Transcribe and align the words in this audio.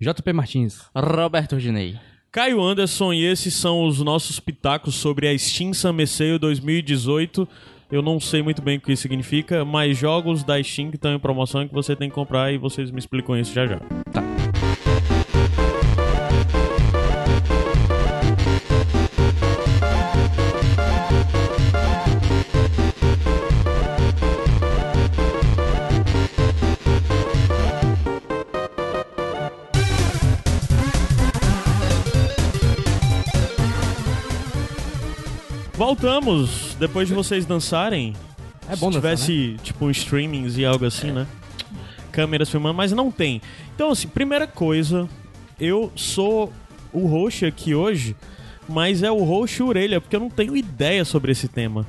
JP 0.00 0.32
Martins. 0.32 0.82
Roberto 0.94 1.54
Ordinei. 1.54 1.96
Caio 2.30 2.62
Anderson 2.62 3.12
e 3.12 3.24
esses 3.24 3.54
são 3.54 3.84
os 3.84 4.00
nossos 4.00 4.38
pitacos 4.38 4.94
sobre 4.94 5.26
a 5.26 5.36
Steam 5.36 5.72
Summer 5.72 6.06
Sale 6.06 6.38
2018. 6.38 7.48
Eu 7.90 8.02
não 8.02 8.20
sei 8.20 8.42
muito 8.42 8.60
bem 8.60 8.76
o 8.76 8.80
que 8.80 8.92
isso 8.92 9.02
significa, 9.02 9.64
mas 9.64 9.96
jogos 9.96 10.44
da 10.44 10.62
Steam 10.62 10.90
que 10.90 10.96
estão 10.96 11.14
em 11.14 11.18
promoção 11.18 11.62
e 11.62 11.68
que 11.68 11.74
você 11.74 11.96
tem 11.96 12.08
que 12.08 12.14
comprar 12.14 12.52
e 12.52 12.58
vocês 12.58 12.90
me 12.90 12.98
explicam 12.98 13.36
isso 13.36 13.52
já 13.54 13.66
já. 13.66 13.80
Tá. 14.12 14.27
Voltamos, 35.88 36.76
depois 36.78 37.08
de 37.08 37.14
vocês 37.14 37.46
dançarem. 37.46 38.12
É 38.68 38.76
bom 38.76 38.92
Se 38.92 39.00
dançar, 39.00 39.16
tivesse, 39.16 39.56
tipo, 39.62 39.86
um 39.86 39.90
streamings 39.90 40.58
e 40.58 40.64
algo 40.66 40.84
assim, 40.84 41.10
né? 41.10 41.26
Câmeras 42.12 42.50
filmando, 42.50 42.74
mas 42.74 42.92
não 42.92 43.10
tem. 43.10 43.40
Então, 43.74 43.90
assim, 43.90 44.06
primeira 44.06 44.46
coisa, 44.46 45.08
eu 45.58 45.90
sou 45.96 46.52
o 46.92 47.06
host 47.06 47.46
aqui 47.46 47.74
hoje, 47.74 48.14
mas 48.68 49.02
é 49.02 49.10
o 49.10 49.24
host 49.24 49.62
orelha, 49.62 49.98
porque 49.98 50.14
eu 50.14 50.20
não 50.20 50.28
tenho 50.28 50.54
ideia 50.54 51.06
sobre 51.06 51.32
esse 51.32 51.48
tema. 51.48 51.86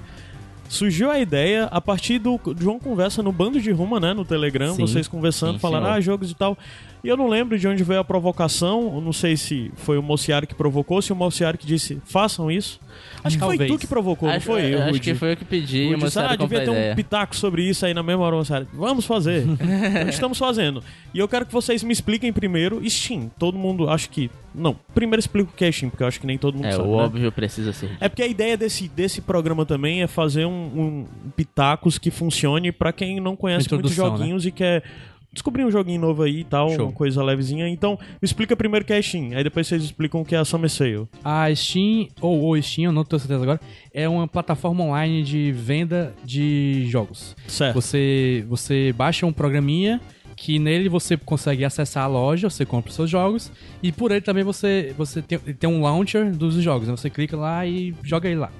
Surgiu 0.70 1.12
a 1.12 1.20
ideia 1.20 1.66
a 1.66 1.82
partir 1.82 2.20
do 2.20 2.40
João 2.58 2.80
Conversa 2.80 3.22
no 3.22 3.34
Bando 3.34 3.60
de 3.60 3.70
Ruma, 3.70 4.00
né? 4.00 4.14
No 4.14 4.24
Telegram, 4.24 4.76
Sim. 4.76 4.82
vocês 4.88 5.10
conversando, 5.10 5.56
Sim, 5.56 5.60
falando, 5.60 5.84
senhor. 5.84 5.98
ah, 5.98 6.00
jogos 6.00 6.32
e 6.32 6.36
tal. 6.36 6.58
E 7.04 7.08
eu 7.08 7.16
não 7.16 7.28
lembro 7.28 7.58
de 7.58 7.68
onde 7.68 7.84
veio 7.84 8.00
a 8.00 8.04
provocação. 8.04 8.96
Eu 8.96 9.02
não 9.02 9.14
sei 9.14 9.38
se 9.38 9.72
foi 9.76 9.98
o 9.98 10.04
Mociari 10.04 10.46
que 10.46 10.56
provocou, 10.56 11.02
se 11.02 11.14
o 11.14 11.16
Mociari 11.16 11.58
que 11.58 11.66
disse, 11.66 12.02
façam 12.06 12.52
isso. 12.52 12.80
Acho 13.24 13.38
que 13.38 13.44
foi 13.44 13.58
Talvez. 13.58 13.72
tu 13.72 13.78
que 13.78 13.88
provocou, 13.88 14.28
não 14.28 14.36
acho, 14.36 14.46
foi 14.46 14.74
eu, 14.74 14.80
acho 14.80 14.88
Rudy? 14.88 15.00
que 15.00 15.16
foi 15.16 15.32
eu 15.32 15.38
que 15.38 15.46
pedi, 15.46 15.84
Rudy 15.84 15.88
o 15.88 15.90
disse, 15.96 16.06
moçada 16.06 16.28
ah, 16.28 16.38
comprou 16.38 16.60
devia 16.60 16.74
ter 16.74 16.92
um 16.92 16.96
pitaco 16.96 17.36
sobre 17.36 17.64
isso 17.64 17.86
aí 17.86 17.94
na 17.94 18.04
mesma 18.04 18.24
hora, 18.24 18.36
Mociari. 18.36 18.68
Vamos 18.74 19.06
fazer. 19.06 19.46
então, 19.48 20.10
estamos 20.10 20.38
fazendo. 20.38 20.84
E 21.14 21.20
eu 21.20 21.28
quero 21.28 21.46
que 21.46 21.54
vocês 21.54 21.84
me 21.84 21.94
expliquem 21.94 22.34
primeiro 22.34 22.82
Steam. 22.90 23.32
Todo 23.38 23.58
mundo, 23.58 23.90
acho 23.90 24.10
que... 24.10 24.30
Não, 24.54 24.76
primeiro 24.94 25.20
explico 25.20 25.52
o 25.54 25.56
que 25.56 25.64
é 25.64 25.72
Steam, 25.72 25.90
porque 25.90 26.04
eu 26.04 26.08
acho 26.08 26.20
que 26.20 26.28
nem 26.28 26.38
todo 26.38 26.56
mundo 26.56 26.68
É, 26.68 26.72
sabe, 26.72 26.88
o 26.88 26.98
né? 26.98 27.04
óbvio 27.04 27.32
precisa 27.32 27.72
ser. 27.72 27.92
É 28.00 28.10
porque 28.10 28.24
a 28.24 28.28
ideia 28.28 28.58
desse, 28.58 28.90
desse 28.90 29.22
programa 29.22 29.66
também 29.66 30.02
é 30.02 30.08
fazer 30.08 30.46
um, 30.46 30.52
um 30.52 31.06
pitacos 31.36 31.98
que 31.98 32.12
funcione 32.12 32.72
pra 32.72 32.92
quem 32.92 33.20
não 33.20 33.36
conhece 33.36 33.70
muitos 33.72 33.92
Introdução, 33.92 34.18
joguinhos 34.18 34.46
e 34.46 34.52
quer 34.52 34.84
descobrir 35.32 35.64
um 35.64 35.72
joguinho 35.72 36.02
novo 36.02 36.24
aí 36.24 36.40
e 36.40 36.44
tal, 36.44 36.70
Show. 36.72 36.86
uma 36.88 36.92
coisa 36.92 37.24
levezinha. 37.24 37.68
Então, 37.68 37.98
me 38.02 38.26
explica 38.26 38.56
primeiro 38.56 38.84
o 38.84 38.88
que 38.88 38.94
é 38.94 39.02
Steam, 39.02 39.32
aí 39.36 39.44
depois 39.44 39.68
vocês 39.68 39.84
explicam 39.84 40.22
o 40.22 40.26
que 40.26 40.36
é 40.36 40.38
a 40.38 40.46
Summer 40.46 40.70
Sale. 40.70 41.08
A 41.24 41.54
Steam, 41.54 42.08
ou 42.22 42.50
o 42.50 42.62
Steam, 42.62 42.86
eu 42.86 42.92
não 42.92 43.04
tenho 43.04 43.20
certeza 43.20 43.42
agora, 43.42 43.60
é 43.94 44.08
uma 44.08 44.28
plataforma 44.28 44.84
online 44.84 45.24
de 45.24 45.52
venda 45.52 46.14
de 46.24 46.86
jogos. 46.88 47.36
Certo. 47.48 47.76
Você, 47.76 48.46
você 48.48 48.94
baixa 48.94 49.26
um 49.26 49.34
programinha 49.34 50.02
que 50.36 50.58
nele 50.58 50.88
você 50.88 51.18
consegue 51.18 51.66
acessar 51.66 52.06
a 52.06 52.08
loja, 52.08 52.50
você 52.50 52.66
compra 52.66 52.90
os 52.90 52.96
seus 52.96 53.10
jogos 53.10 53.52
e 53.84 53.92
por 53.92 54.10
ele 54.10 54.22
também 54.22 54.44
você, 54.44 54.96
você 54.98 55.22
tem, 55.22 55.38
tem 55.38 55.70
um 55.70 55.82
launcher 55.82 56.32
dos 56.32 56.56
jogos. 56.56 56.88
né? 56.88 56.96
Você 56.96 57.10
clica 57.10 57.36
lá 57.36 57.66
e 57.66 57.94
joga 58.04 58.30
ele 58.30 58.40
lá. 58.40 58.52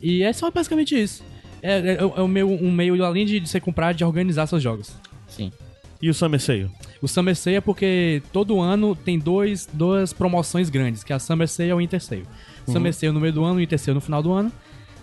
E 0.00 0.22
é 0.22 0.32
só 0.32 0.50
basicamente 0.52 0.94
isso. 0.94 1.24
É, 1.60 1.78
é, 1.78 1.94
é 1.96 2.22
o 2.22 2.28
meu, 2.28 2.48
um 2.48 2.70
meio, 2.70 3.02
além 3.04 3.26
de 3.26 3.40
você 3.40 3.58
comprar, 3.58 3.92
de 3.92 4.04
organizar 4.04 4.46
seus 4.46 4.62
jogos. 4.62 4.96
Sim. 5.26 5.50
E 6.00 6.10
o 6.10 6.14
Summer 6.14 6.40
Sale? 6.40 6.70
O 7.00 7.08
Summer 7.08 7.34
Sale 7.34 7.56
é 7.56 7.60
porque 7.60 8.22
todo 8.32 8.60
ano 8.60 8.94
tem 8.94 9.18
dois, 9.18 9.68
duas 9.72 10.12
promoções 10.12 10.68
grandes, 10.68 11.02
que 11.02 11.12
é 11.12 11.16
a 11.16 11.18
Summer 11.18 11.48
Sale 11.48 11.70
e 11.70 11.72
o 11.72 11.78
Winter 11.78 12.02
Sale. 12.02 12.26
Summer 12.66 12.92
Sale 12.92 13.12
no 13.12 13.20
meio 13.20 13.32
do 13.32 13.44
ano, 13.44 13.58
Winter 13.58 13.78
Sale 13.78 13.94
no 13.94 14.00
final 14.00 14.22
do 14.22 14.32
ano, 14.32 14.52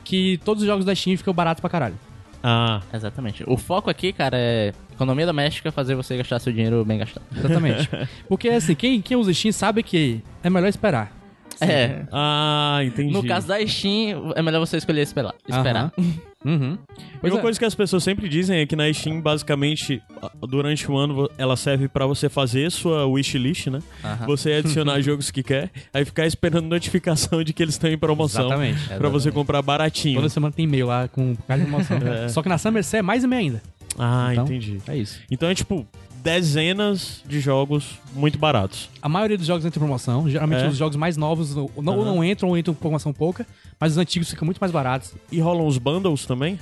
que 0.03 0.39
todos 0.43 0.61
os 0.61 0.67
jogos 0.67 0.85
da 0.85 0.93
Steam 0.93 1.17
ficam 1.17 1.33
baratos 1.33 1.61
pra 1.61 1.69
caralho. 1.69 1.95
Ah, 2.43 2.81
Exatamente. 2.93 3.43
O 3.47 3.57
foco 3.57 3.89
aqui, 3.89 4.11
cara, 4.11 4.37
é 4.37 4.73
economia 4.91 5.25
doméstica, 5.25 5.71
fazer 5.71 5.95
você 5.95 6.17
gastar 6.17 6.39
seu 6.39 6.51
dinheiro 6.51 6.83
bem 6.83 6.99
gastado. 6.99 7.23
Exatamente. 7.35 7.89
porque 8.27 8.49
assim, 8.49 8.75
quem, 8.75 9.01
quem 9.01 9.15
usa 9.15 9.33
Steam 9.33 9.51
sabe 9.51 9.81
que 9.81 10.21
é 10.43 10.49
melhor 10.49 10.67
esperar. 10.67 11.22
É. 11.61 12.03
ah, 12.11 12.79
entendi. 12.83 13.13
No 13.13 13.23
caso 13.25 13.47
da 13.47 13.65
Steam, 13.65 14.33
é 14.35 14.41
melhor 14.41 14.59
você 14.59 14.77
escolher 14.77 15.01
esperar. 15.01 15.33
esperar. 15.47 15.91
Uhum. 16.45 16.77
E 16.97 17.19
Pois 17.21 17.31
uma 17.31 17.39
é. 17.39 17.41
coisa 17.41 17.57
que 17.57 17.63
as 17.63 17.73
pessoas 17.73 18.03
sempre 18.03 18.27
dizem 18.27 18.59
é 18.59 18.65
que 18.65 18.75
na 18.75 18.91
Steam, 18.91 19.21
basicamente, 19.21 20.01
durante 20.41 20.91
o 20.91 20.97
ano, 20.97 21.29
ela 21.37 21.55
serve 21.55 21.87
pra 21.87 22.05
você 22.05 22.27
fazer 22.27 22.69
sua 22.69 23.05
wishlist, 23.05 23.67
né? 23.67 23.79
Aham. 24.03 24.25
Você 24.25 24.51
adicionar 24.51 24.99
jogos 25.01 25.31
que 25.31 25.41
quer, 25.41 25.71
aí 25.93 26.03
ficar 26.03 26.25
esperando 26.27 26.65
notificação 26.67 27.41
de 27.45 27.53
que 27.53 27.63
eles 27.63 27.75
estão 27.75 27.89
em 27.89 27.97
promoção. 27.97 28.47
Exatamente. 28.47 28.89
Pra 28.97 29.07
você 29.07 29.31
comprar 29.31 29.61
baratinho. 29.61 30.15
Toda 30.17 30.27
semana 30.27 30.51
tem 30.53 30.65
e-mail 30.65 30.87
lá 30.87 31.07
com 31.07 31.33
cada 31.47 31.61
promoção. 31.63 31.97
Só 32.27 32.41
que 32.43 32.49
na 32.49 32.57
Summer 32.57 32.83
Sale 32.83 32.99
é 32.99 33.03
mais 33.03 33.23
e-mail 33.23 33.39
ainda. 33.41 33.61
Ah, 33.97 34.29
Então, 34.33 34.43
entendi. 34.43 34.79
É 34.85 34.97
isso. 34.97 35.21
Então 35.31 35.47
é 35.47 35.55
tipo 35.55 35.87
dezenas 36.23 37.21
de 37.27 37.39
jogos 37.39 37.99
muito 38.15 38.37
baratos. 38.39 38.89
A 39.01 39.09
maioria 39.09 39.37
dos 39.37 39.45
jogos 39.45 39.65
entra 39.65 39.77
em 39.77 39.81
promoção. 39.81 40.29
Geralmente 40.29 40.63
É? 40.63 40.67
os 40.69 40.77
jogos 40.77 40.95
mais 40.95 41.17
novos 41.17 41.53
não, 41.53 41.69
não, 41.77 41.93
Aham. 42.01 42.05
não 42.05 42.23
entram 42.23 42.49
ou 42.49 42.57
entram 42.57 42.73
com 42.73 42.79
promoção 42.79 43.11
pouca, 43.11 43.45
mas 43.79 43.91
os 43.91 43.97
antigos 43.97 44.29
ficam 44.29 44.45
muito 44.45 44.59
mais 44.59 44.71
baratos. 44.71 45.13
E 45.31 45.39
rolam 45.41 45.67
os 45.67 45.77
bundles 45.77 46.25
também? 46.25 46.57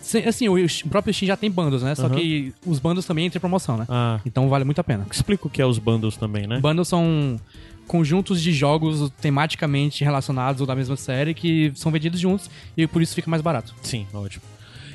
Sim, 0.00 0.18
Assim, 0.24 0.48
o 0.48 0.56
próprio 0.88 1.12
Steam 1.14 1.26
já 1.28 1.36
tem 1.36 1.50
bundles, 1.50 1.82
né? 1.82 1.94
Só 1.94 2.06
Aham. 2.06 2.14
que 2.16 2.52
os 2.66 2.78
bundles 2.78 3.04
também 3.06 3.26
entram 3.26 3.38
em 3.38 3.40
promoção, 3.40 3.76
né? 3.76 3.86
Ah. 3.88 4.20
Então 4.26 4.48
vale 4.48 4.64
muito 4.64 4.80
a 4.80 4.84
pena. 4.84 5.06
Explica 5.10 5.46
o 5.46 5.50
que 5.50 5.62
é 5.62 5.66
os 5.66 5.78
bundles 5.78 6.16
também, 6.16 6.46
né? 6.46 6.58
Bundles 6.60 6.88
são 6.88 7.38
conjuntos 7.86 8.42
de 8.42 8.52
jogos 8.52 9.10
tematicamente 9.20 10.04
relacionados 10.04 10.60
ou 10.60 10.66
da 10.66 10.74
mesma 10.76 10.94
série 10.96 11.32
que 11.34 11.72
são 11.74 11.90
vendidos 11.90 12.20
juntos 12.20 12.50
e 12.76 12.86
por 12.86 13.00
isso 13.00 13.14
fica 13.14 13.30
mais 13.30 13.42
barato. 13.42 13.74
Sim, 13.82 14.06
ótimo. 14.12 14.42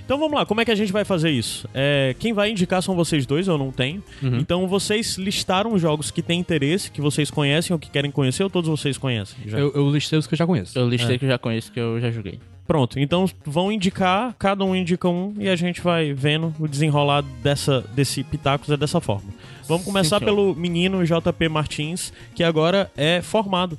Então 0.05 0.17
vamos 0.19 0.33
lá, 0.37 0.45
como 0.45 0.59
é 0.59 0.65
que 0.65 0.71
a 0.71 0.75
gente 0.75 0.91
vai 0.91 1.05
fazer 1.05 1.29
isso? 1.31 1.67
É, 1.73 2.13
quem 2.19 2.33
vai 2.33 2.51
indicar 2.51 2.81
são 2.83 2.93
vocês 2.95 3.25
dois, 3.25 3.47
eu 3.47 3.57
não 3.57 3.71
tenho. 3.71 4.03
Uhum. 4.21 4.37
Então 4.37 4.67
vocês 4.67 5.17
listaram 5.17 5.77
jogos 5.79 6.11
que 6.11 6.21
têm 6.21 6.39
interesse, 6.39 6.91
que 6.91 6.99
vocês 7.01 7.31
conhecem 7.31 7.73
ou 7.73 7.79
que 7.79 7.89
querem 7.89 8.11
conhecer, 8.11 8.43
ou 8.43 8.49
todos 8.49 8.69
vocês 8.69 8.97
conhecem? 8.97 9.37
Já? 9.47 9.57
Eu, 9.57 9.71
eu 9.73 9.89
listei 9.89 10.19
os 10.19 10.27
que 10.27 10.33
eu 10.33 10.37
já 10.37 10.45
conheço. 10.45 10.77
Eu 10.77 10.87
listei 10.89 11.17
que 11.17 11.25
eu 11.25 11.29
já 11.29 11.37
conheço, 11.37 11.71
que 11.71 11.79
eu 11.79 11.99
já 12.01 12.11
joguei. 12.11 12.39
Pronto, 12.67 12.97
então 12.97 13.25
vão 13.45 13.71
indicar, 13.71 14.33
cada 14.39 14.63
um 14.63 14.73
indica 14.73 15.07
um 15.09 15.33
e 15.37 15.49
a 15.49 15.55
gente 15.55 15.81
vai 15.81 16.13
vendo 16.13 16.53
o 16.57 16.65
desenrolar 16.67 17.21
dessa, 17.41 17.81
desse 17.93 18.23
Pitacos 18.23 18.69
é 18.69 18.77
dessa 18.77 19.01
forma. 19.01 19.29
Vamos 19.67 19.83
começar 19.85 20.19
senhor. 20.19 20.29
pelo 20.33 20.55
menino 20.55 21.03
JP 21.05 21.49
Martins, 21.49 22.13
que 22.33 22.41
agora 22.43 22.89
é 22.95 23.21
formado. 23.21 23.77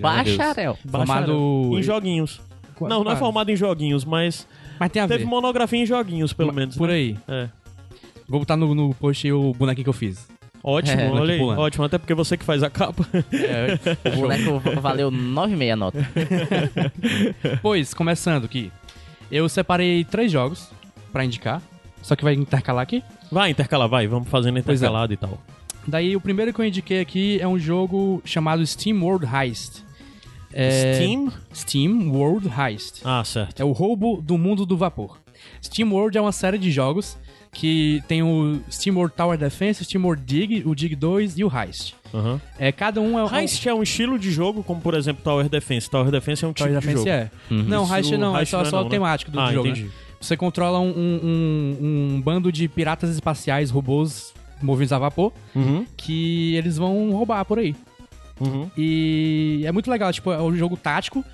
Bacharel. 0.00 0.78
Formado- 0.88 1.32
Bacharel, 1.32 1.78
em 1.78 1.82
joguinhos. 1.82 2.40
Qua- 2.76 2.88
Não, 2.88 2.98
não 2.98 3.10
é 3.10 3.14
quase. 3.14 3.18
formado 3.20 3.50
em 3.50 3.56
joguinhos, 3.56 4.04
mas 4.04 4.46
Mas 4.80 4.90
tem 4.90 5.02
a 5.02 5.06
teve 5.06 5.24
ver. 5.24 5.30
monografia 5.30 5.78
em 5.78 5.84
joguinhos, 5.86 6.32
pelo 6.32 6.52
menos. 6.52 6.74
Por 6.76 6.88
né? 6.88 6.94
aí. 6.94 7.18
É. 7.28 7.48
Vou 8.26 8.40
botar 8.40 8.56
no, 8.56 8.74
no 8.74 8.94
post 8.94 9.26
aí 9.26 9.32
o 9.32 9.52
bonequinho 9.52 9.84
que 9.84 9.88
eu 9.90 9.92
fiz. 9.92 10.26
Ótimo, 10.62 11.00
É, 11.00 11.10
olha 11.10 11.32
aí, 11.34 11.38
pulando. 11.38 11.58
ótimo. 11.60 11.84
Até 11.84 11.98
porque 11.98 12.14
você 12.14 12.36
que 12.36 12.44
faz 12.44 12.62
a 12.62 12.68
capa. 12.70 13.06
O 14.16 14.20
boneco 14.20 14.58
valeu 14.80 15.10
9,5 15.10 15.72
a 15.72 15.76
nota. 15.76 15.98
Pois, 17.62 17.94
começando 17.94 18.44
aqui. 18.44 18.70
Eu 19.30 19.48
separei 19.48 20.04
três 20.04 20.30
jogos 20.32 20.70
pra 21.12 21.24
indicar. 21.24 21.62
Só 22.02 22.16
que 22.16 22.24
vai 22.24 22.34
intercalar 22.34 22.82
aqui. 22.82 23.02
Vai, 23.30 23.50
intercalar, 23.50 23.88
vai. 23.88 24.06
Vamos 24.06 24.28
fazendo 24.28 24.54
Pois 24.62 24.82
é. 24.82 24.86
intercalado 24.86 25.12
e 25.12 25.16
tal. 25.16 25.38
Daí 25.86 26.14
o 26.16 26.20
primeiro 26.20 26.52
que 26.52 26.60
eu 26.60 26.64
indiquei 26.64 27.00
aqui 27.00 27.38
é 27.40 27.46
um 27.48 27.58
jogo 27.58 28.22
chamado 28.24 28.66
Steam 28.66 29.02
World 29.02 29.26
Heist. 29.26 29.82
É- 30.52 30.94
Steam? 30.94 31.32
Steam 31.70 32.10
World 32.10 32.48
Heist. 32.48 33.00
Ah, 33.04 33.22
certo. 33.24 33.60
É 33.60 33.64
o 33.64 33.70
roubo 33.70 34.20
do 34.20 34.36
mundo 34.36 34.66
do 34.66 34.76
vapor. 34.76 35.18
Steam 35.62 35.92
World 35.92 36.18
é 36.18 36.20
uma 36.20 36.32
série 36.32 36.58
de 36.58 36.70
jogos 36.70 37.16
que 37.52 38.02
tem 38.08 38.22
o 38.22 38.60
Steam 38.70 38.96
World 38.96 39.14
Tower 39.16 39.38
Defense, 39.38 39.80
o 39.82 39.84
Steam 39.84 40.02
World 40.04 40.22
Dig, 40.24 40.62
o 40.66 40.74
Dig 40.74 40.94
2 40.96 41.38
e 41.38 41.44
o 41.44 41.50
Heist. 41.52 41.94
Aham. 42.12 42.40
É, 42.58 42.72
cada 42.72 43.00
um 43.00 43.16
é 43.18 43.24
um... 43.24 43.34
Heist 43.36 43.64
é 43.68 43.72
um 43.74 43.82
estilo 43.84 44.18
de 44.18 44.30
jogo, 44.32 44.62
como 44.64 44.80
por 44.80 44.94
exemplo 44.94 45.22
Tower 45.22 45.48
Defense. 45.48 45.88
Tower 45.88 46.10
Defense 46.10 46.44
é 46.44 46.48
um 46.48 46.52
Tower 46.52 46.72
tipo 46.72 46.80
de 46.80 46.86
Defense 46.86 47.08
jogo. 47.08 47.08
é. 47.08 47.30
Não, 47.68 47.84
Isso, 47.84 47.94
Heist 47.94 48.12
não, 48.18 48.36
é 48.36 48.40
Heist 48.40 48.50
só, 48.50 48.56
não 48.58 48.66
é 48.66 48.70
só 48.70 48.76
não, 48.76 48.82
o 48.82 48.84
né? 48.84 48.90
temático 48.90 49.30
do 49.30 49.40
Ah, 49.40 49.52
jogo. 49.52 49.68
né? 49.68 49.70
entendi. 49.70 49.90
Você 50.20 50.36
controla 50.36 50.80
um, 50.80 50.88
um- 50.90 51.20
um- 51.22 52.14
um 52.16 52.20
bando 52.20 52.50
de 52.52 52.66
piratas 52.68 53.10
espaciais, 53.10 53.70
robôs 53.70 54.34
movidos 54.60 54.92
a 54.92 54.98
vapor, 54.98 55.32
Uhum, 55.54 55.86
que 55.96 56.54
eles 56.56 56.76
vão 56.76 57.10
roubar 57.12 57.44
por 57.44 57.58
aí. 57.60 57.74
uhum. 58.40 58.68
E 58.76 59.62
é 59.64 59.72
muito 59.72 59.90
legal, 59.90 60.12
tipo, 60.12 60.30
é 60.32 60.42
um 60.42 60.54
jogo 60.54 60.76
tático 60.76 61.24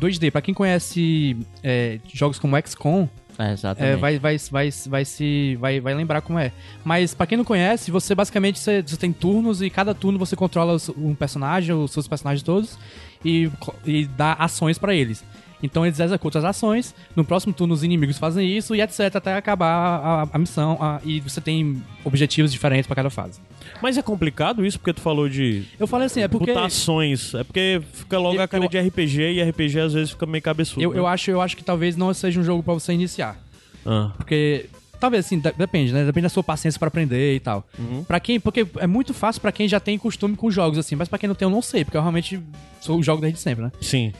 2D. 0.00 0.30
Pra 0.30 0.40
quem 0.42 0.54
conhece 0.54 1.36
é, 1.62 1.98
jogos 2.12 2.38
como 2.38 2.56
XCOM, 2.66 3.08
É, 3.38 3.92
é, 3.92 3.96
vai, 3.96 4.18
vai, 4.18 4.36
vai, 4.38 4.70
vai, 4.88 5.04
se, 5.06 5.56
vai, 5.56 5.80
vai 5.80 5.94
lembrar 5.94 6.20
como 6.20 6.38
é. 6.38 6.52
Mas 6.84 7.14
pra 7.14 7.26
quem 7.26 7.38
não 7.38 7.44
conhece, 7.44 7.90
você 7.90 8.14
basicamente 8.14 8.58
você, 8.58 8.82
você 8.82 8.96
tem 8.96 9.10
turnos 9.12 9.62
e 9.62 9.70
cada 9.70 9.94
turno 9.94 10.18
você 10.18 10.36
controla 10.36 10.76
um 10.98 11.14
personagem, 11.14 11.74
os 11.74 11.90
seus 11.92 12.06
personagens 12.06 12.42
todos, 12.42 12.78
e, 13.24 13.50
e 13.86 14.04
dá 14.06 14.34
ações 14.34 14.76
pra 14.78 14.94
eles. 14.94 15.24
Então 15.62 15.86
eles 15.86 15.98
executam 16.00 16.40
as 16.40 16.44
ações, 16.44 16.92
no 17.14 17.24
próximo 17.24 17.54
turno 17.54 17.72
os 17.72 17.84
inimigos 17.84 18.18
fazem 18.18 18.54
isso 18.56 18.74
e 18.74 18.80
etc. 18.82 19.14
até 19.14 19.34
acabar 19.36 19.66
a, 19.68 20.28
a 20.32 20.38
missão. 20.38 20.76
a- 20.80 21.00
e 21.04 21.20
você 21.20 21.40
tem 21.40 21.80
objetivos 22.04 22.50
diferentes 22.52 22.86
pra 22.86 22.96
cada 22.96 23.10
fase. 23.10 23.40
Mas 23.82 23.98
é 23.98 24.02
complicado 24.02 24.64
isso, 24.64 24.78
porque 24.78 24.92
tu 24.92 25.00
falou 25.00 25.28
de 25.28 25.64
Eu 25.78 25.86
falei 25.86 26.06
assim, 26.06 26.20
é 26.20 26.28
porque. 26.28 26.52
mutações. 26.52 27.34
É 27.34 27.42
porque 27.44 27.82
fica 27.92 28.18
logo 28.18 28.36
Eu- 28.36 28.42
a 28.42 28.48
cara 28.48 28.64
eu- 28.64 28.68
de 28.68 28.78
RPG 28.78 29.20
e 29.32 29.42
RPG 29.42 29.80
às 29.80 29.92
vezes 29.92 30.10
fica 30.12 30.24
meio 30.26 30.42
cabeçudo. 30.42 30.80
Eu, 30.82 30.92
né? 30.92 30.98
eu, 30.98 31.06
acho, 31.06 31.30
eu 31.30 31.40
acho 31.42 31.56
que 31.56 31.64
talvez 31.64 31.96
não 31.96 32.12
seja 32.14 32.38
um 32.40 32.44
jogo 32.44 32.62
pra 32.62 32.74
você 32.74 32.92
iniciar. 32.92 33.36
Ah, 33.84 34.12
Porque. 34.16 34.66
Talvez 35.00 35.26
assim, 35.26 35.40
de- 35.40 35.50
depende, 35.58 35.92
né? 35.92 36.04
Depende 36.04 36.22
da 36.22 36.28
sua 36.28 36.44
paciência 36.44 36.78
pra 36.78 36.86
aprender 36.86 37.34
e 37.34 37.40
tal. 37.40 37.66
Uhum. 37.76 38.04
Pra 38.04 38.20
quem. 38.20 38.38
Porque 38.38 38.64
é 38.78 38.86
muito 38.86 39.12
fácil 39.12 39.42
pra 39.42 39.50
quem 39.50 39.66
já 39.66 39.80
tem 39.80 39.98
costume 39.98 40.36
com 40.36 40.48
jogos, 40.48 40.78
assim. 40.78 40.94
Mas 40.94 41.08
pra 41.08 41.18
quem 41.18 41.26
não 41.26 41.34
tem, 41.34 41.44
eu 41.44 41.50
não 41.50 41.60
sei, 41.60 41.84
porque 41.84 41.96
eu 41.96 42.00
realmente 42.00 42.40
sou 42.80 43.02
jogo 43.02 43.20
desde 43.20 43.40
sempre, 43.40 43.64
né? 43.64 43.72
sim. 43.80 44.12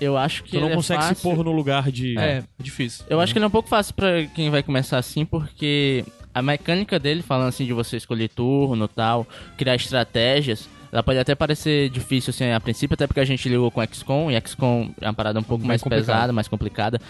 Eu 0.00 0.16
acho 0.16 0.44
que 0.44 0.50
Tu 0.52 0.56
não 0.60 0.66
ele 0.66 0.74
é 0.74 0.76
consegue 0.76 1.02
se 1.02 1.08
fácil. 1.08 1.22
pôr 1.34 1.42
no 1.44 1.50
lugar 1.50 1.90
de. 1.90 2.16
É, 2.18 2.44
difícil. 2.56 3.04
Eu 3.10 3.20
acho 3.20 3.32
que 3.32 3.38
ele 3.38 3.44
é 3.44 3.48
um 3.48 3.50
pouco 3.50 3.68
fácil 3.68 3.94
pra 3.94 4.26
quem 4.26 4.48
vai 4.48 4.62
começar 4.62 4.96
assim, 4.98 5.24
porque 5.24 6.04
a 6.34 6.42
mecânica 6.42 6.98
dele, 6.98 7.22
falando 7.22 7.48
assim 7.48 7.64
de 7.66 7.72
você 7.72 7.96
escolher 7.96 8.28
turno 8.28 8.84
e 8.84 8.88
tal, 8.88 9.26
criar 9.56 9.74
estratégias, 9.74 10.68
ela 10.92 11.02
pode 11.02 11.18
até 11.18 11.34
parecer 11.34 11.90
difícil 11.90 12.30
assim 12.30 12.50
a 12.50 12.60
princípio, 12.60 12.94
até 12.94 13.06
porque 13.06 13.20
a 13.20 13.24
gente 13.24 13.48
ligou 13.48 13.70
com 13.70 13.84
XCOM, 13.86 14.30
e 14.30 14.40
XCOM 14.40 14.90
é 15.00 15.06
uma 15.06 15.14
parada 15.14 15.38
um 15.38 15.42
pouco 15.42 15.60
Mais 15.64 15.68
mais, 15.68 15.82
complicado. 15.82 16.06
pesada, 16.06 16.32
mais 16.32 16.48
complicada. 16.48 17.00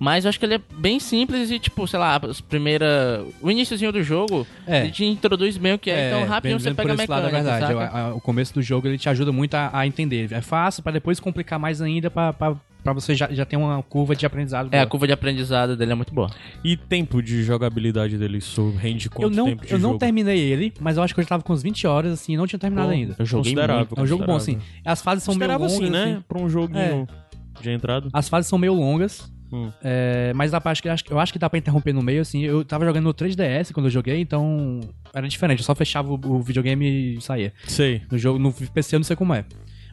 Mas 0.00 0.24
eu 0.24 0.28
acho 0.28 0.38
que 0.38 0.46
ele 0.46 0.54
é 0.54 0.60
bem 0.76 1.00
simples 1.00 1.50
e, 1.50 1.58
tipo, 1.58 1.84
sei 1.88 1.98
lá, 1.98 2.20
as 2.22 2.40
primeiras. 2.40 3.26
O 3.42 3.50
iníciozinho 3.50 3.90
do 3.90 4.00
jogo, 4.00 4.46
É. 4.64 4.82
ele 4.82 4.92
te 4.92 5.04
introduz 5.04 5.56
bem 5.56 5.72
o 5.74 5.78
que 5.78 5.90
é, 5.90 6.08
então 6.10 6.24
rapidinho 6.24 6.60
você 6.60 6.72
pega 6.72 6.92
a 6.92 6.94
lado, 6.94 6.98
mecânica. 6.98 7.36
é 7.36 7.42
verdade. 7.42 7.72
Eu- 7.72 7.80
a- 7.80 8.14
o 8.14 8.20
começo 8.20 8.54
do 8.54 8.62
jogo 8.62 8.86
ele 8.86 8.96
te 8.96 9.08
ajuda 9.08 9.32
muito 9.32 9.54
a, 9.56 9.70
a 9.72 9.86
entender. 9.88 10.32
É 10.32 10.40
fácil 10.40 10.84
pra 10.84 10.92
depois 10.92 11.18
complicar 11.18 11.58
mais 11.58 11.82
ainda 11.82 12.08
pra, 12.10 12.32
pra, 12.82 12.92
pra 12.92 12.92
você 12.94 13.14
já, 13.14 13.28
já 13.32 13.44
ter 13.44 13.56
uma 13.56 13.82
curva 13.82 14.14
de 14.16 14.24
aprendizado. 14.26 14.68
É, 14.72 14.78
a 14.78 14.80
boa. 14.82 14.90
curva 14.90 15.06
de 15.06 15.12
aprendizado 15.12 15.76
dele 15.76 15.92
é 15.92 15.94
muito 15.94 16.12
boa. 16.14 16.30
E 16.64 16.76
tempo 16.76 17.22
de 17.22 17.42
jogabilidade 17.42 18.16
dele, 18.18 18.38
isso 18.38 18.70
rende 18.78 19.08
quanto 19.10 19.30
Eu 19.32 19.36
não, 19.36 19.44
tempo 19.46 19.66
de 19.66 19.72
eu 19.72 19.78
não 19.78 19.90
jogo? 19.90 19.98
terminei 19.98 20.38
ele, 20.38 20.72
mas 20.80 20.96
eu 20.96 21.02
acho 21.02 21.14
que 21.14 21.20
eu 21.20 21.24
já 21.24 21.28
tava 21.28 21.42
com 21.42 21.52
uns 21.52 21.62
20 21.62 21.86
horas 21.86 22.12
assim 22.12 22.34
e 22.34 22.36
não 22.36 22.46
tinha 22.46 22.58
terminado 22.58 22.88
Pô, 22.88 22.94
ainda. 22.94 23.16
Eu 23.18 23.26
joguei 23.26 23.52
Considerável, 23.52 23.86
muito. 23.86 23.98
É 23.98 24.02
um 24.02 24.06
jogo 24.06 24.24
bom, 24.26 24.36
assim. 24.36 24.58
As 24.84 25.02
fases 25.02 25.24
são 25.24 25.34
meio 25.34 25.50
Considerável 25.50 25.66
longas, 25.86 25.98
assim, 26.00 26.08
né? 26.10 26.12
assim. 26.16 26.24
Pra 26.28 26.40
um 26.40 26.48
joguinho 26.48 27.06
de 27.60 27.70
entrada. 27.70 28.08
As 28.12 28.28
fases 28.28 28.48
são 28.48 28.58
meio 28.58 28.74
longas. 28.74 29.30
Hum. 29.50 29.72
é, 29.82 30.30
mas 30.34 30.50
dá 30.50 30.60
pra, 30.60 30.72
acho, 30.72 30.82
que- 30.82 30.90
acho 30.90 31.02
que- 31.02 31.10
eu 31.10 31.18
acho 31.18 31.32
que 31.32 31.38
dá 31.38 31.48
pra 31.48 31.58
interromper 31.58 31.94
no 31.94 32.02
meio, 32.02 32.20
assim. 32.20 32.42
Eu 32.44 32.62
tava 32.66 32.84
jogando 32.84 33.04
no 33.04 33.14
3DS 33.14 33.72
quando 33.72 33.86
eu 33.86 33.90
joguei, 33.90 34.20
então 34.20 34.78
era 35.14 35.26
diferente. 35.26 35.60
Eu 35.60 35.64
só 35.64 35.74
fechava 35.74 36.12
o, 36.12 36.20
o 36.22 36.42
videogame 36.42 37.16
e 37.16 37.20
saía. 37.22 37.54
Sei. 37.66 38.02
No 38.12 38.18
jogo, 38.18 38.38
no 38.38 38.52
PC 38.52 38.96
eu 38.96 38.98
não 39.00 39.04
sei 39.04 39.16
como 39.16 39.32
é. 39.32 39.46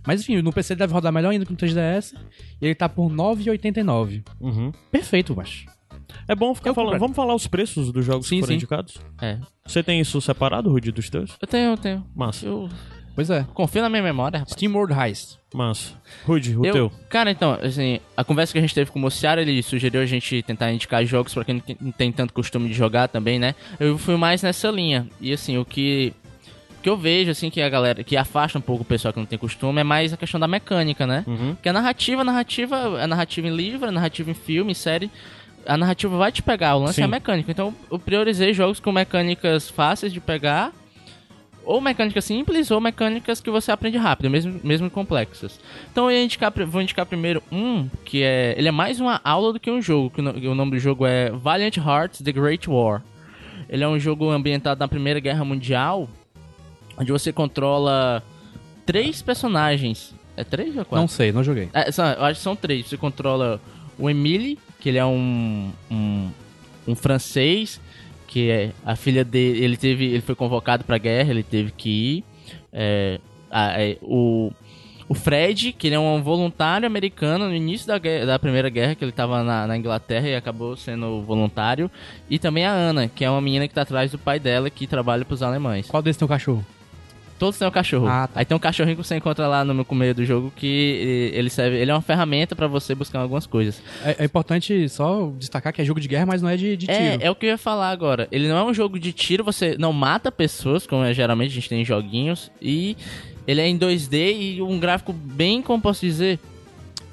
Mas 0.05 0.21
enfim, 0.21 0.41
no 0.41 0.53
PC 0.53 0.73
ele 0.73 0.79
deve 0.79 0.93
rodar 0.93 1.11
melhor 1.11 1.29
ainda 1.31 1.45
que 1.45 1.51
no 1.51 1.57
3DS. 1.57 2.13
E 2.61 2.65
ele 2.65 2.75
tá 2.75 2.87
por 2.89 3.07
R$ 3.07 3.15
9,89. 3.15 4.23
Uhum. 4.39 4.71
Perfeito, 4.91 5.35
macho. 5.35 5.65
É 6.27 6.35
bom 6.35 6.53
ficar 6.55 6.69
Eu 6.69 6.73
falando. 6.73 6.87
compraria. 6.93 6.99
Vamos 6.99 7.15
falar 7.15 7.35
os 7.35 7.47
preços 7.47 7.91
dos 7.91 8.05
jogos 8.05 8.27
Sim, 8.27 8.35
que 8.35 8.41
foram 8.41 8.47
sim. 8.51 8.55
indicados? 8.55 8.97
É. 9.21 9.39
Você 9.65 9.81
tem 9.83 9.99
isso 9.99 10.19
separado, 10.21 10.69
Rudy, 10.69 10.91
dos 10.91 11.09
teus? 11.09 11.35
Eu 11.41 11.47
tenho, 11.47 11.71
eu 11.71 11.77
tenho. 11.77 12.05
Massa. 12.15 12.45
Eu 12.45 12.69
Pois 13.15 13.29
é. 13.29 13.45
confio 13.53 13.81
na 13.81 13.89
minha 13.89 14.03
memória, 14.03 14.39
rapaz. 14.39 14.53
Steam 14.53 14.73
World 14.73 14.93
Heist. 14.93 15.37
Massa. 15.53 15.93
Rudy, 16.25 16.55
o 16.57 16.65
Eu- 16.65 16.73
teu. 16.73 16.91
Cara, 17.09 17.31
então, 17.31 17.57
assim, 17.61 17.99
a 18.17 18.23
conversa 18.25 18.51
que 18.51 18.59
a 18.59 18.61
gente 18.61 18.75
teve 18.75 18.91
com 18.91 18.99
o 18.99 19.01
Mociara, 19.01 19.41
ele 19.41 19.61
sugeriu 19.63 20.01
a 20.01 20.05
gente 20.05 20.41
tentar 20.43 20.71
indicar 20.73 21.03
jogos 21.05 21.33
pra 21.33 21.45
quem 21.45 21.63
não 21.79 21.91
tem 21.93 22.11
tanto 22.11 22.33
costume 22.33 22.67
de 22.67 22.73
jogar 22.73 23.07
também, 23.07 23.39
né? 23.39 23.55
Eu 23.79 23.97
fui 23.97 24.17
mais 24.17 24.41
nessa 24.43 24.69
linha. 24.69 25.07
E 25.21 25.31
assim, 25.31 25.57
o 25.57 25.63
que, 25.63 26.11
que 26.85 26.89
eu 26.89 26.95
vejo, 26.95 27.31
assim, 27.31 27.49
que 27.49 27.59
a 27.63 27.67
galera, 27.67 28.03
que 28.03 28.15
afasta 28.15 28.59
um 28.59 28.61
pouco 28.61 28.83
o 28.83 28.85
pessoal 28.85 29.11
que 29.11 29.19
não 29.19 29.25
tem 29.25 29.39
costume, 29.39 29.81
é 29.81 29.83
mais 29.83 30.13
a 30.13 30.17
questão 30.17 30.39
da 30.39 30.47
mecânica, 30.47 31.07
né? 31.07 31.23
Uhum. 31.25 31.55
Porque 31.55 31.67
a 31.67 31.73
narrativa, 31.73 32.21
a 32.21 32.23
narrativa, 32.23 33.01
a 33.01 33.07
narrativa 33.07 33.47
em 33.47 33.55
livro, 33.55 33.89
a 33.89 33.91
narrativa 33.91 34.29
em 34.29 34.35
filme, 34.35 34.75
série, 34.75 35.09
a 35.65 35.75
narrativa 35.77 36.15
vai 36.15 36.31
te 36.31 36.43
pegar, 36.43 36.75
o 36.75 36.83
lance 36.83 36.93
Sim. 36.93 37.01
é 37.01 37.05
a 37.05 37.07
mecânica. 37.07 37.49
Então, 37.49 37.73
eu 37.89 37.97
priorizei 37.97 38.53
jogos 38.53 38.79
com 38.79 38.91
mecânicas 38.91 39.67
fáceis 39.67 40.13
de 40.13 40.19
pegar, 40.19 40.71
ou 41.63 41.81
mecânicas 41.81 42.23
simples, 42.23 42.69
ou 42.69 42.79
mecânicas 42.79 43.41
que 43.41 43.49
você 43.49 43.71
aprende 43.71 43.97
rápido, 43.97 44.29
mesmo, 44.29 44.61
mesmo 44.63 44.87
complexas. 44.87 45.59
Então, 45.91 46.11
eu 46.11 46.23
indicar, 46.23 46.53
vou 46.67 46.83
indicar 46.83 47.07
primeiro 47.07 47.41
um, 47.51 47.89
que 48.05 48.21
é... 48.21 48.53
Ele 48.59 48.67
é 48.67 48.71
mais 48.71 48.99
uma 48.99 49.19
aula 49.23 49.53
do 49.53 49.59
que 49.59 49.71
um 49.71 49.81
jogo, 49.81 50.11
que 50.11 50.21
o 50.21 50.53
nome 50.53 50.69
do 50.69 50.77
jogo 50.77 51.03
é 51.07 51.31
Valiant 51.31 51.77
Hearts 51.77 52.21
The 52.21 52.31
Great 52.31 52.69
War. 52.69 53.01
Ele 53.67 53.83
é 53.83 53.87
um 53.87 53.99
jogo 53.99 54.29
ambientado 54.29 54.79
na 54.79 54.87
Primeira 54.87 55.19
Guerra 55.19 55.43
Mundial, 55.43 56.07
onde 56.97 57.11
você 57.11 57.31
controla 57.33 58.23
três 58.85 59.21
personagens. 59.21 60.13
É 60.37 60.43
três 60.43 60.69
ou 60.75 60.83
quatro? 60.83 60.97
Não 61.01 61.07
sei, 61.07 61.31
não 61.31 61.43
joguei. 61.43 61.69
É, 61.73 61.91
são- 61.91 62.05
eu 62.05 62.23
acho 62.25 62.39
que 62.39 62.43
são 62.43 62.55
três. 62.55 62.87
Você 62.87 62.97
controla 62.97 63.59
o 63.97 64.09
Emile, 64.09 64.59
que 64.79 64.89
ele 64.89 64.97
é 64.97 65.05
um, 65.05 65.71
um, 65.89 66.29
um 66.87 66.95
francês, 66.95 67.79
que 68.27 68.49
é 68.49 68.71
a 68.85 68.95
filha 68.95 69.23
dele, 69.23 69.63
ele 69.63 69.77
teve, 69.77 70.05
ele 70.05 70.21
foi 70.21 70.35
convocado 70.35 70.83
pra 70.83 70.97
guerra, 70.97 71.29
ele 71.31 71.43
teve 71.43 71.71
que 71.71 71.89
ir. 71.89 72.23
É, 72.73 73.19
a- 73.49 73.81
é, 73.81 73.97
o, 74.01 74.51
o 75.07 75.13
Fred, 75.13 75.71
que 75.71 75.87
ele 75.87 75.95
é 75.95 75.99
um 75.99 76.21
voluntário 76.21 76.85
americano 76.85 77.47
no 77.47 77.55
início 77.55 77.87
da, 77.87 77.97
guerra- 77.97 78.25
da 78.25 78.37
Primeira 78.37 78.67
Guerra, 78.69 78.93
que 78.95 79.05
ele 79.05 79.13
tava 79.13 79.41
na, 79.41 79.65
na 79.65 79.77
Inglaterra 79.77 80.27
e 80.27 80.35
acabou 80.35 80.75
sendo 80.75 81.21
voluntário. 81.21 81.89
E 82.29 82.37
também 82.37 82.65
a 82.65 82.71
Ana, 82.71 83.07
que 83.07 83.23
é 83.23 83.29
uma 83.29 83.39
menina 83.39 83.67
que 83.69 83.73
tá 83.73 83.83
atrás 83.83 84.11
do 84.11 84.17
pai 84.19 84.37
dela, 84.37 84.69
que 84.69 84.85
trabalha 84.85 85.23
pros 85.23 85.41
alemães. 85.41 85.87
Qual 85.87 86.03
desses 86.03 86.17
tem 86.17 86.25
um 86.25 86.29
cachorro? 86.29 86.65
Todos 87.37 87.57
têm 87.57 87.67
um 87.67 87.71
cachorro. 87.71 88.07
Ah, 88.07 88.27
tá. 88.27 88.39
Aí 88.39 88.45
tem 88.45 88.55
um 88.55 88.59
cachorrinho 88.59 88.95
que 88.95 89.03
você 89.03 89.15
encontra 89.15 89.47
lá 89.47 89.65
no 89.65 89.85
meio 89.91 90.15
do 90.15 90.23
jogo 90.23 90.53
que 90.55 91.31
eh, 91.33 91.37
ele 91.37 91.49
serve. 91.49 91.77
Ele 91.77 91.91
é 91.91 91.93
uma 91.93 92.01
ferramenta 92.01 92.55
pra 92.55 92.67
você 92.67 92.95
buscar 92.95 93.19
algumas 93.19 93.45
coisas. 93.45 93.81
É, 94.03 94.17
é 94.19 94.25
importante 94.25 94.87
só 94.87 95.31
destacar 95.37 95.73
que 95.73 95.81
é 95.81 95.85
jogo 95.85 95.99
de 95.99 96.07
guerra, 96.07 96.25
mas 96.25 96.41
não 96.41 96.49
é 96.49 96.55
de, 96.55 96.77
de 96.77 96.87
tiro. 96.87 96.99
É, 96.99 97.17
é 97.21 97.31
o 97.31 97.35
que 97.35 97.45
eu 97.45 97.49
ia 97.49 97.57
falar 97.57 97.89
agora. 97.89 98.27
Ele 98.31 98.47
não 98.47 98.57
é 98.57 98.63
um 98.63 98.73
jogo 98.73 98.97
de 98.97 99.11
tiro, 99.11 99.43
você 99.43 99.75
não 99.77 99.91
mata 99.91 100.31
pessoas, 100.31 100.87
como 100.87 101.03
é, 101.03 101.13
geralmente 101.13 101.51
a 101.51 101.55
gente 101.55 101.69
tem 101.69 101.81
em 101.81 101.85
joguinhos. 101.85 102.49
E 102.61 102.95
ele 103.45 103.59
é 103.59 103.67
em 103.67 103.77
2D 103.77 104.35
e 104.39 104.61
um 104.61 104.79
gráfico 104.79 105.11
bem, 105.11 105.61
como 105.61 105.81
posso 105.81 106.05
dizer, 106.05 106.39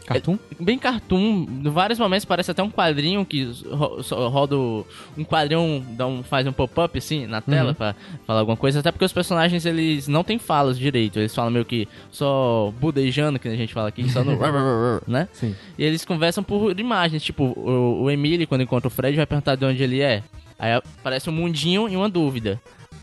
Cartoon? 0.05 0.39
bem 0.61 0.79
cartoon. 0.79 1.47
Em 1.65 1.69
vários 1.71 1.99
momentos 1.99 2.25
parece 2.25 2.51
até 2.51 2.63
um 2.63 2.71
quadrinho 2.71 3.25
que 3.25 3.45
ro- 3.71 4.01
roda 4.29 4.57
um 4.57 5.25
quadrinho, 5.25 5.85
dá 5.91 6.07
um, 6.07 6.23
faz 6.23 6.47
um 6.47 6.53
pop-up 6.53 6.97
assim 6.99 7.27
na 7.27 7.41
tela 7.41 7.71
Uhum. 7.71 7.75
pra 7.75 7.95
falar 8.27 8.41
alguma 8.41 8.57
coisa. 8.57 8.81
Até 8.81 8.91
porque 8.93 9.05
os 9.05 9.13
personagens 9.13 9.65
eles 9.67 10.09
não 10.09 10.23
têm 10.25 10.39
falas 10.39 10.79
direito. 10.79 11.19
Eles 11.19 11.35
falam 11.35 11.51
meio 11.51 11.65
que 11.65 11.89
só 12.11 12.73
budejando, 12.81 13.39
que 13.39 13.49
a 13.49 13.57
gente 13.57 13.73
fala 13.75 13.89
aqui, 13.89 14.09
só 14.11 14.23
no. 14.25 14.33
né? 15.07 15.29
Sim. 15.33 15.55
E 15.79 15.85
eles 15.85 16.05
conversam 16.05 16.43
por 16.45 16.79
imagens. 16.79 17.23
Tipo, 17.23 17.45
o, 17.57 18.03
o 18.05 18.11
Emily, 18.11 18.47
quando 18.47 18.63
encontra 18.63 18.89
o 18.89 18.91
Fred, 18.91 19.17
vai 19.17 19.27
perguntar 19.27 19.55
de 19.57 19.65
onde 19.65 19.83
ele 19.83 20.01
é. 20.01 20.23
Aí 20.59 20.73
aparece 20.75 21.29
um 21.29 21.33
mundinho 21.33 21.89
e 21.89 21.97
uma 21.97 22.09
dúvida. 22.09 22.61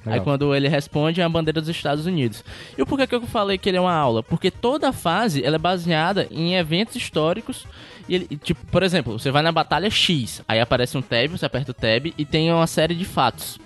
Aí 0.09 0.19
Legal. 0.19 0.23
quando 0.25 0.55
ele 0.55 0.67
responde 0.67 1.21
é 1.21 1.23
a 1.23 1.29
bandeira 1.29 1.61
dos 1.61 1.69
Estados 1.69 2.05
Unidos. 2.05 2.43
E 2.77 2.81
o 2.81 2.85
porquê 2.85 3.05
que 3.07 3.15
eu 3.15 3.21
falei 3.21 3.57
que 3.57 3.69
ele 3.69 3.77
é 3.77 3.81
uma 3.81 3.93
aula? 3.93 4.21
Porque 4.23 4.49
toda 4.51 4.91
fase 4.91 5.43
ela 5.43 5.55
é 5.55 5.59
baseada 5.59 6.27
em 6.31 6.55
eventos 6.55 6.95
históricos. 6.95 7.65
E 8.07 8.15
ele, 8.15 8.27
tipo, 8.43 8.65
por 8.71 8.81
exemplo, 8.81 9.17
você 9.19 9.29
vai 9.29 9.43
na 9.43 9.51
batalha 9.51 9.89
X, 9.89 10.41
aí 10.47 10.59
aparece 10.59 10.97
um 10.97 11.01
tab, 11.01 11.29
você 11.29 11.45
aperta 11.45 11.71
o 11.71 11.73
tab 11.75 12.07
e 12.17 12.25
tem 12.25 12.51
uma 12.51 12.65
série 12.65 12.95
de 12.95 13.05
fatos. 13.05 13.59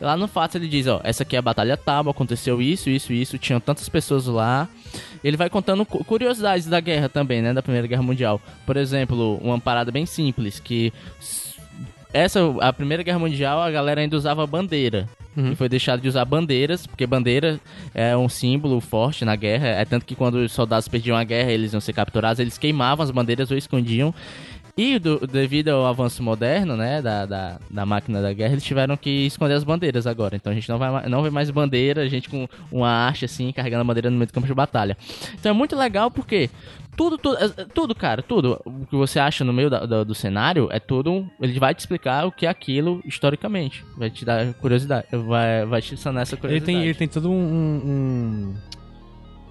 E 0.00 0.04
lá 0.04 0.16
no 0.16 0.26
fato 0.26 0.56
ele 0.56 0.66
diz, 0.66 0.86
ó, 0.86 1.00
essa 1.04 1.22
aqui 1.22 1.36
é 1.36 1.38
a 1.38 1.42
batalha 1.42 1.76
tal, 1.76 2.08
aconteceu 2.08 2.60
isso, 2.62 2.88
isso, 2.90 3.12
isso, 3.12 3.38
tinham 3.38 3.60
tantas 3.60 3.88
pessoas 3.88 4.26
lá. 4.26 4.66
Ele 5.22 5.36
vai 5.36 5.48
contando 5.50 5.84
cu- 5.86 6.02
curiosidades 6.04 6.66
da 6.66 6.80
guerra 6.80 7.08
também, 7.08 7.40
né, 7.42 7.52
da 7.52 7.62
Primeira 7.62 7.86
Guerra 7.86 8.02
Mundial. 8.02 8.40
Por 8.66 8.76
exemplo, 8.76 9.38
uma 9.42 9.60
parada 9.60 9.92
bem 9.92 10.04
simples, 10.06 10.58
que 10.58 10.92
essa, 12.12 12.40
a 12.60 12.72
Primeira 12.72 13.02
Guerra 13.02 13.18
Mundial, 13.18 13.60
a 13.60 13.70
galera 13.70 14.00
ainda 14.00 14.16
usava 14.16 14.46
bandeira. 14.46 15.08
E 15.52 15.56
foi 15.56 15.68
deixado 15.68 16.00
de 16.00 16.08
usar 16.08 16.24
bandeiras, 16.26 16.86
porque 16.86 17.06
bandeira 17.06 17.58
é 17.94 18.14
um 18.14 18.28
símbolo 18.28 18.80
forte 18.80 19.24
na 19.24 19.34
guerra. 19.34 19.68
É 19.68 19.84
tanto 19.84 20.04
que 20.04 20.14
quando 20.14 20.34
os 20.34 20.52
soldados 20.52 20.88
perdiam 20.88 21.16
a 21.16 21.24
guerra, 21.24 21.50
eles 21.50 21.72
iam 21.72 21.80
ser 21.80 21.94
capturados, 21.94 22.38
eles 22.38 22.58
queimavam 22.58 23.02
as 23.02 23.10
bandeiras 23.10 23.50
ou 23.50 23.56
escondiam. 23.56 24.14
E 24.74 24.98
do- 24.98 25.26
devido 25.26 25.68
ao 25.68 25.84
avanço 25.84 26.22
moderno, 26.22 26.76
né, 26.78 27.02
da, 27.02 27.26
da, 27.26 27.58
da 27.70 27.84
máquina 27.84 28.22
da 28.22 28.32
guerra, 28.32 28.52
eles 28.54 28.64
tiveram 28.64 28.96
que 28.96 29.26
esconder 29.26 29.52
as 29.54 29.64
bandeiras 29.64 30.06
agora. 30.06 30.34
Então 30.34 30.50
a 30.50 30.54
gente 30.54 30.66
não, 30.68 30.78
vai, 30.78 31.06
não 31.10 31.22
vê 31.22 31.28
mais 31.28 31.50
bandeira, 31.50 32.00
a 32.00 32.08
gente 32.08 32.30
com 32.30 32.48
uma 32.70 33.06
haste 33.06 33.26
assim, 33.26 33.52
carregando 33.52 33.82
a 33.82 33.84
bandeira 33.84 34.08
no 34.08 34.16
meio 34.16 34.26
do 34.28 34.32
campo 34.32 34.46
de 34.46 34.54
batalha. 34.54 34.96
Então 35.34 35.50
é 35.50 35.52
muito 35.54 35.76
legal 35.76 36.10
porque 36.10 36.48
tudo, 36.96 37.18
tudo, 37.18 37.36
é- 37.36 37.66
tudo, 37.74 37.94
cara, 37.94 38.22
tudo 38.22 38.58
o 38.64 38.86
que 38.86 38.96
você 38.96 39.18
acha 39.20 39.44
no 39.44 39.52
meio 39.52 39.68
da- 39.68 39.84
da- 39.84 40.04
do 40.04 40.14
cenário 40.14 40.68
é 40.72 40.80
tudo. 40.80 41.28
Ele 41.38 41.58
vai 41.60 41.74
te 41.74 41.80
explicar 41.80 42.24
o 42.26 42.32
que 42.32 42.46
é 42.46 42.48
aquilo 42.48 43.02
historicamente. 43.04 43.84
Vai 43.98 44.08
te 44.08 44.24
dar 44.24 44.54
curiosidade, 44.54 45.06
vai, 45.12 45.66
vai 45.66 45.82
te 45.82 45.98
sanar 45.98 46.22
essa 46.22 46.34
Ele 46.34 46.40
curiosidade. 46.40 46.72
tem, 46.78 46.82
ele 46.84 46.94
tem 46.94 47.08
todo 47.08 47.30
um- 47.30 47.34
um- 47.34 48.54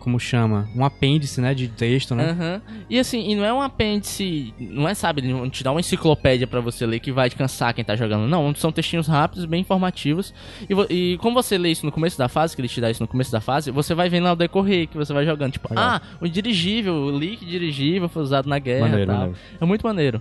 Como 0.02 0.20
chama? 0.20 0.68
Um 0.76 0.84
apêndice, 0.84 1.40
né? 1.40 1.54
De 1.54 1.68
texto, 1.68 2.16
né? 2.16 2.32
Aham. 2.32 2.62
E 2.90 2.98
assim, 2.98 3.30
e 3.30 3.36
não 3.36 3.46
é 3.46 3.54
um 3.54 3.62
apêndice, 3.62 4.52
não 4.60 4.88
é, 4.90 4.96
sabe, 4.96 5.22
não 5.22 5.48
te 5.48 5.64
dá 5.64 5.70
uma 5.72 5.80
enciclopédia 5.80 6.48
pra 6.48 6.60
você 6.60 6.88
ler 6.88 7.00
que 7.00 7.12
vai 7.12 7.30
cansar 7.30 7.72
quem 7.74 7.86
tá 7.86 7.96
jogando. 7.96 8.28
Não, 8.28 8.54
são 8.56 8.72
textinhos 8.72 9.08
rápidos, 9.08 9.46
bem 9.46 9.62
informativos. 9.62 10.34
E, 10.68 10.74
e 11.14 11.18
como 11.20 11.36
você 11.36 11.56
lê 11.56 11.70
isso 11.70 11.86
no 11.86 11.92
começo 11.92 12.18
da 12.18 12.28
fase, 12.28 12.56
que 12.56 12.62
ele 12.62 12.68
te 12.68 12.82
dá 12.82 12.90
isso 12.90 13.04
no 13.04 13.08
começo 13.08 13.32
da 13.32 13.40
fase, 13.40 13.70
você 13.70 13.94
vai 13.94 14.10
vendo 14.10 14.28
ao 14.28 14.36
decorrer 14.36 14.88
que 14.88 14.98
você 14.98 15.14
vai 15.14 15.24
jogando. 15.24 15.52
Tipo, 15.54 15.70
Legal. 15.70 15.86
ah, 15.88 16.02
o 16.20 16.28
dirigível, 16.28 16.96
o 16.96 17.12
leak 17.12 17.46
dirigível 17.46 18.10
foi 18.10 18.24
usado 18.24 18.50
na 18.50 18.58
guerra 18.58 18.88
Maneiro, 18.90 19.12
e 19.12 19.16
tal. 19.16 19.34
É 19.62 19.66
muito 19.66 19.86
maneiro. 19.86 20.20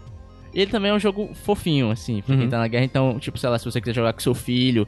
Ele 0.53 0.69
também 0.69 0.91
é 0.91 0.95
um 0.95 0.99
jogo 0.99 1.31
fofinho, 1.33 1.93
assim, 1.93 2.23
pra 2.23 2.35
quem 2.35 2.45
Uhum. 2.47 2.51
tá 2.51 2.59
na 2.59 2.67
guerra. 2.67 2.85
Então, 2.85 3.21
tipo, 3.21 3.39
sei 3.39 3.49
lá, 3.49 3.57
se 3.57 3.65
você 3.65 3.81
quiser 3.81 3.95
jogar 3.95 4.13
com 4.13 4.19
seu 4.19 4.35
filho, 4.35 4.87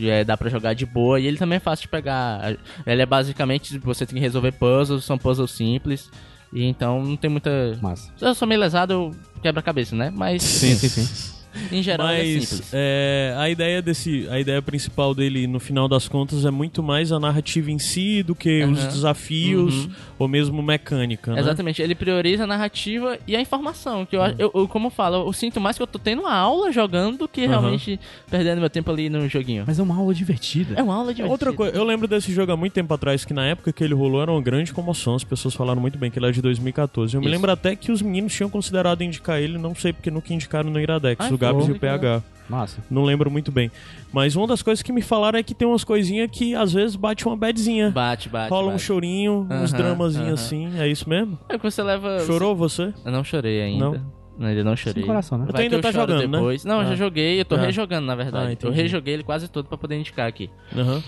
é, 0.00 0.24
dá 0.24 0.36
pra 0.36 0.50
jogar 0.50 0.74
de 0.74 0.86
boa. 0.86 1.20
E 1.20 1.26
ele 1.26 1.36
também 1.36 1.56
é 1.56 1.60
fácil 1.60 1.82
de 1.82 1.88
pegar. 1.88 2.56
Ele 2.86 3.02
é 3.02 3.06
basicamente, 3.06 3.78
você 3.78 4.06
tem 4.06 4.16
que 4.16 4.20
resolver 4.20 4.52
puzzles, 4.52 5.04
são 5.04 5.18
puzzles 5.18 5.50
simples. 5.50 6.10
E 6.52 6.64
então 6.64 7.02
não 7.02 7.16
tem 7.16 7.30
muita. 7.30 7.50
Massa. 7.80 8.10
Se 8.16 8.24
eu 8.24 8.34
sou 8.34 8.46
meio 8.46 8.60
lesado, 8.60 8.92
eu 8.92 9.14
quebro 9.42 9.60
a 9.60 9.62
cabeça, 9.62 9.96
né? 9.96 10.10
Mas 10.14 10.42
Sim, 10.42 10.74
sim, 10.74 10.88
sim. 10.88 11.41
Em 11.70 11.82
geral 11.82 12.08
ele 12.10 12.20
é 12.20 12.34
Mas 12.36 12.48
simples. 12.48 12.70
é, 12.72 13.34
a 13.38 13.48
ideia 13.50 13.80
desse, 13.82 14.26
a 14.30 14.38
ideia 14.40 14.60
principal 14.62 15.14
dele, 15.14 15.46
no 15.46 15.60
final 15.60 15.88
das 15.88 16.08
contas, 16.08 16.44
é 16.44 16.50
muito 16.50 16.82
mais 16.82 17.12
a 17.12 17.18
narrativa 17.20 17.70
em 17.70 17.78
si 17.78 18.22
do 18.22 18.34
que 18.34 18.64
os 18.64 18.78
Aham. 18.80 18.88
desafios 18.88 19.84
Uhum. 19.84 19.90
ou 20.18 20.28
mesmo 20.28 20.62
mecânica, 20.62 21.32
né? 21.34 21.40
Exatamente, 21.40 21.80
ele 21.82 21.94
prioriza 21.94 22.44
a 22.44 22.46
narrativa 22.46 23.18
e 23.26 23.34
a 23.36 23.40
informação. 23.40 24.04
Que 24.06 24.16
eu, 24.16 24.22
eu, 24.38 24.50
eu, 24.54 24.68
como 24.68 24.86
eu 24.86 24.90
falo, 24.90 25.26
eu 25.26 25.32
sinto 25.32 25.60
mais 25.60 25.76
que 25.76 25.82
eu 25.82 25.86
tô 25.86 25.98
tendo 25.98 26.20
uma 26.22 26.34
aula 26.34 26.70
jogando 26.72 27.18
do 27.18 27.28
que 27.28 27.46
realmente 27.46 27.98
perdendo 28.30 28.60
meu 28.60 28.70
tempo 28.70 28.90
ali 28.90 29.08
no 29.10 29.28
joguinho. 29.28 29.64
Mas 29.66 29.78
é 29.78 29.82
uma 29.82 29.96
aula 29.96 30.14
divertida. 30.14 30.74
É 30.76 30.82
uma 30.82 30.94
aula 30.94 31.12
de 31.14 31.22
Outra 31.22 31.52
coisa, 31.52 31.76
eu 31.76 31.84
lembro 31.84 32.06
desse 32.08 32.32
jogo 32.32 32.52
há 32.52 32.56
muito 32.56 32.72
tempo 32.72 32.92
atrás, 32.92 33.24
que 33.24 33.32
na 33.34 33.46
época 33.46 33.72
que 33.72 33.82
ele 33.82 33.94
rolou 33.94 34.22
era 34.22 34.30
uma 34.30 34.40
grande 34.42 34.72
comoção, 34.72 35.14
as 35.14 35.24
pessoas 35.24 35.54
falaram 35.54 35.80
muito 35.80 35.98
bem 35.98 36.10
que 36.10 36.18
ele 36.18 36.26
é 36.26 36.32
de 36.32 36.42
2014. 36.42 37.14
Eu 37.14 37.20
me 37.20 37.26
Isso. 37.26 37.34
lembro 37.34 37.50
até 37.50 37.74
que 37.76 37.90
os 37.92 38.02
meninos 38.02 38.32
tinham 38.34 38.48
considerado 38.50 39.02
indicar 39.02 39.40
ele, 39.40 39.58
não 39.58 39.74
sei 39.74 39.92
porque 39.92 40.10
nunca 40.10 40.32
indicaram 40.32 40.70
no 40.70 40.80
Iradex, 40.80 41.24
Ai, 41.26 41.32
o 41.32 41.38
Gabs 41.42 41.68
e 41.68 41.72
o 41.72 41.78
PH. 41.78 42.22
Massa. 42.48 42.82
Não 42.90 43.04
lembro 43.04 43.30
muito 43.30 43.50
bem. 43.50 43.70
Mas 44.12 44.36
uma 44.36 44.46
das 44.46 44.62
coisas 44.62 44.82
que 44.82 44.92
me 44.92 45.00
falaram 45.00 45.38
é 45.38 45.42
que 45.42 45.54
tem 45.54 45.66
umas 45.66 45.84
coisinhas 45.84 46.28
que 46.30 46.54
às 46.54 46.72
vezes 46.72 46.96
bate 46.96 47.24
uma 47.26 47.36
badzinha. 47.36 47.90
Bate, 47.90 48.28
bate. 48.28 48.50
Rola 48.50 48.68
um 48.68 48.72
bate. 48.72 48.82
chorinho, 48.82 49.46
uns 49.50 49.72
Aham, 49.72 49.82
dramazinhos 49.82 50.26
aham. 50.26 50.34
assim, 50.34 50.78
é 50.80 50.86
isso 50.88 51.08
mesmo? 51.08 51.38
É 51.48 51.56
que 51.56 51.62
você 51.62 51.82
leva. 51.82 52.20
Chorou 52.26 52.54
você? 52.54 52.92
Eu 53.04 53.12
não 53.12 53.24
chorei 53.24 53.62
ainda. 53.62 53.84
Não? 53.84 54.12
Não, 54.38 54.46
ainda 54.48 54.64
não 54.64 54.76
chorei. 54.76 55.02
Sem 55.02 55.06
coração, 55.06 55.38
né? 55.38 55.46
Tu 55.46 55.52
Vai 55.52 55.62
ainda 55.62 55.76
que 55.76 55.82
tá 55.82 55.88
eu 55.88 55.92
choro 55.92 56.12
jogando, 56.12 56.30
né? 56.30 56.38
depois. 56.38 56.64
Não, 56.64 56.74
eu 56.76 56.80
Ah. 56.80 56.84
já 56.86 56.94
joguei, 56.96 57.40
eu 57.40 57.44
tô 57.44 57.54
Ah. 57.54 57.58
rejogando, 57.60 58.06
na 58.06 58.14
verdade. 58.14 58.58
Ah, 58.62 58.66
eu 58.66 58.72
rejoguei 58.72 59.14
ele 59.14 59.22
quase 59.22 59.48
todo 59.48 59.66
pra 59.68 59.78
poder 59.78 59.96
indicar 59.98 60.26
aqui. 60.28 60.50
Aham. 60.76 61.02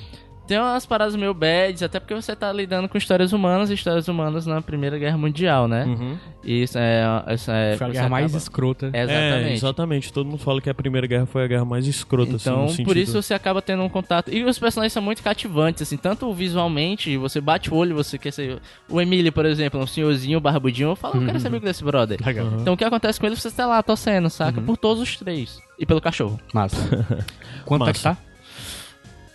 Tem 0.46 0.58
umas 0.58 0.84
paradas 0.84 1.16
meio 1.16 1.32
bads, 1.32 1.82
até 1.82 1.98
porque 1.98 2.14
você 2.14 2.36
tá 2.36 2.52
lidando 2.52 2.86
com 2.86 2.98
histórias 2.98 3.32
humanas 3.32 3.70
e 3.70 3.74
histórias 3.74 4.08
humanas 4.08 4.44
na 4.46 4.60
Primeira 4.60 4.98
Guerra 4.98 5.16
Mundial, 5.16 5.66
né? 5.66 5.84
Uhum. 5.86 6.18
E 6.44 6.62
isso 6.64 6.76
é. 6.78 7.02
Isso 7.34 7.50
é 7.50 7.76
Foi 7.78 7.86
a 7.86 7.90
guerra 7.90 8.08
mais 8.10 8.26
acaba- 8.26 8.38
escrota. 8.38 8.90
É, 8.92 9.02
Exatamente. 9.04 9.48
É, 9.48 9.52
exatamente. 9.54 10.12
Todo 10.12 10.26
mundo 10.26 10.38
fala 10.38 10.60
que 10.60 10.68
a 10.68 10.74
Primeira 10.74 11.06
Guerra 11.06 11.24
foi 11.24 11.44
a 11.44 11.46
guerra 11.46 11.64
mais 11.64 11.86
escrota, 11.86 12.36
assim, 12.36 12.50
Então, 12.50 12.66
no 12.66 12.84
por 12.84 12.96
isso 12.96 13.22
você 13.22 13.32
acaba 13.32 13.62
tendo 13.62 13.82
um 13.82 13.88
contato. 13.88 14.30
E 14.30 14.44
os 14.44 14.58
personagens 14.58 14.92
são 14.92 15.02
muito 15.02 15.22
cativantes, 15.22 15.80
assim, 15.82 15.96
tanto 15.96 16.30
visualmente, 16.34 17.16
você 17.16 17.40
bate 17.40 17.72
o 17.72 17.76
olho, 17.76 17.94
você 17.94 18.18
quer 18.18 18.30
ser. 18.32 18.58
O 18.88 19.00
Emílio, 19.00 19.32
por 19.32 19.46
exemplo, 19.46 19.80
um 19.80 19.86
senhorzinho 19.86 20.40
barbudinho, 20.40 20.90
eu 20.90 20.96
falo, 20.96 21.20
eu 21.22 21.24
quero 21.26 21.40
ser 21.40 21.46
amigo 21.48 21.64
desse 21.64 21.82
brother. 21.82 22.18
Legal. 22.24 22.46
Uhum. 22.46 22.60
Então 22.60 22.74
o 22.74 22.76
que 22.76 22.84
acontece 22.84 23.18
com 23.18 23.26
ele, 23.26 23.34
você 23.36 23.50
tá 23.50 23.66
lá 23.66 23.82
torcendo, 23.82 24.28
saca? 24.28 24.60
Por 24.60 24.76
todos 24.76 25.02
os 25.02 25.16
três. 25.16 25.58
E 25.78 25.86
pelo 25.86 26.00
cachorro. 26.02 26.38
Massa. 26.52 26.76
Quanto 27.64 27.88
é 27.88 27.92
que 27.92 27.98
Massa. 28.04 28.10
tá? 28.10 28.34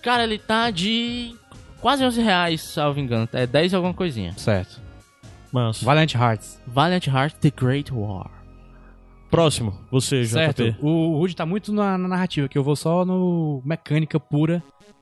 Cara, 0.01 0.23
ele 0.23 0.37
tá 0.37 0.69
de 0.71 1.35
quase 1.81 2.03
11 2.03 2.21
reais, 2.21 2.61
salvo 2.61 2.99
engano. 2.99 3.27
É 3.33 3.45
10 3.45 3.71
e 3.71 3.75
alguma 3.75 3.93
coisinha. 3.93 4.33
Certo. 4.37 4.79
Mas, 5.51 5.81
Valiant 5.81 6.13
Hearts. 6.13 6.59
Valiant 6.67 7.07
Heart 7.07 7.35
The 7.41 7.51
Great 7.51 7.93
War. 7.93 8.29
próximo, 9.31 9.77
você, 9.91 10.25
Certo. 10.25 10.63
JP. 10.63 10.77
O 10.81 11.17
Rude 11.17 11.35
tá 11.35 11.45
muito 11.45 11.71
na, 11.73 11.97
na 11.97 12.07
narrativa, 12.07 12.47
que 12.47 12.57
eu 12.57 12.63
vou 12.63 12.75
só 12.75 13.03
no 13.05 13.61
mecânica 13.65 14.19
pura, 14.19 14.61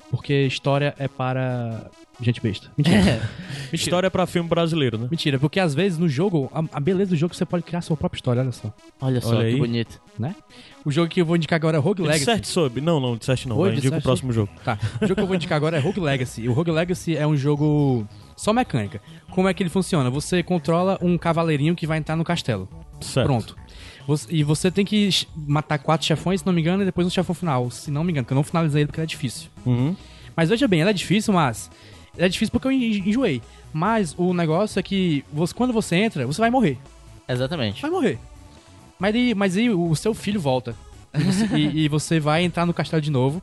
porque 0.10 0.46
história 0.46 0.94
é 0.98 1.08
para 1.08 1.90
gente 2.22 2.42
besta. 2.42 2.72
Mentira. 2.78 2.98
Mentira. 3.04 3.30
História 3.74 4.10
pra 4.12 4.26
filme 4.26 4.48
brasileiro, 4.50 4.98
né? 4.98 5.08
Mentira, 5.12 5.38
porque 5.38 5.60
às 5.60 5.74
vezes 5.74 5.98
no 5.98 6.08
jogo, 6.10 6.50
a, 6.54 6.78
a 6.78 6.80
beleza 6.80 7.12
do 7.12 7.18
jogo 7.18 7.36
você 7.36 7.46
pode 7.46 7.64
criar 7.64 7.80
a 7.80 7.82
sua 7.82 7.96
própria 7.98 8.18
história, 8.18 8.42
olha 8.42 8.52
só. 8.52 8.74
Olha 9.02 9.22
só 9.22 9.30
Olha 9.30 9.40
que 9.42 9.54
aí. 9.54 9.58
bonito. 9.58 10.02
Né? 10.18 10.34
O 10.88 10.92
jogo 10.92 11.10
que 11.10 11.20
eu 11.20 11.26
vou 11.26 11.36
indicar 11.36 11.58
agora 11.58 11.76
é 11.76 11.80
Rogue 11.82 12.02
Legacy. 12.02 12.20
Disserte 12.20 12.48
sobre. 12.48 12.80
Não, 12.80 12.98
não, 13.00 13.18
disserte 13.18 13.46
não. 13.50 13.58
Oi, 13.58 13.70
vai, 13.72 13.78
indica 13.78 13.98
o 13.98 14.02
próximo 14.02 14.32
jogo. 14.32 14.50
Tá. 14.64 14.78
O 15.02 15.06
jogo 15.06 15.16
que 15.16 15.22
eu 15.22 15.28
vou 15.28 15.36
indicar 15.36 15.58
agora 15.58 15.76
é 15.76 15.80
Rogue 15.82 16.00
Legacy. 16.00 16.48
O 16.48 16.54
Rogue 16.54 16.72
Legacy 16.72 17.18
é 17.18 17.28
um 17.28 17.36
jogo 17.36 18.08
só 18.38 18.54
mecânica. 18.54 19.02
Como 19.32 19.50
é 19.50 19.54
que 19.54 19.62
ele 19.62 19.70
funciona? 19.70 20.10
Você 20.10 20.42
controla 20.42 20.98
um 21.02 21.18
cavaleirinho 21.18 21.76
que 21.76 21.86
vai 21.86 21.98
entrar 21.98 22.16
no 22.16 22.24
castelo. 22.24 22.70
Certo. 23.02 23.26
Pronto. 23.28 23.58
Você- 24.08 24.28
e 24.34 24.44
você 24.44 24.72
tem 24.72 24.86
que 24.86 25.10
matar 25.36 25.78
quatro 25.78 26.08
chefões, 26.08 26.40
se 26.40 26.46
não 26.46 26.54
me 26.54 26.62
engano, 26.62 26.84
e 26.84 26.86
depois 26.86 27.06
um 27.06 27.10
chefão 27.10 27.36
final. 27.36 27.70
Se 27.70 27.92
não 27.92 28.02
me 28.06 28.12
engano, 28.14 28.24
porque 28.24 28.34
eu 28.34 28.38
não 28.38 28.44
finalizei 28.44 28.84
ele 28.84 28.88
porque 28.88 29.02
ele 29.02 29.06
é 29.06 29.08
difícil. 29.08 29.50
Uhum. 29.66 29.94
Mas 30.38 30.48
veja 30.48 30.70
bem, 30.70 30.80
ele 30.80 30.90
é 30.90 30.94
difícil, 30.94 31.34
mas. 31.34 31.70
Ele 32.16 32.28
é 32.28 32.30
difícil 32.30 32.52
porque 32.54 32.66
eu 32.68 32.72
en- 32.72 33.10
enjoei. 33.10 33.42
Mas 33.74 34.16
o 34.18 34.34
negócio 34.34 34.80
é 34.80 34.84
que 34.84 35.26
você- 35.34 35.54
quando 35.54 35.74
você 35.74 35.98
entra, 35.98 36.26
você 36.26 36.40
vai 36.40 36.50
morrer. 36.50 36.78
Exatamente. 37.28 37.82
Vai 37.82 37.92
morrer. 37.92 38.18
Mas 39.00 39.16
aí, 39.16 39.36
mas 39.36 39.58
aí 39.58 39.70
o 39.70 39.96
seu 39.96 40.14
filho 40.14 40.40
volta. 40.40 40.76
E 41.14 41.24
você, 41.24 41.46
e- 41.56 41.80
e 41.86 41.88
você 41.88 42.20
vai 42.20 42.44
entrar 42.44 42.66
no 42.66 42.74
castelo 42.74 43.02
de 43.02 43.12
novo. 43.12 43.42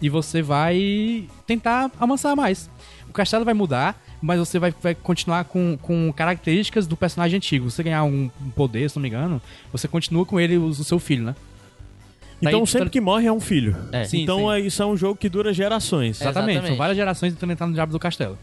E 0.00 0.08
você 0.08 0.42
vai 0.42 1.28
tentar 1.46 1.90
amansar 2.00 2.34
mais. 2.34 2.68
O 3.08 3.12
castelo 3.12 3.44
vai 3.44 3.54
mudar, 3.54 4.00
mas 4.20 4.38
você 4.40 4.58
vai, 4.58 4.74
vai 4.82 4.94
continuar 4.96 5.44
com, 5.44 5.78
com 5.80 6.12
características 6.12 6.86
do 6.88 6.96
personagem 6.96 7.36
antigo. 7.36 7.70
Você 7.70 7.82
ganhar 7.84 8.02
um, 8.04 8.28
um 8.40 8.50
poder, 8.50 8.88
se 8.90 8.96
não 8.96 9.02
me 9.02 9.08
engano, 9.08 9.40
você 9.70 9.86
continua 9.86 10.24
com 10.26 10.40
ele, 10.40 10.56
o, 10.56 10.64
o 10.66 10.74
seu 10.74 10.98
filho, 10.98 11.24
né? 11.24 11.36
Então 12.40 12.60
Daí- 12.60 12.66
sempre 12.66 12.90
que 12.90 13.00
morre 13.00 13.26
é 13.28 13.32
um 13.32 13.38
filho. 13.38 13.76
É. 13.92 14.04
Sim, 14.04 14.22
então 14.22 14.38
sim. 14.38 14.50
é- 14.52 14.60
isso 14.60 14.82
é 14.82 14.86
um 14.86 14.96
jogo 14.96 15.16
que 15.16 15.28
dura 15.28 15.52
gerações. 15.54 16.20
É. 16.20 16.24
Exatamente, 16.24 16.50
Exatamente. 16.54 16.68
são 16.68 16.76
várias 16.76 16.96
gerações 16.96 17.32
tentando 17.34 17.52
entrar 17.52 17.66
no 17.68 17.72
diabo 17.74 17.92
do 17.92 17.98
castelo. 18.00 18.36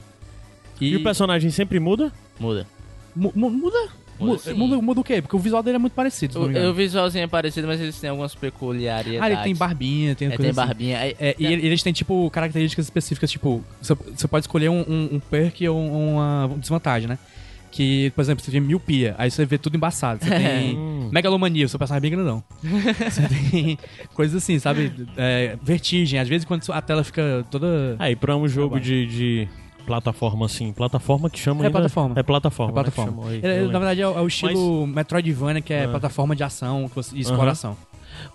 E... 0.79 0.95
o 0.95 1.03
personagem 1.03 1.49
sempre 1.49 1.77
muda? 1.77 2.09
Muda. 2.39 2.65
Mu- 3.13 3.33
mu- 3.35 3.49
muda? 3.49 3.89
Muda 4.19 4.31
Muda, 4.33 4.41
sim. 4.43 4.53
muda, 4.53 4.81
muda 4.81 5.01
o 5.01 5.03
quê? 5.03 5.21
Porque 5.21 5.35
o 5.35 5.39
visual 5.39 5.63
dele 5.63 5.75
é 5.77 5.79
muito 5.79 5.93
parecido, 5.93 6.39
O, 6.41 6.69
o 6.69 6.73
visualzinho 6.73 7.23
é 7.23 7.27
parecido, 7.27 7.67
mas 7.67 7.79
eles 7.79 7.99
têm 7.99 8.09
algumas 8.09 8.35
peculiaridades. 8.35 9.21
Ah, 9.21 9.31
ele 9.31 9.41
tem 9.43 9.55
barbinha, 9.55 10.15
tem 10.15 10.27
É, 10.27 10.31
coisa 10.31 10.41
tem 10.41 10.49
assim. 10.51 10.67
barbinha. 10.67 10.97
É, 10.97 11.15
É, 11.19 11.35
e 11.39 11.45
ele- 11.45 11.65
eles 11.65 11.81
têm, 11.81 11.93
tipo, 11.93 12.29
características 12.31 12.85
específicas, 12.85 13.31
tipo, 13.31 13.63
você, 13.81 14.27
pode 14.27 14.43
escolher 14.43 14.69
um, 14.69 14.81
um, 14.81 15.09
um 15.15 15.19
perk 15.19 15.67
ou 15.67 15.79
uma 15.79 16.49
desvantagem, 16.57 17.07
né? 17.07 17.17
Que, 17.71 18.11
por 18.15 18.21
exemplo, 18.21 18.43
você 18.43 18.49
tem 18.51 18.59
miopia, 18.59 19.13
aí 19.17 19.29
você 19.29 19.45
vê 19.45 19.57
tudo 19.57 19.75
embaçado. 19.77 20.23
Você 20.23 20.31
tem 20.31 20.75
Hum. 20.99 21.09
megalomania, 21.11 21.65
o 21.65 21.69
seu 21.69 21.77
personagem 21.77 21.99
é 22.07 22.09
bem 22.09 22.11
grandão. 22.17 22.43
você 23.09 23.21
tem 23.51 23.77
coisas 24.15 24.41
assim, 24.43 24.57
sabe? 24.59 24.91
É, 25.15 25.55
vertigem, 25.61 26.19
às 26.19 26.27
vezes 26.27 26.45
quando 26.45 26.63
a 26.71 26.81
tela 26.81 27.03
fica 27.03 27.45
toda... 27.51 27.95
Aí, 27.99 28.15
pra 28.15 28.35
um 28.35 28.47
jogo 28.47 28.79
de, 28.79 29.05
de 29.05 29.47
plataforma 29.89 30.45
assim, 30.45 30.71
plataforma 30.71 31.29
que 31.31 31.39
chama 31.39 31.61
É 31.61 31.65
ainda- 31.65 31.71
plataforma. 31.79 32.13
É 32.17 32.21
plataforma. 32.23 32.71
É 32.71 32.73
plataforma. 32.73 33.25
Né, 33.31 33.61
eu 33.61 33.71
na 33.71 33.79
verdade, 33.79 34.01
é, 34.01 34.07
o- 34.07 34.17
é 34.17 34.21
o 34.21 34.27
estilo 34.27 34.85
Metroidvania, 34.85 35.61
que 35.63 35.73
é 35.73 35.85
Ah. 35.85 35.89
plataforma 35.89 36.35
de 36.35 36.43
ação 36.43 36.89
e 37.13 37.19
exploração. 37.21 37.75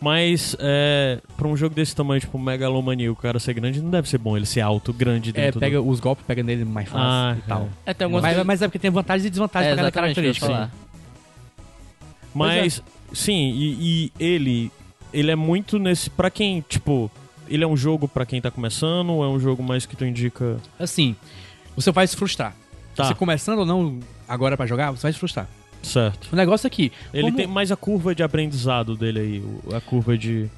Mas 0.01 0.57
é, 0.59 1.21
pra 1.37 1.47
um 1.47 1.57
jogo 1.57 1.75
desse 1.75 1.95
tamanho, 1.95 2.21
tipo 2.21 2.37
Megalomania, 2.39 3.13
o 3.13 3.15
cara 3.15 3.39
ser 3.39 3.53
grande, 3.55 3.81
não 3.81 3.91
deve 3.91 4.09
ser 4.09 4.19
bom 4.19 4.37
ele 4.37 4.47
ser 4.47 4.63
alto, 4.63 4.93
grande 4.93 5.31
É, 5.31 5.33
dentro 5.33 5.61
pega 5.61 5.77
do... 5.81 5.89
os 5.89 6.01
golpes, 6.01 6.25
pega 6.27 6.43
nele 6.43 6.65
mais 6.65 6.89
fácil 6.89 7.07
Ah, 7.07 7.37
e 7.39 7.43
tal. 7.49 7.69
é, 7.87 7.95
tem 7.95 8.05
algumas 8.07 8.23
Mas, 8.23 8.45
mas 8.47 8.63
é 8.63 8.67
porque 8.67 8.79
tem 8.81 8.91
vantagens 8.91 9.27
e 9.27 9.31
desvantagens 9.31 9.73
é, 9.73 9.75
pra 9.75 9.85
cada 9.85 9.93
característica. 9.93 10.47
falar. 10.47 10.71
Mas, 12.35 12.83
sim, 13.13 13.53
e, 13.55 14.11
e 14.19 14.25
ele, 14.25 14.73
ele 15.13 15.31
é 15.31 15.37
muito 15.37 15.79
nesse... 15.79 16.11
Pra 16.11 16.31
quem, 16.31 16.65
tipo, 16.69 17.11
ele 17.49 17.63
é 17.65 17.67
um 17.67 17.77
jogo 17.77 18.07
pra 18.09 18.25
quem 18.27 18.41
tá 18.41 18.51
começando 18.51 19.11
ou 19.11 19.25
é 19.25 19.29
um 19.29 19.39
jogo 19.39 19.63
mais 19.63 19.87
que 19.87 19.97
tu 19.97 20.05
indica... 20.05 20.57
Assim, 20.79 21.15
você 21.77 21.91
vai 21.91 22.07
se 22.07 22.17
frustrar. 22.17 22.55
Tá. 22.97 23.05
Você 23.05 23.15
começando 23.15 23.59
ou 23.61 23.67
não 23.67 23.99
agora 24.29 24.57
pra 24.57 24.67
jogar, 24.67 24.91
você 24.93 25.03
vai 25.03 25.13
se 25.13 25.19
frustrar. 25.19 25.49
Certo. 25.83 26.29
O 26.33 26.37
negócio 26.37 26.67
é 26.67 26.71
que. 26.71 26.91
Ele 27.13 27.25
como- 27.25 27.37
tem 27.37 27.47
mais 27.47 27.71
a 27.71 27.77
curva 27.77 28.15
de 28.15 28.23
aprendizado 28.23 28.97
dele 28.97 29.19
aí, 29.21 29.45
a 29.77 29.81
curva 29.81 30.17
de... 30.17 30.49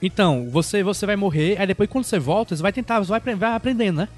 Então, 0.00 0.48
você, 0.50 0.82
você 0.82 1.04
vai 1.06 1.16
morrer, 1.16 1.56
aí 1.58 1.66
depois 1.66 1.88
quando 1.90 2.04
você 2.04 2.18
volta, 2.18 2.54
você 2.56 2.62
vai 2.62 2.72
tentar, 2.72 2.98
você 3.00 3.10
vai, 3.10 3.34
vai 3.34 3.52
aprendendo, 3.54 3.96
né? 3.98 4.08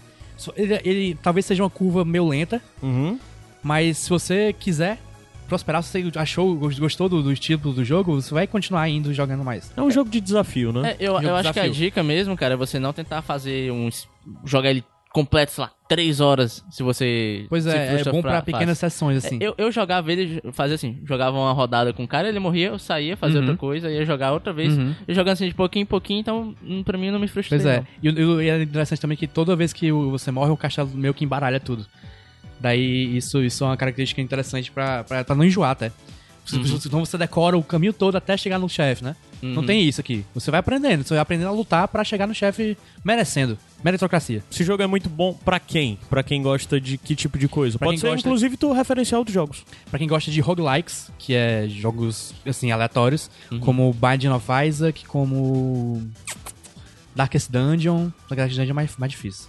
Ele, 0.57 0.81
ele 0.85 1.19
talvez 1.23 1.47
seja 1.47 1.63
uma 1.63 1.71
curva 1.71 2.05
meio 2.05 2.27
lenta, 2.29 2.61
Uhum. 2.83 3.19
mas 3.63 3.99
se 3.99 4.11
você 4.11 4.53
quiser 4.53 4.99
prosperar, 5.47 5.83
se 5.83 5.91
você 6.03 6.19
achou, 6.19 6.55
gos- 6.57 6.79
gostou 6.79 7.09
do, 7.09 7.23
do 7.23 7.33
estilo 7.33 7.73
do 7.73 7.85
jogo, 7.85 8.21
você 8.21 8.33
vai 8.35 8.47
continuar 8.47 8.89
indo 8.89 9.13
jogando 9.15 9.45
mais. 9.45 9.73
É 9.77 9.81
um 9.83 9.91
jogo 9.91 10.11
de 10.11 10.21
desafio, 10.21 10.73
né? 10.73 10.91
É, 10.93 10.97
eu, 11.01 11.21
eu 11.21 11.35
acho 11.37 11.53
que 11.53 11.59
a 11.61 11.63
desafio. 11.63 11.73
dica 11.73 12.03
mesmo, 12.03 12.37
cara, 12.37 12.55
é 12.55 12.57
você 12.57 12.79
não 12.79 12.93
tentar 12.93 13.23
fazer 13.23 13.71
um. 13.73 13.89
jogar 14.45 14.71
ele 14.71 14.85
completo, 15.13 15.51
sei 15.53 15.65
lá, 15.65 15.71
três 15.89 16.21
horas 16.21 16.63
se 16.71 16.83
você. 16.83 17.47
Pois 17.49 17.65
se 17.65 17.71
é, 17.71 18.01
é 18.01 18.05
bom 18.05 18.21
pra- 18.21 18.33
pra 18.33 18.43
pequenas 18.43 18.79
fácil. 18.79 18.91
sessões, 18.91 19.25
assim. 19.25 19.39
É, 19.41 19.47
Eu, 19.47 19.55
eu 19.57 19.73
jogava 19.73 20.13
ele, 20.13 20.43
fazia 20.53 20.75
assim, 20.75 20.99
jogava 21.07 21.35
uma 21.39 21.53
rodada 21.53 21.91
com 21.95 22.05
o 22.05 22.09
cara, 22.09 22.29
ele 22.29 22.39
morria, 22.39 22.69
eu 22.69 22.79
saía, 22.79 23.17
fazia 23.17 23.39
Uhum. 23.41 23.45
outra 23.47 23.57
coisa, 23.57 23.91
ia 23.91 24.05
jogar 24.05 24.33
outra 24.33 24.53
vez, 24.53 24.77
Uhum. 24.77 24.95
e 25.09 25.15
jogando 25.15 25.33
assim 25.33 25.49
de 25.49 25.55
pouquinho 25.55 25.85
em 25.85 25.87
pouquinho, 25.87 26.21
então 26.21 26.55
hum, 26.63 26.83
pra 26.83 26.99
mim 26.99 27.11
não 27.11 27.19
me 27.19 27.29
frustrei. 27.29 27.59
Pois 27.59 27.67
é. 27.67 27.79
não. 27.79 27.87
E, 28.03 28.25
o- 28.25 28.43
e 28.43 28.51
é 28.51 28.63
interessante 28.63 29.01
também 29.01 29.17
que 29.17 29.27
toda 29.27 29.57
vez 29.57 29.73
que 29.73 29.91
você 29.91 30.31
morre, 30.31 30.51
o 30.51 30.57
castelo 30.57 30.91
meio 30.93 31.15
que 31.15 31.25
embaralha 31.25 31.59
tudo. 31.61 31.87
Daí 32.61 33.17
isso, 33.17 33.43
isso 33.43 33.65
é 33.65 33.67
uma 33.69 33.77
característica 33.77 34.21
interessante 34.21 34.71
pra, 34.71 35.05
pra, 35.05 35.25
pra 35.25 35.35
não 35.35 35.45
enjoar 35.45 35.71
até. 35.71 35.93
Você- 36.45 36.87
Então 36.87 37.05
você 37.05 37.19
decora 37.19 37.59
o 37.59 37.63
caminho 37.63 37.93
todo 37.93 38.15
até 38.17 38.37
chegar 38.37 38.57
no 38.59 38.69
chefe, 38.69 39.03
né? 39.03 39.17
Não 39.43 39.63
Uhum. 39.63 39.67
tem 39.67 39.83
isso 39.87 40.01
aqui. 40.01 40.25
Você 40.33 40.49
vai 40.49 40.61
aprendendo, 40.61 41.03
você 41.03 41.13
vai 41.15 41.21
aprendendo 41.21 41.49
a 41.49 41.51
lutar 41.51 41.89
pra 41.89 42.05
chegar 42.05 42.27
no 42.27 42.33
chefe 42.35 42.79
merecendo. 43.05 43.59
Meritocracia. 43.83 44.43
Esse 44.51 44.63
jogo 44.63 44.81
é 44.83 44.87
muito 44.87 45.09
bom 45.11 45.35
pra 45.35 45.59
quem? 45.59 45.99
Pra 46.09 46.23
quem 46.23 46.41
gosta 46.41 46.81
de 46.81 46.97
que 46.99 47.17
tipo 47.17 47.37
de 47.37 47.49
coisa? 47.49 47.77
Pra 47.79 47.89
Pode 47.89 47.99
ser, 48.01 48.07
gosta- 48.11 48.21
inclusive, 48.29 48.57
tu 48.57 48.73
referenciar 48.73 49.19
outros 49.19 49.35
jogos. 49.35 49.65
Pra 49.91 49.99
quem 49.99 50.07
gosta 50.09 50.31
de 50.31 50.41
roguelikes, 50.41 51.11
que 51.19 51.35
é 51.35 51.67
jogos 51.69 52.33
assim 52.47 52.71
aleatórios, 52.71 53.29
Uhum. 53.51 53.59
como 53.59 53.93
Binding 53.93 54.29
of 54.29 54.47
Isaac, 54.69 55.05
como 55.07 56.01
Darkest 57.15 57.51
Dungeon. 57.51 58.11
Darkest 58.31 58.57
Dungeon 58.57 58.71
é 58.71 58.75
mais, 58.75 58.97
mais 58.97 59.11
difícil. 59.13 59.49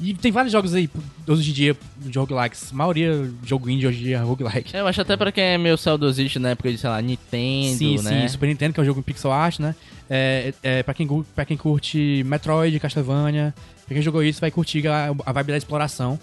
E 0.00 0.12
tem 0.14 0.32
vários 0.32 0.52
jogos 0.52 0.74
aí, 0.74 0.90
hoje 1.26 1.50
em 1.50 1.54
dia, 1.54 1.76
de 1.98 2.18
roguelikes. 2.18 2.72
A 2.72 2.74
maioria 2.74 3.30
jogo 3.44 3.70
indie 3.70 3.86
hoje 3.86 4.00
em 4.00 4.04
dia 4.04 4.16
é 4.18 4.20
roguelike. 4.20 4.74
Eu 4.74 4.86
acho 4.86 5.00
até 5.00 5.16
pra 5.16 5.30
quem 5.30 5.44
é 5.44 5.58
meio 5.58 5.76
saudosista 5.76 6.40
na 6.40 6.50
época 6.50 6.70
de, 6.70 6.78
sei 6.78 6.90
lá, 6.90 7.00
Nintendo, 7.00 7.78
sim, 7.78 8.02
né? 8.02 8.22
sim, 8.22 8.28
Super 8.28 8.48
Nintendo, 8.48 8.74
que 8.74 8.80
é 8.80 8.82
um 8.82 8.86
jogo 8.86 9.00
em 9.00 9.02
pixel 9.02 9.32
art, 9.32 9.60
né? 9.60 9.74
É, 10.10 10.52
é, 10.62 10.82
pra, 10.82 10.92
quem, 10.92 11.08
pra 11.34 11.44
quem 11.44 11.56
curte 11.56 12.22
Metroid, 12.24 12.78
Castlevania, 12.80 13.54
pra 13.86 13.94
quem 13.94 14.02
jogou 14.02 14.22
isso, 14.22 14.40
vai 14.40 14.50
curtir 14.50 14.86
a, 14.88 15.14
a 15.24 15.32
vibe 15.32 15.52
da 15.52 15.56
exploração. 15.56 16.18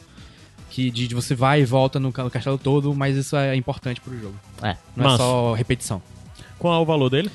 Que 0.69 0.89
de, 0.89 1.07
de 1.07 1.15
você 1.15 1.35
vai 1.35 1.61
e 1.61 1.65
volta 1.65 1.99
no, 1.99 2.13
no 2.15 2.31
castelo 2.31 2.57
todo, 2.57 2.93
mas 2.95 3.17
isso 3.17 3.35
é 3.35 3.55
importante 3.55 3.99
pro 3.99 4.17
jogo. 4.17 4.35
É. 4.61 4.77
Não 4.95 5.13
é 5.13 5.17
só 5.17 5.53
repetição. 5.53 6.01
Qual 6.57 6.73
é 6.73 6.77
o 6.77 6.85
valor 6.85 7.09
dele? 7.09 7.29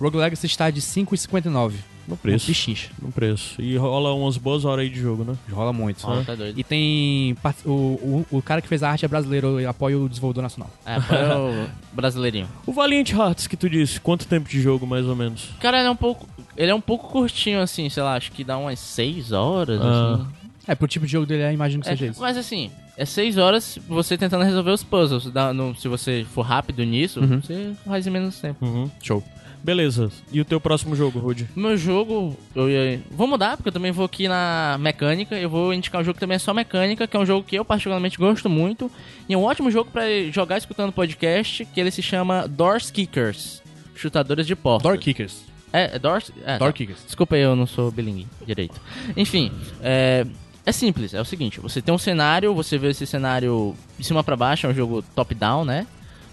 Rogue 0.00 0.16
Legacy 0.16 0.46
está 0.46 0.70
de 0.70 0.80
5,59. 0.80 1.74
No 2.10 2.16
preço. 2.16 2.46
De 2.46 2.54
xincha. 2.54 2.90
No 3.00 3.10
preço. 3.12 3.62
E 3.62 3.76
rola 3.76 4.12
umas 4.12 4.36
boas 4.36 4.64
horas 4.64 4.82
aí 4.84 4.90
de 4.90 5.00
jogo, 5.00 5.24
né? 5.24 5.34
Rola 5.50 5.72
muito. 5.72 6.04
Ó, 6.06 6.22
tá 6.24 6.34
doido. 6.34 6.58
E 6.58 6.64
tem. 6.64 7.36
O, 7.64 7.70
o, 7.70 8.26
o 8.32 8.42
cara 8.42 8.60
que 8.60 8.68
fez 8.68 8.82
a 8.82 8.90
arte 8.90 9.04
é 9.04 9.08
brasileiro 9.08 9.60
e 9.60 9.64
apoia 9.66 9.96
o 9.98 10.08
desenvolvedor 10.08 10.42
nacional. 10.42 10.70
É, 10.84 11.00
foi 11.00 11.16
o 11.16 11.66
brasileirinho. 11.94 12.48
O 12.66 12.72
Valiant 12.72 13.08
Hearts 13.12 13.46
que 13.46 13.56
tu 13.56 13.70
disse, 13.70 14.00
quanto 14.00 14.26
tempo 14.26 14.48
de 14.48 14.60
jogo 14.60 14.86
mais 14.86 15.06
ou 15.06 15.14
menos? 15.14 15.50
Cara, 15.60 15.78
ele 15.78 15.86
é 15.88 15.90
um 15.90 15.96
pouco. 15.96 16.28
Ele 16.56 16.70
é 16.70 16.74
um 16.74 16.80
pouco 16.80 17.08
curtinho, 17.08 17.60
assim, 17.60 17.88
sei 17.88 18.02
lá, 18.02 18.16
acho 18.16 18.32
que 18.32 18.42
dá 18.44 18.58
umas 18.58 18.78
6 18.80 19.32
horas, 19.32 19.80
Ah. 19.80 20.14
assim. 20.14 20.26
É, 20.66 20.74
pro 20.74 20.86
tipo 20.86 21.06
de 21.06 21.12
jogo 21.12 21.26
dele, 21.26 21.42
eu 21.44 21.52
imagino 21.52 21.82
que 21.82 21.88
É, 21.88 21.92
seja 21.96 22.10
isso. 22.10 22.20
mas 22.20 22.36
assim, 22.36 22.70
é 22.96 23.04
6 23.04 23.38
horas 23.38 23.78
você 23.88 24.16
tentando 24.18 24.44
resolver 24.44 24.70
os 24.72 24.82
puzzles. 24.84 25.24
Dá- 25.32 25.54
no- 25.54 25.74
se 25.74 25.88
você 25.88 26.26
for 26.34 26.42
rápido 26.42 26.84
nisso, 26.84 27.20
Uhum. 27.20 27.40
você 27.40 27.72
faz 27.86 28.06
em 28.06 28.10
menos 28.10 28.38
tempo. 28.38 28.64
Uhum. 28.64 28.90
Show. 29.02 29.22
Beleza. 29.62 30.10
E 30.32 30.40
o 30.40 30.44
teu 30.44 30.60
próximo 30.60 30.96
jogo, 30.96 31.18
Rude? 31.18 31.46
Meu 31.54 31.76
jogo, 31.76 32.36
eu 32.54 32.70
ia... 32.70 33.00
Vou 33.10 33.26
mudar, 33.26 33.56
porque 33.56 33.68
eu 33.68 33.72
também 33.72 33.92
vou 33.92 34.04
aqui 34.04 34.26
na 34.26 34.78
mecânica. 34.80 35.36
Eu 35.36 35.50
vou 35.50 35.74
indicar 35.74 36.00
um 36.00 36.04
jogo 36.04 36.14
que 36.14 36.20
também 36.20 36.36
é 36.36 36.38
só 36.38 36.54
mecânica, 36.54 37.06
que 37.06 37.16
é 37.16 37.20
um 37.20 37.26
jogo 37.26 37.46
que 37.46 37.56
eu 37.56 37.64
particularmente 37.64 38.18
gosto 38.18 38.48
muito. 38.48 38.90
E 39.28 39.34
é 39.34 39.36
um 39.36 39.42
ótimo 39.42 39.70
jogo 39.70 39.90
pra 39.90 40.02
jogar 40.30 40.58
escutando 40.58 40.92
podcast, 40.92 41.64
que 41.66 41.80
ele 41.80 41.90
se 41.90 42.02
chama 42.02 42.48
Doors 42.48 42.90
Kickers. 42.90 43.62
Chutadores 43.94 44.46
de 44.46 44.56
porta. 44.56 44.88
Door 44.88 44.98
Kickers. 44.98 45.44
É, 45.72 45.96
é 45.96 45.98
Doors... 45.98 46.32
É, 46.44 46.58
Door 46.58 46.68
tá. 46.68 46.72
Kickers. 46.72 47.04
Desculpa 47.04 47.36
aí, 47.36 47.42
eu 47.42 47.54
não 47.54 47.66
sou 47.66 47.90
bilingue 47.90 48.26
direito. 48.46 48.80
Enfim, 49.16 49.52
é, 49.82 50.26
é 50.64 50.72
simples, 50.72 51.14
é 51.14 51.20
o 51.20 51.24
seguinte, 51.24 51.60
você 51.60 51.82
tem 51.82 51.94
um 51.94 51.98
cenário, 51.98 52.54
você 52.54 52.78
vê 52.78 52.88
esse 52.88 53.06
cenário 53.06 53.74
de 53.98 54.04
cima 54.04 54.24
pra 54.24 54.36
baixo, 54.36 54.66
é 54.66 54.70
um 54.70 54.74
jogo 54.74 55.02
top-down, 55.14 55.64
né? 55.64 55.86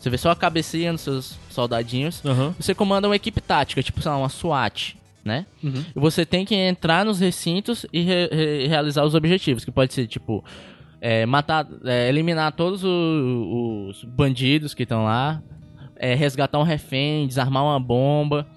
Você 0.08 0.12
vê 0.12 0.18
só 0.18 0.32
a 0.32 0.36
cabecinha 0.36 0.94
dos 0.94 1.02
seus 1.02 1.38
soldadinhos. 1.50 2.24
Aham. 2.26 2.56
Você 2.58 2.74
comanda 2.74 3.08
uma 3.10 3.16
equipe 3.16 3.42
tática, 3.42 3.84
tipo, 3.84 4.02
sei 4.02 4.10
lá, 4.10 4.18
uma 4.18 4.30
SWAT, 4.30 4.96
né? 5.26 5.46
Uhum. 5.62 5.84
E 5.96 6.00
você 6.00 6.26
tem 6.26 6.46
que 6.46 6.56
entrar 6.56 7.04
nos 7.04 7.20
recintos 7.20 7.86
e 7.92 8.02
re- 8.02 8.30
re- 8.32 8.68
realizar 8.68 9.04
os 9.04 9.14
objetivos, 9.14 9.66
que 9.66 9.72
pode 9.72 9.94
ser, 9.94 10.08
tipo, 10.08 10.44
é, 11.02 11.26
matar, 11.26 11.68
é, 11.84 12.08
eliminar 12.08 12.54
todos 12.54 12.84
o- 12.86 13.88
os 13.90 14.04
bandidos 14.06 14.74
que 14.74 14.84
estão 14.84 15.04
lá, 15.04 15.42
é, 15.98 16.16
resgatar 16.16 16.58
um 16.60 16.64
refém, 16.64 17.28
desarmar 17.28 17.64
uma 17.64 17.80
bomba. 17.80 18.48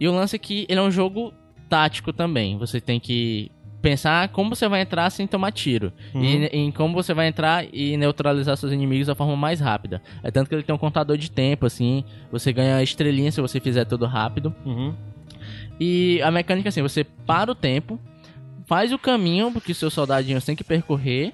E 0.00 0.08
o 0.08 0.12
lance 0.12 0.36
é 0.36 0.38
que 0.38 0.64
ele 0.68 0.80
é 0.80 0.82
um 0.82 0.90
jogo 0.90 1.34
tático 1.68 2.12
também. 2.14 2.56
Você 2.56 2.80
tem 2.80 2.98
que 2.98 3.50
pensar 3.80 4.28
como 4.28 4.54
você 4.54 4.68
vai 4.68 4.82
entrar 4.82 5.08
sem 5.10 5.26
tomar 5.26 5.52
tiro. 5.52 5.92
Uhum. 6.14 6.22
E 6.22 6.46
em 6.46 6.70
como 6.72 6.94
você 6.94 7.14
vai 7.14 7.28
entrar 7.28 7.64
e 7.72 7.96
neutralizar 7.96 8.56
seus 8.56 8.72
inimigos 8.72 9.06
da 9.06 9.14
forma 9.14 9.36
mais 9.36 9.60
rápida. 9.60 10.02
É 10.22 10.30
tanto 10.30 10.48
que 10.48 10.54
ele 10.54 10.62
tem 10.62 10.74
um 10.74 10.78
contador 10.78 11.16
de 11.16 11.30
tempo, 11.30 11.66
assim. 11.66 12.04
Você 12.30 12.52
ganha 12.52 12.82
estrelinha 12.82 13.30
se 13.30 13.40
você 13.40 13.60
fizer 13.60 13.84
tudo 13.84 14.06
rápido. 14.06 14.54
Uhum. 14.64 14.94
E 15.80 16.20
a 16.22 16.30
mecânica 16.30 16.68
é 16.68 16.70
assim, 16.70 16.82
você 16.82 17.04
para 17.04 17.50
o 17.50 17.54
tempo, 17.54 18.00
faz 18.66 18.92
o 18.92 18.98
caminho 18.98 19.52
porque 19.52 19.72
seus 19.72 19.94
soldadinhos 19.94 20.44
têm 20.44 20.56
que 20.56 20.64
percorrer 20.64 21.32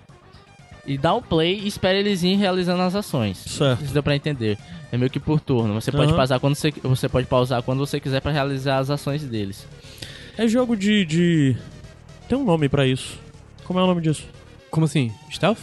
e 0.87 0.99
dá 0.99 1.15
o 1.15 1.23
play 1.23 1.61
e 1.61 1.67
espera 1.67 1.99
eles 1.99 2.23
irem 2.23 2.37
realizando 2.37 2.83
as 2.83 2.95
ações. 2.95 3.39
Certo. 3.39 3.83
Isso 3.83 3.95
deu 3.95 4.03
pra 4.03 4.15
entender. 4.15 4.59
É 4.93 4.99
meio 4.99 5.11
que 5.11 5.19
por 5.19 5.41
turno. 5.41 5.75
Você 5.75 5.91
pode 5.91 6.09
Aham. 6.09 6.17
pausar 6.17 6.41
quando 6.41 6.55
você, 6.55 6.73
você 6.83 7.09
pode 7.09 7.27
pausar 7.27 7.63
quando 7.63 7.79
você 7.79 7.99
quiser 7.99 8.21
pra 8.21 8.31
realizar 8.31 8.79
as 8.79 8.91
ações 8.91 9.25
deles. 9.25 9.67
É 10.37 10.47
jogo 10.47 10.77
de, 10.77 11.05
de... 11.05 11.57
Tem 12.29 12.37
um 12.39 12.45
nome 12.45 12.69
pra 12.69 12.87
isso. 12.87 13.19
Como 13.65 13.79
é 13.79 13.83
o 13.83 13.87
nome 13.87 14.01
disso? 14.01 14.27
Como 14.71 14.87
assim? 14.87 15.13
Stealth? 15.31 15.59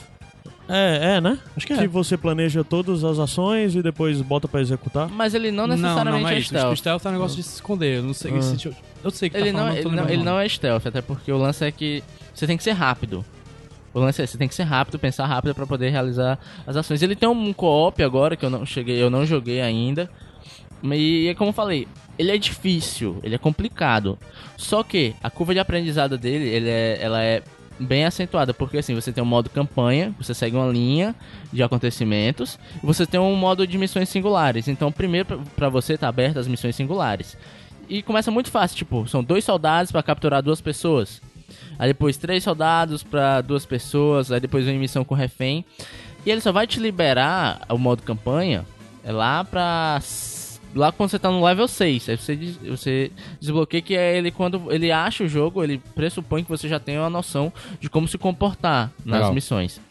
É, 0.70 1.16
é, 1.18 1.22
né? 1.22 1.38
Acho 1.58 1.68
que 1.68 1.76
Que 1.76 1.84
é. 1.84 1.88
você 1.88 2.16
planeja 2.16 2.64
todas 2.64 3.04
as 3.04 3.20
ações 3.20 3.76
e 3.76 3.82
depois 3.82 4.22
bota 4.22 4.48
pra 4.48 4.62
executar. 4.62 5.10
Mas 5.10 5.34
ele 5.34 5.52
não 5.52 5.68
não, 5.68 5.76
necessariamente 5.76 6.24
não 6.24 6.30
é, 6.30 6.36
é 6.36 6.40
isso. 6.40 6.48
stealth. 6.50 6.74
O 6.74 6.78
stealth 6.78 7.06
é 7.06 7.10
um 7.10 7.12
negócio 7.12 7.36
de 7.36 7.44
se 7.44 7.56
esconder. 7.56 7.98
Eu 7.98 8.04
não 8.04 8.14
sei 8.14 8.32
Ah. 8.38 8.42
se... 8.42 8.76
Eu 9.04 9.12
sei 9.12 9.30
que 9.30 9.36
Ele, 9.38 9.48
tá 9.52 9.52
não, 9.54 9.60
falando, 9.60 9.74
ele, 9.78 9.84
tô 9.84 9.90
não, 9.90 10.10
ele 10.10 10.24
não 10.24 10.40
é 10.40 10.48
stealth, 10.48 10.86
até 10.86 11.02
porque 11.02 11.32
o 11.32 11.38
lance 11.38 11.66
é 11.66 11.72
que 11.72 12.04
você 12.34 12.46
tem 12.48 12.56
que 12.56 12.64
ser 12.64 12.72
rápido. 12.72 13.26
O 13.94 14.00
lance 14.00 14.22
é 14.22 14.28
você 14.28 14.38
tem 14.38 14.48
que 14.48 14.56
ser 14.56 14.64
rápido, 14.64 14.98
pensar 14.98 15.26
rápido 15.26 15.54
pra 15.54 15.66
poder 15.68 15.90
realizar 15.90 16.40
as 16.66 16.78
ações. 16.78 17.02
Ele 17.02 17.16
tem 17.16 17.28
um 17.28 17.52
co-op 17.52 18.02
agora 18.02 18.38
que 18.38 18.46
eu 18.46 18.50
não 18.50 18.66
cheguei, 18.66 19.02
eu 19.02 19.10
não 19.10 19.26
joguei 19.26 19.60
ainda. 19.60 20.10
E 20.84 21.28
é 21.28 21.34
como 21.36 21.50
eu 21.50 21.54
falei, 21.54 21.88
ele 22.22 22.32
é 22.32 22.38
difícil, 22.38 23.20
ele 23.24 23.34
é 23.34 23.38
complicado. 23.40 24.18
Só 24.56 24.84
que 24.84 25.16
a 25.24 25.30
curva 25.30 25.56
de 25.56 25.60
aprendizado 25.60 26.20
dele, 26.20 26.48
ele 26.48 26.70
é, 26.70 27.00
ela 27.02 27.24
é 27.24 27.42
bem 27.80 28.06
acentuada, 28.06 28.54
porque 28.54 28.78
assim, 28.78 28.94
você 28.94 29.12
tem 29.12 29.24
um 29.24 29.28
modo 29.28 29.50
campanha, 29.50 30.14
você 30.20 30.36
segue 30.36 30.56
uma 30.56 30.72
linha 30.72 31.16
de 31.52 31.64
acontecimentos, 31.64 32.60
e 32.76 32.86
você 32.86 33.08
tem 33.08 33.20
um 33.20 33.36
modo 33.36 33.66
de 33.66 33.76
missões 33.76 34.08
singulares. 34.08 34.68
Então, 34.68 34.92
primeiro 34.92 35.42
pra 35.56 35.68
você 35.68 35.98
tá 35.98 36.08
aberto 36.08 36.38
as 36.38 36.48
missões 36.48 36.76
singulares. 36.76 37.36
E 37.90 38.04
começa 38.04 38.30
muito 38.30 38.52
fácil, 38.52 38.78
tipo, 38.78 39.08
são 39.08 39.24
dois 39.24 39.44
soldados 39.44 39.92
pra 39.92 40.04
capturar 40.04 40.44
duas 40.44 40.62
pessoas. 40.62 41.20
Aí 41.80 41.88
depois 41.88 42.18
três 42.18 42.44
soldados 42.44 43.02
pra 43.02 43.42
duas 43.42 43.66
pessoas, 43.66 44.32
aí 44.32 44.40
depois 44.40 44.68
uma 44.68 44.78
missão 44.78 45.04
com 45.04 45.16
refém. 45.16 45.66
E 46.24 46.30
ele 46.30 46.40
só 46.40 46.52
vai 46.52 46.68
te 46.68 46.80
liberar 46.80 47.62
o 47.68 47.80
modo 47.80 48.04
campanha 48.04 48.64
é 49.04 49.12
lá 49.12 49.44
pra. 49.44 50.00
Lá 50.74 50.92
quando 50.92 51.10
você 51.10 51.20
tá 51.20 51.30
no 51.30 51.44
level 51.44 51.68
6. 51.68 52.10
Aí 52.10 52.18
você, 52.18 52.36
você 52.68 53.12
desbloqueia 53.40 53.82
que 53.82 53.96
é 53.96 54.18
ele 54.18 54.32
quando 54.32 54.72
ele 54.72 54.92
acha 54.92 55.24
o 55.24 55.28
jogo, 55.28 55.64
ele 55.64 55.82
pressupõe 55.94 56.44
que 56.44 56.50
você 56.50 56.68
já 56.68 56.80
tem 56.80 56.98
uma 56.98 57.10
noção 57.10 57.52
de 57.80 57.90
como 57.90 58.08
se 58.08 58.18
comportar 58.18 58.92
nas 59.06 59.20
Legal. 59.20 59.34
missões. 59.34 59.82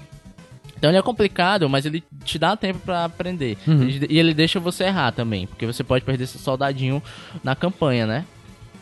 Então 0.76 0.90
ele 0.90 0.98
é 0.98 1.02
complicado, 1.02 1.68
mas 1.68 1.84
ele 1.84 2.02
te 2.24 2.38
dá 2.38 2.56
tempo 2.56 2.78
pra 2.78 3.04
aprender. 3.04 3.58
Uhum. 3.66 3.86
E 4.08 4.18
ele 4.18 4.32
deixa 4.32 4.58
você 4.58 4.84
errar 4.84 5.12
também, 5.12 5.46
porque 5.46 5.66
você 5.66 5.84
pode 5.84 6.04
perder 6.04 6.26
seu 6.26 6.40
soldadinho 6.40 7.02
na 7.44 7.54
campanha, 7.54 8.06
né? 8.06 8.24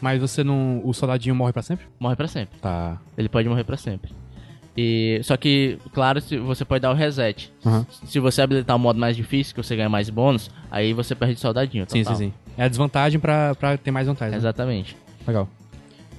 Mas 0.01 0.21
você 0.21 0.45
não... 0.45 0.81
O 0.85 0.95
soldadinho 0.95 1.35
morre 1.35 1.53
pra 1.53 1.61
sempre? 1.61 1.87
Morre 1.99 2.15
pra 2.15 2.29
sempre. 2.29 2.57
Tá. 2.61 2.99
Ele 3.17 3.29
pode 3.29 3.49
morrer 3.49 3.65
pra 3.65 3.77
sempre. 3.77 4.13
E 4.81 5.21
só 5.25 5.37
que, 5.37 5.77
claro, 5.93 6.21
se- 6.21 6.39
você 6.39 6.65
pode 6.65 6.83
dar 6.83 6.93
o 6.93 6.95
reset. 6.95 7.53
Aham. 7.67 7.85
Se 8.07 8.21
você 8.21 8.41
habilitar 8.41 8.77
o 8.77 8.79
modo 8.79 8.97
mais 9.01 9.17
difícil, 9.17 9.53
que 9.53 9.61
você 9.61 9.75
ganha 9.75 9.89
mais 9.89 10.09
bônus, 10.09 10.49
aí 10.71 10.93
você 10.93 11.17
perde 11.17 11.41
soldadinho. 11.41 11.85
Sim, 11.89 11.99
sim, 11.99 12.03
total. 12.05 12.17
sim. 12.17 12.33
É 12.57 12.63
a 12.63 12.69
desvantagem 12.69 13.19
pra, 13.19 13.57
pra 13.57 13.77
ter 13.77 13.91
mais 13.91 14.07
vantagem. 14.07 14.31
né? 14.33 14.37
Exatamente. 14.37 14.97
Legal. 15.27 15.49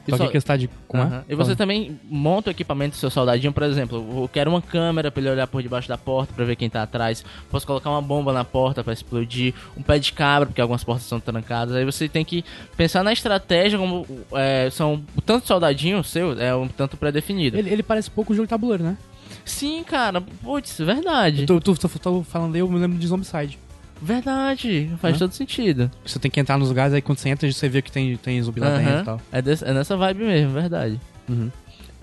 E 0.09 0.17
Só 0.17 0.25
que 0.25 0.31
que 0.31 0.39
você 0.39 0.47
tá 0.47 0.57
de... 0.57 0.69
Como 0.87 1.03
é? 1.03 1.23
E 1.27 1.35
você 1.35 1.55
também 1.55 1.99
monta 2.03 2.49
o 2.49 2.51
equipamento 2.51 2.95
do 2.95 2.99
seu 2.99 3.09
soldadinho, 3.09 3.53
por 3.53 3.63
exemplo, 3.63 3.97
eu 4.21 4.29
quero 4.31 4.49
uma 4.49 4.61
câmera 4.61 5.11
pra 5.11 5.21
ele 5.21 5.29
olhar 5.29 5.47
por 5.47 5.61
debaixo 5.61 5.87
da 5.87 5.97
porta 5.97 6.33
pra 6.33 6.45
ver 6.45 6.55
quem 6.55 6.69
tá 6.69 6.83
atrás. 6.83 7.23
Posso 7.49 7.65
colocar 7.65 7.89
uma 7.89 8.01
bomba 8.01 8.33
na 8.33 8.43
porta 8.43 8.83
pra 8.83 8.93
explodir, 8.93 9.53
um 9.77 9.81
pé 9.81 9.99
de 9.99 10.11
cabra, 10.13 10.47
porque 10.47 10.61
algumas 10.61 10.83
portas 10.83 11.05
são 11.05 11.19
trancadas. 11.19 11.75
Aí 11.75 11.85
você 11.85 12.07
tem 12.07 12.25
que 12.25 12.43
pensar 12.75 13.03
na 13.03 13.13
estratégia, 13.13 13.77
como 13.77 14.05
é, 14.33 14.69
são 14.71 15.03
o 15.15 15.21
tanto 15.21 15.47
soldadinho 15.47 16.03
seu, 16.03 16.39
é 16.39 16.55
um 16.55 16.67
tanto 16.67 16.97
pré-definido. 16.97 17.57
Ele, 17.57 17.69
ele 17.69 17.83
parece 17.83 18.09
pouco 18.09 18.33
um 18.33 18.35
jogo 18.35 18.45
de 18.45 18.49
tabuleiro, 18.49 18.83
né? 18.83 18.97
Sim, 19.45 19.83
cara, 19.83 20.21
putz, 20.21 20.77
verdade. 20.79 21.45
Tu, 21.45 21.59
tu, 21.59 21.75
tu, 21.75 21.99
tu 21.99 22.23
falando 22.23 22.55
aí, 22.55 22.61
eu 22.61 22.69
me 22.69 22.79
lembro 22.79 22.97
de 22.97 23.07
Zombicide. 23.07 23.57
Verdade, 24.01 24.89
faz 25.01 25.15
Hã? 25.15 25.19
todo 25.19 25.31
sentido. 25.33 25.91
Você 26.05 26.17
tem 26.19 26.31
que 26.31 26.39
entrar 26.39 26.57
nos 26.57 26.69
lugares, 26.69 26.93
aí 26.93 27.01
quando 27.01 27.17
você 27.17 27.29
entra, 27.29 27.51
você 27.51 27.67
vê 27.69 27.81
que 27.81 27.91
tem, 27.91 28.15
tem 28.17 28.41
zumbi 28.41 28.59
lá 28.61 28.77
dentro 28.77 28.91
Aham. 28.93 29.01
e 29.01 29.05
tal. 29.05 29.21
É, 29.31 29.41
desse- 29.41 29.65
é 29.65 29.73
nessa 29.73 29.97
vibe 29.97 30.23
mesmo, 30.23 30.51
verdade. 30.53 30.99
Uhum. 31.27 31.51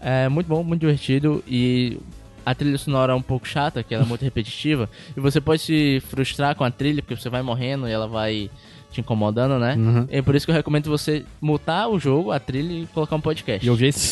É 0.01 0.29
muito 0.29 0.47
bom, 0.47 0.63
muito 0.63 0.81
divertido 0.83 1.43
e 1.49 1.99
a 2.45 2.55
trilha 2.55 2.79
sonora 2.79 3.13
é 3.13 3.17
um 3.17 3.23
pouco 3.23 3.49
chata, 3.49 3.83
que 3.83 3.95
ela 3.95 4.05
é 4.05 4.07
muito 4.07 4.23
repetitiva. 4.25 4.89
E 5.17 5.21
você 5.21 5.41
pode 5.41 5.63
se 5.63 6.03
frustrar 6.09 6.55
com 6.55 6.65
a 6.65 6.71
trilha, 6.71 7.03
porque 7.03 7.17
você 7.17 7.29
vai 7.31 7.43
morrendo 7.43 7.89
e 7.89 7.93
ela 7.93 8.07
vai 8.07 8.51
te 8.93 9.01
incomodando, 9.01 9.59
né? 9.59 9.75
Uhum. 9.75 10.07
É 10.11 10.23
por 10.23 10.35
isso 10.35 10.47
que 10.47 10.51
eu 10.53 10.55
recomendo 10.55 10.89
você 10.89 11.25
mutar 11.41 11.89
o 11.89 11.99
jogo, 11.99 12.31
a 12.31 12.39
trilha 12.39 12.83
e 12.83 12.87
colocar 12.87 13.17
um 13.17 13.21
podcast. 13.21 13.65
E 13.67 13.69
eu 13.69 13.75
vi 13.75 13.87
esse 13.87 14.07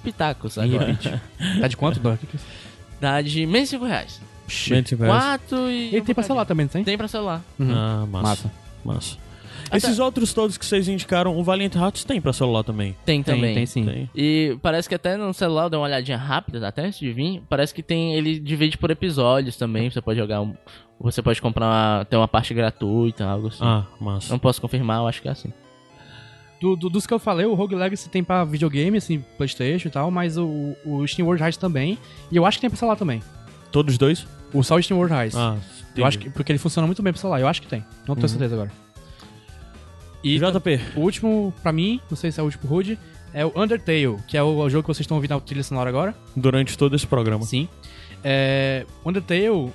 pitaco. 0.00 0.46
Esse 0.46 0.60
agora. 0.60 0.86
repeat. 0.86 1.20
Tá 1.60 1.68
de 1.68 1.76
quanto? 1.76 2.00
Que 2.00 2.26
que 2.26 2.36
é? 2.36 2.40
Dá 3.00 3.20
de 3.22 3.44
menos 3.46 3.68
de 3.70 3.76
5 3.76 3.84
reais. 3.86 4.20
Verso. 4.48 4.96
Quatro 5.06 5.70
e. 5.70 5.88
Ele 5.94 6.02
tem 6.02 6.14
pra 6.14 6.24
celular 6.24 6.44
também, 6.44 6.64
não 6.66 6.70
tem? 6.70 6.84
Tem 6.84 6.96
pra 6.98 7.08
celular. 7.08 7.42
Uhum. 7.58 7.70
Ah, 7.72 8.06
massa. 8.10 8.28
Massa. 8.28 8.50
Massa. 8.84 9.28
Até- 9.66 9.76
Esses 9.76 9.98
outros 9.98 10.32
todos 10.32 10.56
que 10.56 10.64
vocês 10.64 10.88
indicaram, 10.88 11.36
o 11.36 11.44
Valiant 11.44 11.74
Hearts 11.74 12.02
tem 12.04 12.20
pra 12.22 12.32
celular 12.32 12.62
também. 12.62 12.96
Tem 13.04 13.22
Tem, 13.22 13.34
também. 13.34 13.54
tem 13.54 13.66
sim. 13.66 13.84
Tem. 13.84 14.08
E 14.14 14.56
parece 14.62 14.88
que 14.88 14.94
até 14.94 15.16
no 15.16 15.34
celular, 15.34 15.64
eu 15.64 15.70
dei 15.70 15.78
uma 15.78 15.84
olhadinha 15.86 16.16
rápida, 16.16 16.66
até 16.66 16.86
antes 16.86 16.98
de 16.98 17.12
vir, 17.12 17.42
parece 17.50 17.74
que 17.74 17.82
tem, 17.82 18.14
ele 18.14 18.38
divide 18.38 18.78
por 18.78 18.90
episódios 18.90 19.56
também, 19.56 19.90
você 19.90 20.00
pode 20.00 20.18
jogar 20.18 20.40
um, 20.40 20.54
você 20.98 21.20
pode 21.20 21.42
comprar, 21.42 21.66
uma, 21.66 22.04
ter 22.06 22.16
uma 22.16 22.28
parte 22.28 22.54
gratuita, 22.54 23.26
algo 23.26 23.48
assim. 23.48 23.58
Ah, 23.62 23.84
massa. 24.00 24.32
Não 24.32 24.38
posso 24.38 24.58
confirmar, 24.60 25.00
eu 25.00 25.06
acho 25.08 25.20
que 25.20 25.28
é 25.28 25.32
assim. 25.32 25.52
Do, 26.60 26.74
do- 26.74 26.88
dos 26.88 27.06
que 27.06 27.12
eu 27.12 27.18
falei, 27.18 27.44
o 27.44 27.54
Rogue 27.54 27.74
Legacy 27.74 28.08
tem 28.08 28.24
pra 28.24 28.44
videogame, 28.44 28.96
assim, 28.96 29.22
Playstation 29.36 29.88
e 29.88 29.90
tal, 29.90 30.10
mas 30.10 30.38
o, 30.38 30.74
o 30.86 31.06
Steam 31.06 31.26
World 31.26 31.42
Heist 31.44 31.60
também. 31.60 31.98
E 32.32 32.36
eu 32.36 32.46
acho 32.46 32.56
que 32.56 32.62
tem 32.62 32.70
pra 32.70 32.78
celular 32.78 32.96
também. 32.96 33.22
Todos 33.70 33.98
dois? 33.98 34.26
O 34.52 34.62
Steam 34.62 34.98
World 34.98 35.14
Heist. 35.14 35.36
Ah, 35.36 35.56
eu 35.96 36.04
acho 36.04 36.18
que, 36.18 36.30
porque 36.30 36.52
ele 36.52 36.58
funciona 36.58 36.86
muito 36.86 37.02
bem 37.02 37.12
pro 37.12 37.20
celular. 37.20 37.40
Eu 37.40 37.48
acho 37.48 37.60
que 37.60 37.68
tem. 37.68 37.84
Não 38.06 38.14
tenho 38.14 38.28
certeza 38.28 38.54
agora. 38.54 38.70
E 40.22 40.38
JP. 40.38 40.80
o 40.96 41.00
último, 41.00 41.54
pra 41.62 41.72
mim, 41.72 42.00
não 42.10 42.16
sei 42.16 42.32
se 42.32 42.40
é 42.40 42.42
o 42.42 42.46
último 42.46 42.68
Rude, 42.68 42.98
é 43.32 43.44
o 43.44 43.52
Undertale, 43.54 44.16
que 44.26 44.36
é 44.36 44.42
o, 44.42 44.68
jogo 44.68 44.82
que 44.82 44.88
vocês 44.88 45.00
estão 45.00 45.16
ouvindo 45.16 45.32
a 45.32 45.40
trilha 45.40 45.62
sonora 45.62 45.88
agora. 45.88 46.14
Durante 46.34 46.76
todo 46.76 46.96
esse 46.96 47.06
programa. 47.06 47.44
Sim. 47.44 47.68
É, 48.24 48.84
Undertale 49.04 49.72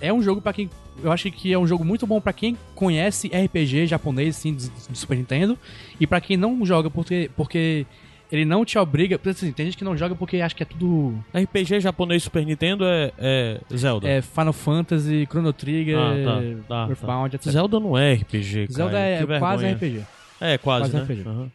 é 0.00 0.12
um 0.12 0.22
jogo 0.22 0.40
pra 0.40 0.52
quem. 0.52 0.70
Eu 1.02 1.10
acho 1.10 1.30
que 1.30 1.52
é 1.52 1.58
um 1.58 1.66
jogo 1.66 1.84
muito 1.84 2.06
bom 2.06 2.20
pra 2.20 2.32
quem 2.32 2.56
conhece 2.74 3.28
RPG 3.28 3.86
japonês, 3.86 4.36
assim, 4.36 4.54
do, 4.54 4.68
do 4.90 4.96
Super 4.96 5.16
Nintendo. 5.16 5.58
E 5.98 6.06
pra 6.06 6.20
quem 6.20 6.36
não 6.36 6.64
joga 6.64 6.90
porque, 6.90 7.30
porque 7.36 7.86
ele 8.32 8.46
não 8.46 8.64
te 8.64 8.78
obriga. 8.78 9.20
Assim, 9.26 9.52
tem 9.52 9.66
gente 9.66 9.76
que 9.76 9.84
não 9.84 9.94
joga 9.94 10.14
porque 10.14 10.40
acha 10.40 10.54
que 10.54 10.62
é 10.62 10.66
tudo. 10.66 11.22
RPG 11.34 11.80
japonês 11.80 12.22
Super 12.22 12.46
Nintendo 12.46 12.86
é, 12.86 13.12
é 13.18 13.60
Zelda. 13.76 14.08
É 14.08 14.22
Final 14.22 14.54
Fantasy, 14.54 15.26
Chrono 15.30 15.52
Trigger, 15.52 15.98
Ah, 15.98 16.14
tá, 16.24 16.40
tá, 16.66 16.86
Earthbound, 16.88 17.36
etc. 17.36 17.52
Zelda 17.52 17.78
não 17.78 17.96
é 17.96 18.14
RPG, 18.14 18.68
cara. 18.68 18.72
Zelda 18.72 18.98
é 18.98 19.18
Que 19.18 19.38
quase. 19.38 19.66
RPG. 19.66 20.02
É, 20.40 20.58
quase, 20.58 20.90
quase 20.90 20.96
né? 20.96 21.02
RPG. 21.02 21.28
Aham. 21.28 21.50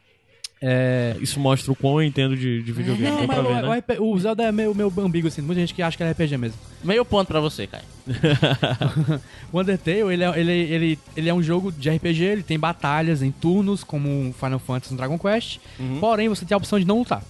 É. 0.61 1.15
Isso 1.19 1.39
mostra 1.39 1.71
o 1.71 1.75
quão 1.75 2.01
eu 2.01 2.07
entendo 2.07 2.35
de, 2.35 2.61
de 2.63 2.71
videogame. 2.71 3.15
Não, 3.15 3.27
mas 3.27 3.37
ver, 3.37 3.43
o, 3.43 3.71
né? 3.71 3.99
o 3.99 4.11
o 4.11 4.19
Zelda 4.19 4.43
é 4.43 4.51
meio, 4.51 4.73
meio 4.73 4.91
ambíguo, 4.99 5.27
assim. 5.27 5.41
Muita 5.41 5.61
gente 5.61 5.73
que 5.73 5.81
acha 5.81 5.95
que 5.95 6.03
é 6.03 6.11
RPG 6.11 6.37
mesmo. 6.37 6.57
Meio 6.83 7.05
ponto 7.05 7.27
pra 7.27 7.39
você, 7.39 7.67
Caio. 7.67 7.83
O 9.51 9.59
Undertale, 9.59 10.13
ele 10.13 10.23
é, 10.23 10.39
ele, 10.39 10.51
ele, 10.51 10.99
ele 11.15 11.29
é 11.29 11.33
um 11.33 11.41
jogo 11.41 11.71
de 11.71 11.89
RPG, 11.89 12.23
ele 12.23 12.43
tem 12.43 12.59
batalhas 12.59 13.21
em 13.21 13.31
turnos, 13.31 13.83
como 13.83 14.33
Final 14.33 14.59
Fantasy 14.59 14.91
no 14.93 14.97
Dragon 14.97 15.17
Quest. 15.17 15.59
Uhum. 15.79 15.99
Porém, 15.99 16.29
você 16.29 16.45
tem 16.45 16.55
a 16.55 16.57
opção 16.57 16.79
de 16.79 16.85
não 16.85 16.99
lutar. 16.99 17.23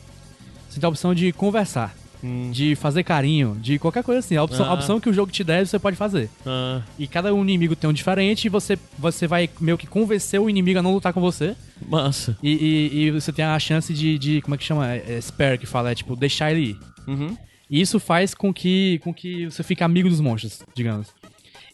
Você 0.70 0.80
tem 0.80 0.88
a 0.88 0.90
opção 0.90 1.14
de 1.14 1.32
conversar, 1.32 1.96
Hum, 2.24 2.50
de 2.52 2.76
fazer 2.76 3.04
carinho, 3.04 3.56
de 3.62 3.78
qualquer 3.78 4.04
coisa 4.04 4.20
assim. 4.20 4.36
A 4.36 4.44
opção, 4.44 4.66
a 4.66 4.70
Ah. 4.70 4.74
opção 4.74 5.00
que 5.00 5.08
o 5.10 5.14
jogo 5.14 5.32
te 5.32 5.44
der, 5.44 5.68
você 5.68 5.78
pode 5.78 5.96
fazer. 5.96 6.30
ah, 6.46 6.82
E 6.98 7.06
cada 7.08 7.30
inimigo 7.32 7.76
tem 7.76 7.88
um 7.90 7.94
diferente 7.94 8.46
e 8.46 8.50
você, 8.50 8.78
você 8.98 9.28
vai 9.28 9.48
meio 9.62 9.78
que 9.78 9.86
convencer 9.86 10.40
o 10.42 10.50
inimigo 10.50 10.80
a 10.80 10.82
não 10.82 10.94
lutar 10.94 11.14
com 11.14 11.22
você. 11.22 11.56
massa. 11.88 12.36
E, 12.42 12.52
e- 12.52 13.00
e 13.04 13.12
você 13.12 13.32
tem 13.32 13.46
a 13.46 13.60
chance 13.60 13.94
de, 13.94 14.18
de- 14.18 14.42
como 14.42 14.56
é 14.56 14.58
que 14.58 14.64
chama? 14.64 14.88
É, 14.92 15.18
é 15.18 15.22
spare 15.22 15.60
que 15.60 15.68
fala, 15.68 15.92
é 15.92 15.96
tipo, 15.96 16.16
deixar 16.16 16.52
ele 16.52 16.72
ir. 16.72 16.78
Uhum. 17.08 17.38
E 17.70 17.80
isso 17.82 18.00
faz 18.00 18.34
com 18.34 18.52
que, 18.54 19.00
com 19.04 19.14
que 19.14 19.46
você 19.46 19.62
fique 19.62 19.84
amigo 19.84 20.10
dos 20.10 20.20
monstros, 20.20 20.64
digamos. 20.76 21.08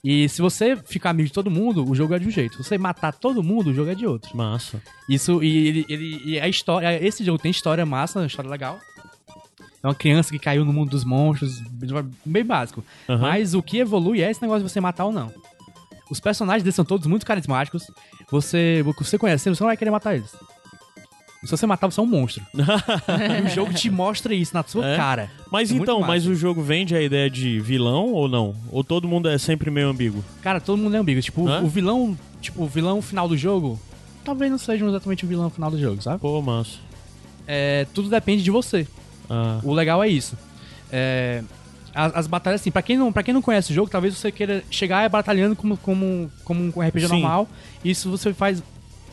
E 0.03 0.27
se 0.27 0.41
você 0.41 0.75
ficar 0.75 1.11
amigo 1.11 1.27
de 1.27 1.33
todo 1.33 1.49
mundo, 1.49 1.89
o 1.89 1.95
jogo 1.95 2.13
é 2.13 2.19
de 2.19 2.27
um 2.27 2.31
jeito. 2.31 2.57
Se 2.57 2.63
você 2.65 2.77
matar 2.77 3.13
todo 3.13 3.41
mundo, 3.41 3.69
o 3.69 3.73
jogo 3.73 3.89
é 3.91 3.95
de 3.95 4.05
outro. 4.05 4.35
Massa. 4.35 4.81
Isso, 5.07 5.41
e 5.41 5.67
ele, 5.67 5.85
ele 5.87 6.21
e 6.25 6.39
a 6.39 6.49
história, 6.49 7.01
esse 7.01 7.23
jogo 7.23 7.37
tem 7.39 7.49
história 7.51 7.85
massa, 7.85 8.25
história 8.25 8.51
legal. 8.51 8.77
É 9.83 9.87
uma 9.87 9.93
criança 9.95 10.31
que 10.31 10.39
caiu 10.39 10.63
no 10.63 10.71
mundo 10.71 10.91
dos 10.91 11.03
monstros, 11.03 11.61
bem 12.25 12.45
básico. 12.45 12.81
Aham. 13.09 13.21
Mas 13.21 13.53
o 13.53 13.61
que 13.61 13.79
evolui 13.79 14.21
é 14.21 14.31
esse 14.31 14.41
negócio 14.41 14.65
de 14.65 14.71
você 14.71 14.79
matar 14.79 15.03
ou 15.05 15.11
não. 15.11 15.29
Os 16.09 16.21
personagens 16.21 16.63
deles 16.63 16.75
são 16.75 16.85
todos 16.85 17.05
muito 17.05 17.25
carismáticos. 17.25 17.83
Você, 18.31 18.81
você 18.97 19.17
conhecendo, 19.17 19.55
você 19.55 19.63
não 19.63 19.67
vai 19.69 19.75
querer 19.75 19.91
matar 19.91 20.15
eles. 20.15 20.31
Se 21.43 21.51
você 21.51 21.65
matar, 21.65 21.91
você 21.91 21.99
é 21.99 22.03
um 22.03 22.05
monstro. 22.05 22.41
e 22.53 23.41
o 23.45 23.49
jogo 23.49 23.73
te 23.73 23.89
mostra 23.89 24.33
isso 24.33 24.53
na 24.53 24.63
sua 24.63 24.87
É? 24.87 24.95
cara. 24.95 25.29
Mas 25.51 25.69
É 25.69 25.75
então, 25.75 25.99
mas 25.99 26.25
o 26.25 26.33
jogo 26.33 26.61
vende 26.61 26.95
a 26.95 27.01
ideia 27.01 27.29
de 27.29 27.59
vilão 27.59 28.13
ou 28.13 28.29
não? 28.29 28.55
Ou 28.71 28.81
todo 28.85 29.05
mundo 29.05 29.27
é 29.27 29.37
sempre 29.37 29.69
meio 29.69 29.89
ambíguo? 29.89 30.23
Cara, 30.41 30.61
todo 30.61 30.77
mundo 30.77 30.95
é 30.95 30.99
ambíguo. 30.99 31.21
Tipo, 31.21 31.45
Hã? 31.45 31.61
o 31.61 31.67
vilão, 31.67 32.17
tipo, 32.39 32.63
o 32.63 32.67
vilão 32.67 33.01
final 33.01 33.27
do 33.27 33.35
jogo, 33.35 33.77
talvez 34.23 34.49
não 34.49 34.57
seja 34.57 34.85
exatamente 34.85 35.25
o 35.25 35.27
vilão 35.27 35.49
final 35.49 35.69
do 35.69 35.77
jogo, 35.77 36.01
sabe? 36.01 36.21
Pô, 36.21 36.41
massa. 36.41 36.77
É, 37.45 37.85
tudo 37.93 38.09
depende 38.09 38.41
de 38.41 38.49
você. 38.49 38.87
Ah, 39.29 39.59
O 39.63 39.73
legal 39.73 40.03
é 40.03 40.07
isso. 40.07 40.37
É, 40.91 41.43
as, 41.93 42.15
as 42.15 42.27
batalhas, 42.27 42.61
assim, 42.61 42.71
pra 42.71 42.81
quem, 42.81 42.97
não, 42.97 43.11
pra 43.11 43.23
quem 43.23 43.33
não 43.33 43.41
conhece 43.41 43.71
o 43.71 43.75
jogo, 43.75 43.89
talvez 43.89 44.15
você 44.17 44.31
queira 44.31 44.63
chegar 44.69 45.07
batalhando 45.09 45.55
como, 45.55 45.77
como, 45.77 46.31
como 46.43 46.61
um 46.75 46.81
RPG 46.81 47.07
Sim. 47.07 47.13
normal. 47.13 47.47
Isso 47.83 48.09
você 48.09 48.33
faz. 48.33 48.61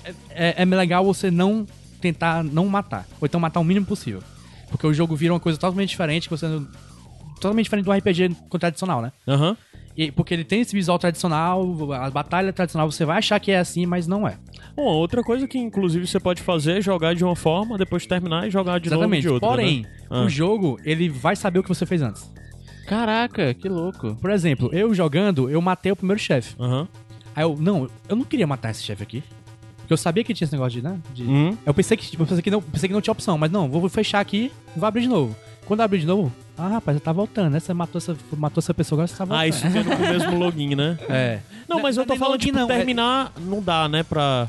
É, 0.04 0.14
é, 0.30 0.62
é 0.62 0.64
legal 0.64 1.04
você 1.04 1.30
não 1.30 1.66
tentar 2.00 2.42
não 2.42 2.66
matar. 2.66 3.06
Ou 3.20 3.26
então 3.26 3.38
matar 3.40 3.60
o 3.60 3.64
mínimo 3.64 3.86
possível. 3.86 4.22
Porque 4.70 4.86
o 4.86 4.94
jogo 4.94 5.14
vira 5.16 5.32
uma 5.34 5.40
coisa 5.40 5.58
totalmente 5.58 5.90
diferente, 5.90 6.28
você. 6.30 6.46
Totalmente 7.36 7.64
diferente 7.64 7.84
do 7.86 7.92
RPG 7.92 8.36
tradicional, 8.58 9.00
né? 9.02 9.12
Aham. 9.26 9.56
E- 9.96 10.10
porque 10.12 10.32
ele 10.32 10.44
tem 10.44 10.60
esse 10.60 10.72
visual 10.74 10.98
tradicional, 10.98 11.92
a 11.94 12.08
batalha 12.10 12.52
tradicional 12.52 12.90
você 12.90 13.04
vai 13.04 13.18
achar 13.18 13.38
que 13.40 13.50
é 13.50 13.58
assim, 13.58 13.84
mas 13.86 14.06
não 14.06 14.26
é. 14.26 14.36
Bom, 14.76 14.84
outra 14.84 15.22
coisa 15.22 15.48
que 15.48 15.58
inclusive 15.58 16.06
você 16.06 16.20
pode 16.20 16.40
fazer 16.42 16.78
é 16.78 16.80
jogar 16.80 17.14
de 17.14 17.24
uma 17.24 17.34
forma, 17.34 17.76
depois 17.76 18.06
terminar 18.06 18.46
e 18.46 18.50
jogar 18.50 18.78
de 18.78 18.88
Exatamente. 18.88 19.26
novo 19.26 19.38
de 19.40 19.44
outra. 19.44 19.48
Porém, 19.48 19.82
né? 19.82 19.88
Ah. 20.10 20.22
o 20.22 20.28
jogo, 20.28 20.78
ele 20.84 21.08
vai 21.08 21.36
saber 21.36 21.60
o 21.60 21.62
que 21.62 21.68
você 21.68 21.86
fez 21.86 22.02
antes. 22.02 22.28
Caraca, 22.86 23.54
que 23.54 23.68
louco. 23.68 24.16
Por 24.16 24.30
exemplo, 24.30 24.68
eu 24.72 24.92
jogando, 24.92 25.48
eu 25.48 25.60
matei 25.62 25.92
o 25.92 25.96
primeiro 25.96 26.20
chefe. 26.20 26.54
Aham. 26.58 26.88
Aí 27.36 27.44
eu, 27.44 27.56
não, 27.56 27.88
eu 28.08 28.16
não 28.16 28.24
queria 28.24 28.46
matar 28.46 28.70
esse 28.72 28.82
chefe 28.82 29.02
aqui. 29.04 29.22
Porque 29.78 29.92
eu 29.92 29.96
sabia 29.96 30.24
que 30.24 30.34
tinha 30.34 30.44
esse 30.46 30.52
negócio 30.52 30.80
de, 30.80 30.86
né? 30.86 30.98
de- 31.14 31.22
Hum. 31.22 31.56
Eu 31.64 31.72
pensei 31.72 31.96
que, 31.96 32.08
tipo, 32.10 32.22
eu 32.22 32.26
pensei 32.26 32.42
que, 32.42 32.50
não, 32.50 32.60
pensei 32.60 32.88
que 32.88 32.92
não 32.92 33.00
tinha 33.00 33.12
opção, 33.12 33.38
mas 33.38 33.50
não, 33.50 33.68
vou 33.68 33.88
fechar 33.88 34.18
aqui 34.20 34.50
e 34.76 34.78
vou 34.80 34.86
abrir 34.88 35.02
de 35.02 35.08
novo. 35.08 35.36
Quando 35.66 35.80
eu 35.80 35.84
abrir 35.84 36.00
de 36.00 36.06
novo, 36.06 36.32
ah, 36.58 36.66
rapaz, 36.68 36.96
você 36.98 37.04
tá 37.04 37.12
voltando, 37.12 37.52
né? 37.52 37.60
Você 37.60 37.72
matou 37.72 37.98
essa, 37.98 38.16
matou 38.36 38.60
essa 38.60 38.74
pessoa, 38.74 38.96
agora 38.96 39.06
você 39.06 39.16
tá 39.16 39.24
voltando. 39.24 39.40
Ah, 39.42 39.46
isso 39.46 39.62
tendo 39.70 39.84
com 39.96 40.02
o 40.02 40.08
mesmo 40.08 40.38
login, 40.38 40.74
né? 40.74 40.98
É. 41.08 41.38
Não, 41.68 41.80
mas 41.80 41.96
eu 41.96 42.04
tô 42.04 42.14
nem 42.14 42.18
falando, 42.18 42.32
login, 42.32 42.46
tipo, 42.46 42.58
não, 42.58 42.70
é- 42.70 42.76
terminar 42.76 43.32
não 43.38 43.62
dá, 43.62 43.88
né? 43.88 44.02
Pra 44.02 44.48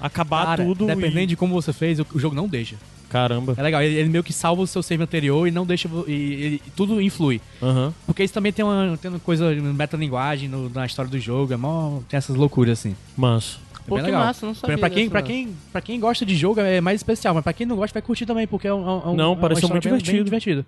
acabar 0.00 0.46
Cara, 0.46 0.64
tudo 0.64 0.86
dependendo 0.86 1.20
e... 1.20 1.26
de 1.26 1.36
como 1.36 1.54
você 1.54 1.72
fez, 1.72 1.98
o, 2.00 2.06
o 2.14 2.18
jogo 2.18 2.34
não 2.34 2.48
deixa. 2.48 2.76
Caramba. 3.16 3.54
É 3.56 3.62
legal, 3.62 3.82
ele, 3.82 3.94
ele 3.94 4.08
meio 4.08 4.22
que 4.24 4.32
salva 4.32 4.62
o 4.62 4.66
seu 4.66 4.82
save 4.82 5.02
anterior 5.02 5.46
e 5.46 5.50
não 5.50 5.64
deixa. 5.66 5.88
E, 6.06 6.12
ele- 6.12 6.62
tudo 6.76 7.00
influi. 7.00 7.40
Aham. 7.62 7.92
Porque 8.06 8.22
isso 8.22 8.34
também 8.34 8.52
tem 8.52 8.64
uma, 8.64 8.96
tem 9.00 9.10
uma 9.10 9.18
coisa, 9.20 9.54
metalinguagem 9.54 10.48
no, 10.48 10.68
na 10.70 10.84
história 10.86 11.10
do 11.10 11.18
jogo, 11.18 11.52
é 11.52 11.56
mó, 11.56 12.00
tem 12.08 12.18
essas 12.18 12.36
loucuras 12.36 12.78
assim. 12.78 12.94
Mas... 13.16 13.58
É 13.84 13.88
Pô, 13.88 13.94
legal. 13.98 14.20
massa, 14.24 14.44
não 14.44 14.52
Pra, 14.52 14.60
sabia 14.62 14.78
pra 14.78 14.90
quem, 14.90 15.08
pra, 15.08 15.22
quem, 15.22 15.56
pra 15.70 15.80
quem 15.80 16.00
gosta 16.00 16.26
de 16.26 16.34
jogo 16.34 16.58
é 16.60 16.80
mais 16.80 16.98
especial, 16.98 17.32
mas 17.32 17.44
pra 17.44 17.52
quem 17.52 17.64
não 17.64 17.76
gosta 17.76 17.94
vai 17.94 18.02
curtir 18.02 18.26
também, 18.26 18.44
porque 18.44 18.66
é 18.66 18.74
um. 18.74 18.80
é 18.84 19.06
um- 19.10 19.14
Não, 19.14 19.30
é 19.30 19.34
história 19.52 19.68
muito 19.68 19.84
bem- 19.84 19.92
bem 19.92 20.02
divertido. 20.02 20.24
divertido. 20.24 20.66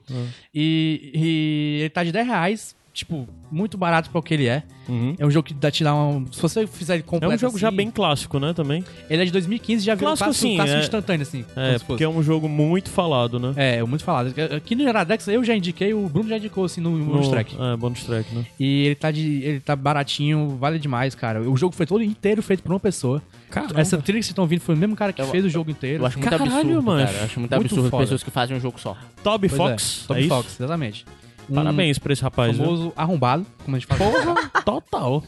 E, 0.54 1.10
e 1.14 1.78
ele 1.80 1.90
tá 1.90 2.04
de 2.04 2.12
10 2.12 2.26
reais, 2.26 2.76
tipo, 2.98 3.28
muito 3.50 3.78
barato 3.78 4.10
pra 4.10 4.18
o 4.18 4.22
que 4.22 4.34
ele 4.34 4.46
é. 4.48 4.64
Uhum. 4.88 5.14
É 5.18 5.24
um 5.24 5.30
jogo 5.30 5.46
que 5.46 5.54
dá 5.54 5.70
te 5.70 5.84
dá 5.84 5.94
um. 5.94 6.26
Se 6.32 6.40
você 6.42 6.66
fizer 6.66 6.94
ele 6.94 7.02
É 7.06 7.06
completo. 7.06 7.34
um 7.34 7.38
jogo 7.38 7.56
já 7.58 7.68
assim, 7.68 7.76
bem 7.76 7.90
clássico, 7.92 8.40
né, 8.40 8.52
também? 8.52 8.84
Ele 9.08 9.22
é 9.22 9.24
de 9.24 9.30
2015 9.30 9.84
já 9.84 9.94
virou 9.94 10.16
Clássico, 10.16 10.34
sim, 10.34 10.56
clássico 10.56 10.78
é- 10.78 10.82
instantâneo, 10.82 11.22
assim. 11.22 11.44
É, 11.54 11.78
porque 11.78 12.02
é 12.02 12.08
um 12.08 12.22
jogo 12.22 12.48
muito 12.48 12.90
falado, 12.90 13.38
né? 13.38 13.52
É, 13.56 13.82
muito 13.84 14.02
falado. 14.02 14.34
Aqui 14.56 14.74
no 14.74 14.82
Iradex 14.82 15.28
eu 15.28 15.44
já 15.44 15.54
indiquei, 15.54 15.94
o 15.94 16.08
Bruno 16.08 16.28
já 16.28 16.38
indicou 16.38 16.64
assim 16.64 16.80
no, 16.80 16.90
no 16.98 17.04
bonus 17.04 17.28
track. 17.28 17.56
É, 17.60 17.76
bonus 17.76 18.02
track, 18.02 18.34
né? 18.34 18.44
E 18.58 18.86
ele 18.86 18.94
tá, 18.96 19.10
de, 19.12 19.42
ele 19.44 19.60
tá 19.60 19.76
baratinho, 19.76 20.56
vale 20.58 20.78
demais, 20.78 21.14
cara. 21.14 21.40
O 21.48 21.56
jogo 21.56 21.74
foi 21.76 21.86
todo 21.86 22.02
inteiro 22.02 22.42
feito 22.42 22.62
por 22.64 22.72
uma 22.72 22.80
pessoa. 22.80 23.22
Caramba. 23.50 23.80
Essa 23.80 23.96
trilha 23.98 24.18
que 24.18 24.24
vocês 24.24 24.30
estão 24.32 24.42
ouvindo 24.44 24.60
foi 24.60 24.74
o 24.74 24.78
mesmo 24.78 24.96
cara 24.96 25.12
que 25.12 25.22
Eu- 25.22 25.26
fez 25.28 25.44
o 25.44 25.48
jogo 25.48 25.70
inteiro. 25.70 26.02
Eu 26.02 26.06
acho 26.06 26.18
muito 26.18 26.30
Caralho, 26.30 26.52
absurdo, 26.52 26.82
mano. 26.82 27.06
cara. 27.06 27.18
Eu 27.18 27.24
acho 27.24 27.38
muito, 27.40 27.52
Muito 27.54 27.64
absurdo 27.66 27.90
foda. 27.90 28.02
pessoas 28.02 28.22
que 28.24 28.30
fazem 28.30 28.56
um 28.56 28.60
jogo 28.60 28.80
só. 28.80 28.96
Toby 29.22 29.48
Pois 29.48 29.56
Fox? 29.56 30.00
É, 30.04 30.08
Toby 30.08 30.24
é? 30.24 30.28
Fox, 30.28 30.56
exatamente. 30.60 31.06
Um 31.48 31.54
Parabéns 31.54 31.98
pra 31.98 32.12
esse 32.12 32.22
rapaz, 32.22 32.56
viu? 32.56 32.64
famoso 32.64 32.92
arrombado, 32.96 33.46
como 33.64 33.76
a 33.76 33.78
gente 33.78 33.88
fala. 33.88 34.10
Porra, 34.10 34.62
total. 34.64 35.22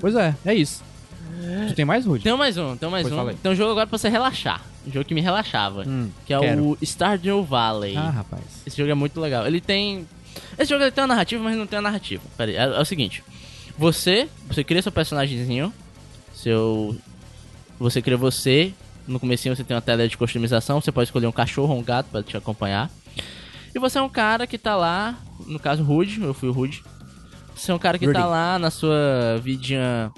Pois 0.00 0.14
é, 0.14 0.34
é 0.44 0.54
isso. 0.54 0.82
Tu 1.68 1.74
tem 1.74 1.84
mais, 1.84 2.06
Rude? 2.06 2.24
Tem 2.24 2.36
mais 2.36 2.56
um, 2.56 2.76
tem 2.76 2.88
mais 2.88 3.06
Pois 3.08 3.20
um. 3.20 3.34
Tem 3.34 3.52
um 3.52 3.54
jogo 3.54 3.72
agora 3.72 3.86
pra 3.86 3.98
você 3.98 4.08
relaxar. 4.08 4.62
Um 4.86 4.92
jogo 4.92 5.04
que 5.04 5.14
me 5.14 5.20
relaxava. 5.20 5.84
Hum, 5.86 6.10
que 6.24 6.32
é 6.32 6.38
quero. 6.38 6.64
o 6.64 6.78
Stardew 6.82 7.44
Valley. 7.44 7.96
Ah, 7.96 8.10
rapaz. 8.10 8.42
Esse 8.66 8.76
jogo 8.76 8.90
é 8.90 8.94
muito 8.94 9.20
legal. 9.20 9.46
Ele 9.46 9.60
tem. 9.60 10.06
Esse 10.58 10.70
jogo 10.70 10.82
ele 10.82 10.90
tem 10.90 11.02
uma 11.02 11.08
narrativa, 11.08 11.42
mas 11.42 11.56
não 11.56 11.66
tem 11.66 11.76
uma 11.78 11.82
narrativa. 11.82 12.22
Pera 12.36 12.50
aí, 12.50 12.56
é, 12.56 12.62
é 12.62 12.80
o 12.80 12.84
seguinte: 12.84 13.22
você, 13.76 14.28
você 14.48 14.64
cria 14.64 14.80
seu 14.80 14.92
personagemzinho, 14.92 15.72
seu. 16.34 16.96
Você 17.78 18.00
cria 18.00 18.16
você. 18.16 18.72
No 19.06 19.20
comecinho 19.20 19.54
você 19.54 19.62
tem 19.62 19.76
uma 19.76 19.80
tela 19.82 20.08
de 20.08 20.16
customização, 20.16 20.80
você 20.80 20.90
pode 20.90 21.08
escolher 21.08 21.26
um 21.28 21.32
cachorro 21.32 21.74
ou 21.74 21.80
um 21.80 21.82
gato 21.82 22.06
pra 22.10 22.22
te 22.22 22.36
acompanhar. 22.36 22.90
E 23.76 23.78
você 23.78 23.98
é 23.98 24.02
um 24.02 24.08
cara 24.08 24.46
que 24.46 24.56
tá 24.56 24.74
lá, 24.74 25.14
no 25.46 25.58
caso 25.58 25.82
Rude, 25.82 26.22
eu 26.22 26.32
fui 26.32 26.48
o 26.48 26.52
Rude. 26.52 26.82
Você 27.54 27.70
é 27.70 27.74
um 27.74 27.78
cara 27.78 27.98
que 27.98 28.10
tá 28.10 28.20
Rudy. 28.20 28.30
lá 28.30 28.58
na 28.58 28.70
sua 28.70 29.38
vidinha 29.42 30.10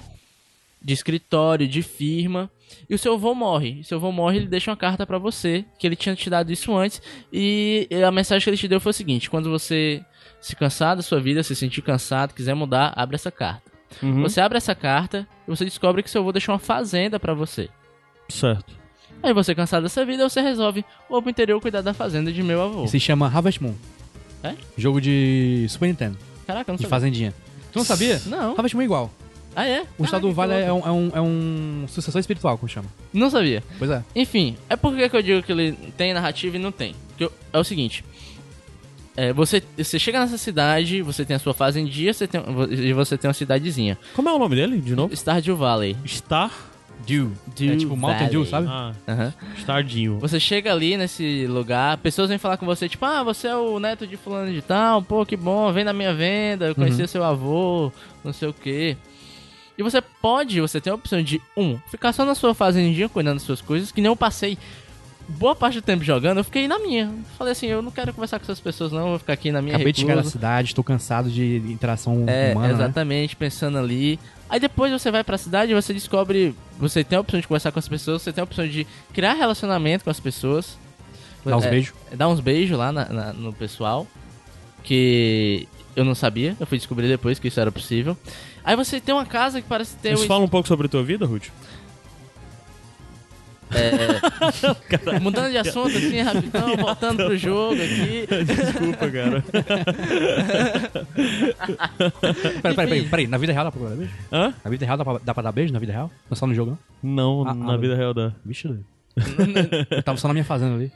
de 0.81 0.93
escritório, 0.93 1.67
de 1.67 1.83
firma, 1.83 2.49
e 2.89 2.95
o 2.95 2.97
seu 2.97 3.15
avô 3.15 3.35
morre. 3.35 3.81
E 3.81 3.83
seu 3.83 3.97
avô 3.97 4.13
morre, 4.13 4.37
ele 4.37 4.47
deixa 4.47 4.71
uma 4.71 4.77
carta 4.77 5.05
pra 5.05 5.17
você, 5.17 5.65
que 5.77 5.85
ele 5.85 5.97
tinha 5.97 6.15
te 6.15 6.29
dado 6.29 6.53
isso 6.53 6.73
antes, 6.73 7.01
e 7.33 7.85
a 8.07 8.09
mensagem 8.13 8.45
que 8.45 8.49
ele 8.49 8.55
te 8.55 8.67
deu 8.69 8.79
foi 8.79 8.91
o 8.91 8.93
seguinte: 8.93 9.29
quando 9.29 9.49
você 9.49 10.05
se 10.39 10.55
cansar 10.55 10.95
da 10.95 11.01
sua 11.01 11.19
vida, 11.19 11.43
se 11.43 11.53
sentir 11.53 11.81
cansado, 11.81 12.33
quiser 12.33 12.53
mudar, 12.53 12.93
abre 12.95 13.15
essa 13.15 13.29
carta. 13.29 13.69
Uhum. 14.01 14.21
Você 14.21 14.39
abre 14.39 14.57
essa 14.57 14.73
carta 14.73 15.27
e 15.45 15.49
você 15.49 15.65
descobre 15.65 16.01
que 16.01 16.09
seu 16.09 16.21
avô 16.21 16.31
deixou 16.31 16.53
uma 16.53 16.59
fazenda 16.59 17.19
pra 17.19 17.33
você. 17.33 17.67
Certo. 18.29 18.78
Aí 19.21 19.33
você 19.33 19.53
cansado 19.53 19.83
dessa 19.83 20.05
vida, 20.05 20.27
você 20.27 20.41
resolve, 20.41 20.85
vou 21.09 21.21
pro 21.21 21.29
interior 21.29 21.59
cuidar 21.61 21.81
da 21.81 21.93
fazenda 21.93 22.31
de 22.31 22.41
meu 22.41 22.61
avô. 22.61 22.87
Se 22.87 22.99
chama 22.99 23.27
Harvest 23.27 23.61
Moon. 23.61 23.73
É? 24.43 24.53
Jogo 24.77 25.01
de 25.01 25.65
Super 25.69 25.87
Nintendo, 25.87 26.17
Caraca, 26.47 26.69
eu 26.69 26.73
não 26.73 26.77
de 26.77 26.83
sabia. 26.83 26.89
fazendinha. 26.89 27.33
Tu 27.73 27.77
não 27.79 27.85
sabia? 27.85 28.21
Não. 28.25 28.51
Harvest 28.51 28.73
Moon 28.75 28.81
é 28.81 28.85
igual. 28.85 29.11
Ah, 29.55 29.67
é? 29.67 29.83
O 29.97 30.05
Estado 30.05 30.27
Ah, 30.27 30.29
do 30.29 30.33
Vale 30.33 30.53
é 30.53 30.71
louco. 30.71 30.87
um, 30.87 30.89
é, 30.89 30.93
um, 30.93 31.11
é 31.15 31.21
um 31.21 31.85
sucessor 31.89 32.19
espiritual, 32.19 32.57
como 32.57 32.69
chama. 32.69 32.87
Não 33.11 33.29
sabia. 33.29 33.61
Pois 33.77 33.91
é. 33.91 34.03
Enfim, 34.15 34.55
é 34.69 34.75
porque 34.77 35.09
que 35.09 35.17
eu 35.17 35.21
digo 35.21 35.43
que 35.43 35.51
ele 35.51 35.73
tem 35.97 36.13
narrativa 36.13 36.55
e 36.55 36.59
não 36.59 36.71
tem. 36.71 36.95
Porque 37.09 37.25
eu- 37.25 37.33
é 37.51 37.57
o 37.59 37.63
seguinte. 37.63 38.05
é, 39.17 39.33
você, 39.33 39.61
você 39.77 39.99
chega 39.99 40.19
nessa 40.21 40.37
cidade, 40.37 41.01
você 41.01 41.25
tem 41.25 41.35
a 41.35 41.39
sua 41.39 41.53
fazendinha 41.53 42.13
você 42.13 42.25
tem, 42.25 42.39
e 42.69 42.93
você 42.93 43.17
tem 43.17 43.27
uma 43.27 43.33
cidadezinha. 43.33 43.97
Como 44.15 44.29
é 44.29 44.33
o 44.33 44.39
nome 44.39 44.55
dele, 44.55 44.79
de 44.79 44.95
novo? 44.95 45.13
Stardew 45.13 45.57
Valley. 45.57 45.97
Star... 46.07 46.51
Dew. 47.05 47.31
Dew 47.55 47.73
é 47.73 47.77
tipo 47.77 47.95
Mountain 47.95 48.27
Dew, 48.29 48.43
Valley. 48.45 48.67
sabe? 48.67 48.67
Ah, 49.07 49.11
Aham. 49.11 49.33
Stardew. 49.57 50.19
Você 50.19 50.39
chega 50.39 50.71
ali 50.71 50.97
nesse 50.97 51.47
lugar, 51.47 51.97
pessoas 51.97 52.29
vêm 52.29 52.37
falar 52.37 52.57
com 52.57 52.65
você, 52.65 52.87
tipo, 52.89 53.05
ah, 53.05 53.23
você 53.23 53.47
é 53.47 53.55
o 53.55 53.79
neto 53.79 54.05
de 54.05 54.17
fulano 54.17 54.51
de 54.51 54.61
tal, 54.61 55.01
pô, 55.01 55.25
que 55.25 55.35
bom, 55.37 55.71
vem 55.71 55.83
na 55.83 55.93
minha 55.93 56.13
venda, 56.13 56.67
eu 56.67 56.75
conheci 56.75 57.07
seu 57.07 57.23
avô, 57.23 57.91
não 58.23 58.33
sei 58.33 58.47
o 58.49 58.53
quê. 58.53 58.97
E 59.77 59.81
você 59.83 60.01
pode, 60.01 60.59
você 60.59 60.81
tem 60.81 60.91
a 60.91 60.95
opção 60.95 61.23
de, 61.23 61.41
um, 61.55 61.77
ficar 61.89 62.11
só 62.11 62.25
na 62.25 62.35
sua 62.35 62.53
fazendinha 62.53 63.07
cuidando 63.07 63.35
das 63.35 63.43
suas 63.43 63.61
coisas, 63.61 63.91
que 63.91 64.01
nem 64.01 64.09
eu 64.11 64.15
passei 64.15 64.57
boa 65.29 65.55
parte 65.55 65.75
do 65.75 65.81
tempo 65.81 66.03
jogando, 66.03 66.39
eu 66.39 66.43
fiquei 66.43 66.67
na 66.67 66.79
minha. 66.79 67.13
Falei 67.37 67.51
assim, 67.53 67.67
eu 67.67 67.81
não 67.81 67.91
quero 67.91 68.11
conversar 68.13 68.39
com 68.39 68.43
essas 68.45 68.59
pessoas 68.59 68.91
não, 68.91 68.99
eu 69.01 69.07
vou 69.09 69.19
ficar 69.19 69.33
aqui 69.33 69.51
na 69.51 69.61
minha 69.61 69.75
Acabei 69.75 69.93
de 69.93 69.99
chegar 70.01 70.15
na 70.15 70.21
recluso. 70.21 70.31
cidade, 70.31 70.75
tô 70.75 70.83
cansado 70.83 71.29
de 71.29 71.57
interação 71.67 72.25
É, 72.27 72.51
humana, 72.51 72.67
né? 72.69 72.73
exatamente, 72.73 73.35
pensando 73.35 73.77
ali. 73.77 74.19
Aí 74.49 74.59
depois 74.59 74.91
você 74.91 75.11
vai 75.11 75.23
pra 75.23 75.37
cidade 75.37 75.71
e 75.71 75.75
você 75.75 75.93
descobre. 75.93 76.55
Você 76.79 77.03
tem 77.03 77.17
a 77.17 77.21
opção 77.21 77.39
de 77.39 77.47
conversar 77.47 77.71
com 77.71 77.77
as 77.79 77.87
pessoas, 77.87 78.21
você 78.23 78.33
tem 78.33 78.41
a 78.41 78.43
opção 78.45 78.67
de 78.67 78.85
criar 79.13 79.33
relacionamento 79.33 80.03
com 80.03 80.09
as 80.09 80.19
pessoas. 80.19 80.77
Dá 81.45 81.55
uns 81.55 81.65
É, 81.65 81.69
beijos. 81.69 81.93
Dar 82.13 82.27
uns 82.27 82.39
beijos 82.39 82.77
lá 82.77 82.91
na- 82.91 83.05
na- 83.05 83.33
no 83.33 83.53
pessoal. 83.53 84.07
Que 84.83 85.67
eu 85.95 86.05
não 86.05 86.15
sabia, 86.15 86.55
eu 86.59 86.65
fui 86.65 86.77
descobrir 86.77 87.07
depois 87.07 87.37
que 87.37 87.47
isso 87.49 87.59
era 87.59 87.71
possível. 87.71 88.17
Aí 88.63 88.75
você 88.75 88.99
tem 88.99 89.13
uma 89.13 89.25
casa 89.25 89.61
que 89.61 89.67
parece 89.67 89.95
ter. 89.97 90.11
Mas 90.11 90.21
um- 90.21 90.27
fala 90.27 90.43
um 90.43 90.47
pouco 90.47 90.67
sobre 90.67 90.87
a 90.87 90.89
tua 90.89 91.03
vida, 91.03 91.25
Ruth. 91.25 91.47
Mudando 95.21 95.51
de 95.51 95.57
assunto 95.57 95.95
assim, 95.95 96.21
rapidão, 96.21 96.75
voltando 96.77 97.25
pro 97.25 97.37
jogo 97.37 97.75
aqui. 97.75 98.27
Desculpa, 98.45 99.09
cara. 99.09 99.43
Peraí, 102.61 102.75
peraí, 102.75 102.75
peraí, 102.75 103.09
peraí. 103.09 103.27
Na 103.27 103.37
vida 103.37 103.53
real 103.53 103.65
dá 103.65 103.71
pra 103.71 103.89
dar 103.89 103.95
beijo? 103.95 104.11
Hã? 104.31 104.53
Na 104.63 104.69
vida 104.69 104.85
real 104.85 104.97
dá 104.97 105.05
pra, 105.05 105.19
dá 105.23 105.33
pra 105.33 105.43
dar 105.43 105.51
beijo? 105.51 105.73
Na 105.73 105.79
vida 105.79 105.91
real? 105.91 106.07
Não 106.07 106.31
é 106.31 106.35
só 106.35 106.47
no 106.47 106.53
jogo, 106.55 106.77
não? 107.03 107.43
Não, 107.43 107.47
Ah, 107.47 107.53
na 107.53 107.73
ah, 107.73 107.77
vida 107.77 107.95
real 107.95 108.13
dá. 108.13 108.31
Vixe, 108.45 108.67
doido. 108.67 108.85
Eu 109.89 110.01
tava 110.03 110.17
só 110.17 110.27
na 110.27 110.33
minha 110.33 110.45
fazenda 110.45 110.75
ali. 110.75 110.91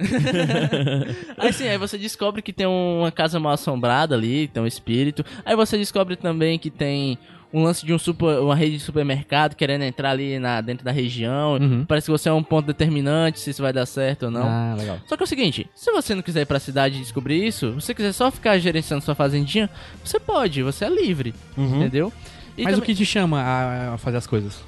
Aí 1.38 1.52
sim, 1.52 1.68
aí 1.68 1.78
você 1.78 1.98
descobre 1.98 2.42
que 2.42 2.54
tem 2.54 2.66
uma 2.66 3.12
casa 3.12 3.40
mal 3.40 3.54
assombrada 3.54 4.16
ali, 4.16 4.48
tem 4.48 4.64
um 4.64 4.68
espírito. 4.68 5.26
Aí 5.44 5.56
você 5.56 5.78
descobre 5.78 6.16
também 6.16 6.58
que 6.58 6.70
tem 6.70 7.18
um 7.54 7.64
lance 7.64 7.86
de 7.86 7.94
um 7.94 8.00
super, 8.00 8.40
uma 8.40 8.56
rede 8.56 8.78
de 8.78 8.84
supermercado 8.84 9.56
querendo 9.56 9.84
entrar 9.84 10.10
ali 10.10 10.40
na, 10.40 10.60
dentro 10.60 10.84
da 10.84 10.92
região. 10.92 11.54
Uhum. 11.54 11.86
Parece 11.86 12.06
que 12.06 12.12
você 12.12 12.28
é 12.28 12.34
um 12.34 12.42
ponto 12.44 12.66
determinante 12.66 13.40
se 13.40 13.52
isso 13.52 13.62
vai 13.62 13.72
dar 13.72 13.86
certo 13.86 14.24
ou 14.24 14.32
não. 14.32 14.44
Ah, 14.48 14.76
legal. 14.78 14.98
Só 15.08 15.16
que 15.16 15.22
é 15.24 15.26
o 15.26 15.28
seguinte, 15.28 15.68
se 15.76 15.92
você 15.92 16.16
não 16.16 16.24
quiser 16.24 16.42
ir 16.42 16.46
pra 16.46 16.60
cidade 16.60 16.98
e 16.98 17.00
descobrir 17.02 17.46
isso, 17.46 17.70
se 17.80 17.86
você 17.88 17.94
quiser 17.94 18.12
só 18.12 18.32
ficar 18.32 18.58
gerenciando 18.58 19.04
sua 19.04 19.14
fazendinha, 19.16 19.70
você 20.04 20.20
pode, 20.20 20.64
você 20.64 20.86
é 20.86 20.90
livre, 20.90 21.34
Uhum. 21.56 21.78
entendeu? 21.82 22.12
E 22.58 22.64
Mas 22.64 22.78
o 22.78 22.82
que 22.82 22.94
te 22.96 23.06
chama 23.06 23.40
a, 23.42 23.94
a 23.94 23.98
fazer 24.00 24.18
as 24.18 24.26
coisas? 24.28 24.60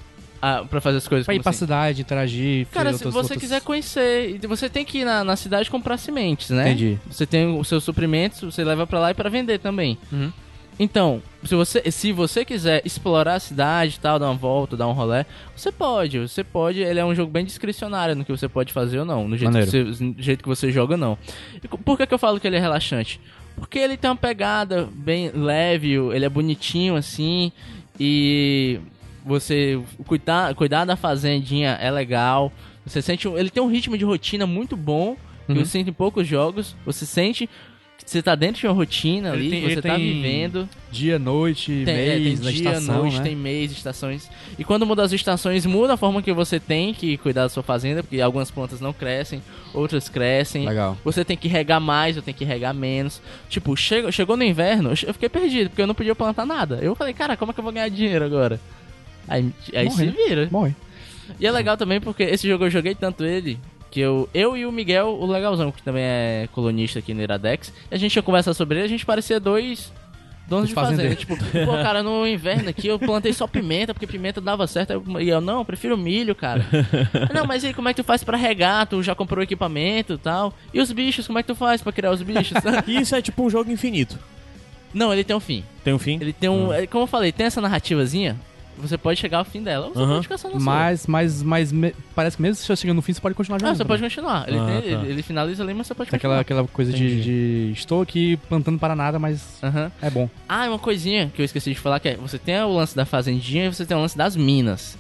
ah, 0.42 0.64
pra 0.70 0.80
fazer 0.80 0.98
as 0.98 1.08
coisas 1.08 1.26
Pra 1.26 1.34
ir 1.34 1.42
pra 1.42 1.50
assim? 1.50 1.60
cidade, 1.60 2.02
interagir, 2.02 2.68
Cara, 2.72 2.90
se 2.90 2.96
outras- 2.96 3.14
você 3.14 3.20
outras- 3.34 3.40
quiser 3.42 3.62
conhecer, 3.62 4.40
você 4.48 4.70
tem 4.70 4.86
que 4.86 5.00
ir 5.00 5.06
na, 5.06 5.24
na 5.24 5.36
cidade 5.36 5.72
comprar 5.72 5.98
sementes, 5.98 6.52
né? 6.52 6.68
Entendi. 6.70 7.00
Você 7.10 7.26
tem 7.26 7.58
os 7.60 7.68
seus 7.68 7.84
suprimentos, 7.84 8.42
você 8.42 8.64
leva 8.64 8.86
pra 8.86 9.00
lá 9.00 9.10
e 9.10 9.14
pra 9.16 9.28
vender 9.28 9.58
também. 9.60 9.98
Uhum. 10.12 10.32
Então, 10.78 11.22
se 11.44 11.56
você, 11.56 11.90
se 11.90 12.12
você 12.12 12.44
quiser 12.44 12.82
explorar 12.84 13.36
a 13.36 13.40
cidade 13.40 13.98
tal, 14.00 14.20
dar 14.20 14.26
uma 14.28 14.36
volta, 14.36 14.76
dar 14.76 14.88
um 14.88 14.92
rolê, 14.92 15.26
você 15.56 15.72
pode. 15.72 16.20
Você 16.20 16.44
pode. 16.44 16.82
Ele 16.82 17.00
é 17.00 17.06
um 17.06 17.16
jogo 17.16 17.32
bem 17.32 17.46
discricionário 17.46 18.14
no 18.16 18.26
que 18.26 18.32
você 18.32 18.50
pode 18.50 18.74
fazer 18.74 19.00
ou 19.00 19.06
não. 19.06 19.28
No 19.28 19.38
jeito, 19.38 19.54
que 19.58 19.66
você, 19.66 20.04
no 20.04 20.16
jeito 20.18 20.44
que 20.44 20.50
você 20.50 20.72
joga, 20.72 20.98
não. 20.98 21.18
E 21.64 21.68
por 21.68 21.98
que, 21.98 22.06
que 22.06 22.14
eu 22.14 22.18
falo 22.20 22.40
que 22.40 22.48
ele 22.48 22.58
é 22.58 22.60
relaxante? 22.60 23.22
Porque 23.56 23.80
ele 23.80 23.96
tem 23.96 24.10
uma 24.10 24.18
pegada 24.18 24.90
bem 24.92 25.30
leve, 25.34 25.94
ele 25.94 26.26
é 26.26 26.30
bonitinho 26.30 26.98
assim. 26.98 27.54
E 27.98 28.80
você 29.26 29.82
cuidar, 30.06 30.54
cuidar 30.56 30.84
da 30.84 30.98
fazendinha 30.98 31.78
é 31.82 31.90
legal. 31.90 32.52
Você 32.86 33.02
sente. 33.02 33.28
Ele 33.30 33.50
tem 33.50 33.64
um 33.64 33.70
ritmo 33.72 33.98
de 33.98 34.04
rotina 34.04 34.46
muito 34.46 34.76
bom. 34.76 35.16
Que 35.46 35.52
Uhum. 35.54 35.60
você 35.60 35.66
sente 35.72 35.90
em 35.90 35.94
poucos 35.94 36.28
jogos. 36.28 36.76
Você 36.86 37.06
sente 37.06 37.48
você 38.06 38.22
tá 38.22 38.36
dentro 38.36 38.62
de 38.62 38.68
uma 38.68 38.74
rotina 38.74 39.30
Ele 39.30 39.38
ali, 39.38 39.50
tem- 39.50 39.62
você 39.76 39.82
tá 39.82 39.96
tem 39.96 40.14
vivendo. 40.14 40.70
Dia, 40.92 41.18
noite, 41.18 41.84
Tem, 41.86 41.94
é, 41.96 42.20
mês, 42.20 42.24
tem 42.24 42.46
da 42.46 42.52
dia, 42.52 42.70
estação, 42.70 42.98
noite, 43.02 43.18
né? 43.18 43.24
tem 43.24 43.36
mês, 43.36 43.72
estações. 43.72 44.30
E 44.60 44.64
quando 44.64 44.86
muda 44.86 45.04
as 45.04 45.12
estações, 45.12 45.66
muda 45.66 45.94
a 45.96 45.98
forma 45.98 46.22
que 46.22 46.32
você 46.32 46.60
tem 46.60 46.94
que 46.94 47.18
cuidar 47.18 47.42
da 47.44 47.50
sua 47.50 47.64
fazenda, 47.64 48.04
porque 48.04 48.22
algumas 48.22 48.52
plantas 48.52 48.80
não 48.80 48.94
crescem, 48.94 49.42
outras 49.74 50.08
crescem. 50.08 50.66
Legal. 50.68 50.96
Você 51.04 51.26
tem 51.26 51.36
que 51.36 51.48
regar 51.48 51.82
mais, 51.82 52.16
eu 52.16 52.22
tenho 52.22 52.38
que 52.38 52.46
regar 52.46 52.74
menos. 52.74 53.22
Tipo, 53.50 53.76
chegou, 53.76 54.12
chegou 54.12 54.38
no 54.38 54.44
inverno, 54.44 54.92
eu 54.92 55.14
fiquei 55.14 55.28
perdido, 55.28 55.70
porque 55.72 55.82
eu 55.82 55.88
não 55.88 55.96
podia 55.96 56.16
plantar 56.16 56.46
nada. 56.46 56.80
Eu 56.82 56.96
falei, 56.96 57.14
cara, 57.14 57.36
como 57.36 57.52
é 57.52 57.54
que 57.54 57.60
eu 57.60 57.64
vou 57.64 57.74
ganhar 57.74 57.90
dinheiro 57.90 58.24
agora? 58.24 58.60
Aí, 59.28 59.52
aí 59.74 59.86
Morre, 59.86 59.96
se 59.98 60.06
né? 60.06 60.14
vira. 60.16 60.48
Morre. 60.52 60.76
E 61.40 61.48
é 61.48 61.52
legal 61.52 61.76
também 61.76 62.00
porque 62.00 62.22
esse 62.24 62.48
jogo 62.48 62.66
eu 62.66 62.70
joguei 62.70 62.94
tanto 62.94 63.26
ele 63.26 63.58
que 63.92 64.00
eu, 64.00 64.28
eu 64.34 64.58
e 64.58 64.66
o 64.66 64.72
Miguel, 64.72 65.08
o 65.20 65.26
legalzão, 65.26 65.72
que 65.72 65.82
também 65.82 66.04
é 66.04 66.50
colunista 66.52 67.00
aqui 67.00 67.14
no 67.14 67.22
Iradex, 67.22 67.72
a 67.90 67.96
gente 67.98 68.16
ia 68.16 68.22
conversar 68.22 68.54
sobre 68.54 68.78
ele, 68.78 68.86
a 68.86 68.90
gente 68.90 69.06
parecia 69.06 69.40
dois 69.40 69.92
donos 70.48 70.68
de 70.70 70.76
fazenda. 70.76 70.98
fazendeiros. 70.98 71.20
Tipo, 71.20 71.38
pô, 71.66 71.72
cara, 71.82 72.04
no 72.04 72.28
inverno 72.28 72.70
aqui 72.70 72.88
eu 72.88 73.00
plantei 73.00 73.34
só 73.34 73.48
pimenta, 73.48 73.94
porque 73.94 74.06
pimenta 74.06 74.40
dava 74.40 74.68
certo. 74.68 74.92
Eu- 74.92 75.04
E 75.22 75.30
eu, 75.30 75.42
não, 75.42 75.60
eu 75.60 75.66
prefiro 75.66 75.98
milho, 75.98 76.36
cara. 76.36 76.64
não, 77.34 77.46
mas 77.48 77.64
aí 77.66 77.74
como 77.74 77.90
é 77.90 77.94
que 77.94 78.02
tu 78.02 78.06
faz 78.06 78.24
pra 78.24 78.38
regar? 78.38 78.86
Tu 78.86 79.02
já 79.02 79.16
comprou 79.16 79.42
equipamento 79.44 80.14
e 80.14 80.18
tal? 80.18 80.54
E 80.74 80.80
os 80.80 80.92
bichos, 80.92 81.26
como 81.26 81.40
é 81.40 81.42
que 81.42 81.48
tu 81.48 81.56
faz 81.56 81.82
pra 81.82 81.92
criar 81.92 82.12
os 82.12 82.22
bichos? 82.22 82.58
Isso 82.88 83.16
é 83.16 83.22
tipo 83.22 83.44
um 83.44 83.50
jogo 83.50 83.72
infinito. 83.72 84.20
não, 84.94 85.12
ele 85.12 85.24
tem 85.24 85.36
um 85.36 85.40
fim. 85.40 85.64
Tem 85.84 85.94
um 85.94 86.00
fim? 86.00 86.20
Ele 86.22 86.32
tem 86.34 86.50
um. 86.50 86.72
é, 86.72 86.86
Como 86.86 87.04
eu 87.04 87.08
falei, 87.08 87.32
tem 87.32 87.46
essa 87.48 87.60
narrativazinha. 87.62 88.36
Você 88.78 88.98
pode 88.98 89.20
chegar 89.20 89.38
ao 89.40 89.46
fim 89.46 89.64
dela, 89.64 89.88
ou 89.88 89.94
você 89.94 90.00
Aham. 90.02 90.10
pode 90.16 90.22
ficar 90.24 90.38
só 90.38 90.48
na 90.50 90.54
sua. 90.56 90.64
Mas, 90.64 91.08
mas, 91.08 91.42
mas 91.42 91.72
me- 91.72 91.96
parece 92.14 92.36
que 92.36 92.42
mesmo 92.44 92.56
se 92.56 92.66
você 92.68 92.76
chegando 92.76 92.98
no 92.98 93.02
fim, 93.02 93.14
você 93.14 93.22
pode 93.22 93.34
continuar 93.34 93.56
Ah, 93.58 93.60
jogando. 93.60 93.78
você 93.78 93.86
pode 93.86 94.02
continuar. 94.02 94.48
Ele, 94.50 94.58
Ah, 94.60 94.66
tem- 94.66 94.82
tá. 94.82 94.88
ele, 95.02 95.12
ele 95.14 95.24
finaliza 95.24 95.64
ali, 95.64 95.74
mas 95.74 95.88
você 95.88 95.96
pode 95.96 96.10
Tem 96.10 96.18
aquela, 96.18 96.38
continuar. 96.40 96.62
aquela 96.64 96.74
coisa 96.76 96.92
de, 96.92 97.22
de 97.24 97.72
estou 97.74 98.02
aqui 98.02 98.38
plantando 98.50 98.78
para 98.78 98.96
nada, 98.96 99.18
mas 99.18 99.60
Aham. 99.64 99.92
é 100.02 100.10
bom. 100.10 100.30
Ah, 100.48 100.66
e 100.66 100.70
uma 100.70 100.80
coisinha 100.80 101.32
que 101.34 101.42
eu 101.42 101.46
esqueci 101.46 101.70
de 101.74 101.80
falar, 101.80 102.00
que 102.00 102.10
é, 102.10 102.16
você 102.18 102.38
tem 102.38 102.60
o 102.62 102.74
lance 102.74 102.96
da 102.96 103.06
fazendinha 103.06 103.66
e 103.66 103.74
você 103.74 103.86
tem 103.86 103.96
o 103.96 104.02
lance 104.02 104.18
das 104.18 104.36
minas. 104.36 104.98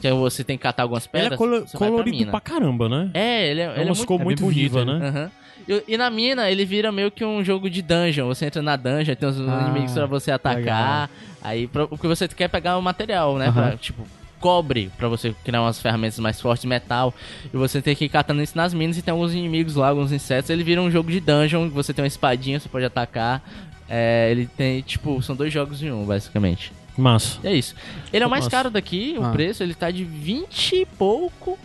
Que 0.00 0.06
é 0.08 0.12
você 0.12 0.42
tem 0.44 0.56
que 0.56 0.62
catar 0.62 0.84
algumas 0.84 1.04
Ele 1.04 1.10
pedras, 1.12 1.32
é 1.32 1.36
colo- 1.36 1.60
você 1.60 1.76
vai 1.76 1.88
pra 1.88 1.88
colorido 1.90 2.16
mina. 2.16 2.30
pra 2.30 2.40
caramba, 2.40 2.88
né? 2.88 3.10
É, 3.12 3.50
ele 3.50 3.60
é, 3.60 3.64
É 3.64 3.70
ele 3.72 3.80
é 3.80 3.84
umas 3.84 3.98
muito... 3.98 4.06
cor 4.08 4.20
é 4.20 4.24
muito 4.24 4.38
bem 4.38 4.48
bonito, 4.50 4.62
viva, 4.72 4.84
né? 4.84 4.98
né? 4.98 5.08
Aham. 5.08 5.30
E, 5.68 5.84
e 5.88 5.96
na 5.96 6.10
mina, 6.10 6.50
ele 6.50 6.64
vira 6.64 6.90
meio 6.90 7.10
que 7.10 7.24
um 7.24 7.44
jogo 7.44 7.68
de 7.70 7.82
dungeon. 7.82 8.26
Você 8.28 8.46
entra 8.46 8.62
na 8.62 8.76
dungeon, 8.76 9.14
tem 9.14 9.28
os 9.28 9.38
Ah, 9.40 9.62
inimigos 9.66 9.92
pra 9.92 10.06
você 10.06 10.30
atacar. 10.30 11.10
Aí, 11.42 11.66
pra, 11.66 11.86
porque 11.86 12.06
você 12.06 12.26
quer 12.28 12.48
pegar 12.48 12.76
o 12.76 12.82
material, 12.82 13.36
né? 13.38 13.50
Pra, 13.52 13.62
Aham. 13.68 13.76
tipo, 13.76 14.06
cobre, 14.40 14.90
pra 14.96 15.06
você 15.08 15.34
criar 15.44 15.60
umas 15.62 15.80
ferramentas 15.80 16.18
mais 16.18 16.40
fortes, 16.40 16.64
metal. 16.64 17.14
E 17.52 17.56
você 17.56 17.80
tem 17.82 17.94
que 17.94 18.04
ir 18.06 18.08
catando 18.08 18.42
isso 18.42 18.56
nas 18.56 18.72
minas 18.74 18.96
e 18.98 19.02
tem 19.02 19.12
alguns 19.12 19.32
inimigos 19.32 19.74
lá, 19.76 19.88
alguns 19.88 20.12
insetos. 20.12 20.50
Ele 20.50 20.64
vira 20.64 20.80
um 20.80 20.90
jogo 20.90 21.10
de 21.10 21.20
dungeon, 21.20 21.68
você 21.68 21.92
tem 21.92 22.02
uma 22.02 22.08
espadinha, 22.08 22.58
você 22.58 22.68
pode 22.68 22.84
atacar. 22.84 23.42
É, 23.88 24.28
ele 24.30 24.46
tem, 24.46 24.80
tipo, 24.82 25.20
são 25.22 25.34
dois 25.34 25.52
jogos 25.52 25.82
em 25.82 25.90
um, 25.90 26.04
basicamente. 26.04 26.72
Massa. 26.96 27.38
É 27.42 27.54
isso. 27.54 27.74
Ele 28.12 28.22
é 28.22 28.26
o 28.26 28.30
mais 28.30 28.44
Nossa. 28.44 28.56
caro 28.56 28.70
daqui, 28.70 29.14
o 29.18 29.24
Ah. 29.24 29.30
preço, 29.30 29.62
ele 29.62 29.74
tá 29.74 29.90
de 29.90 30.04
20 30.04 30.76
e 30.82 30.86
pouco. 30.86 31.58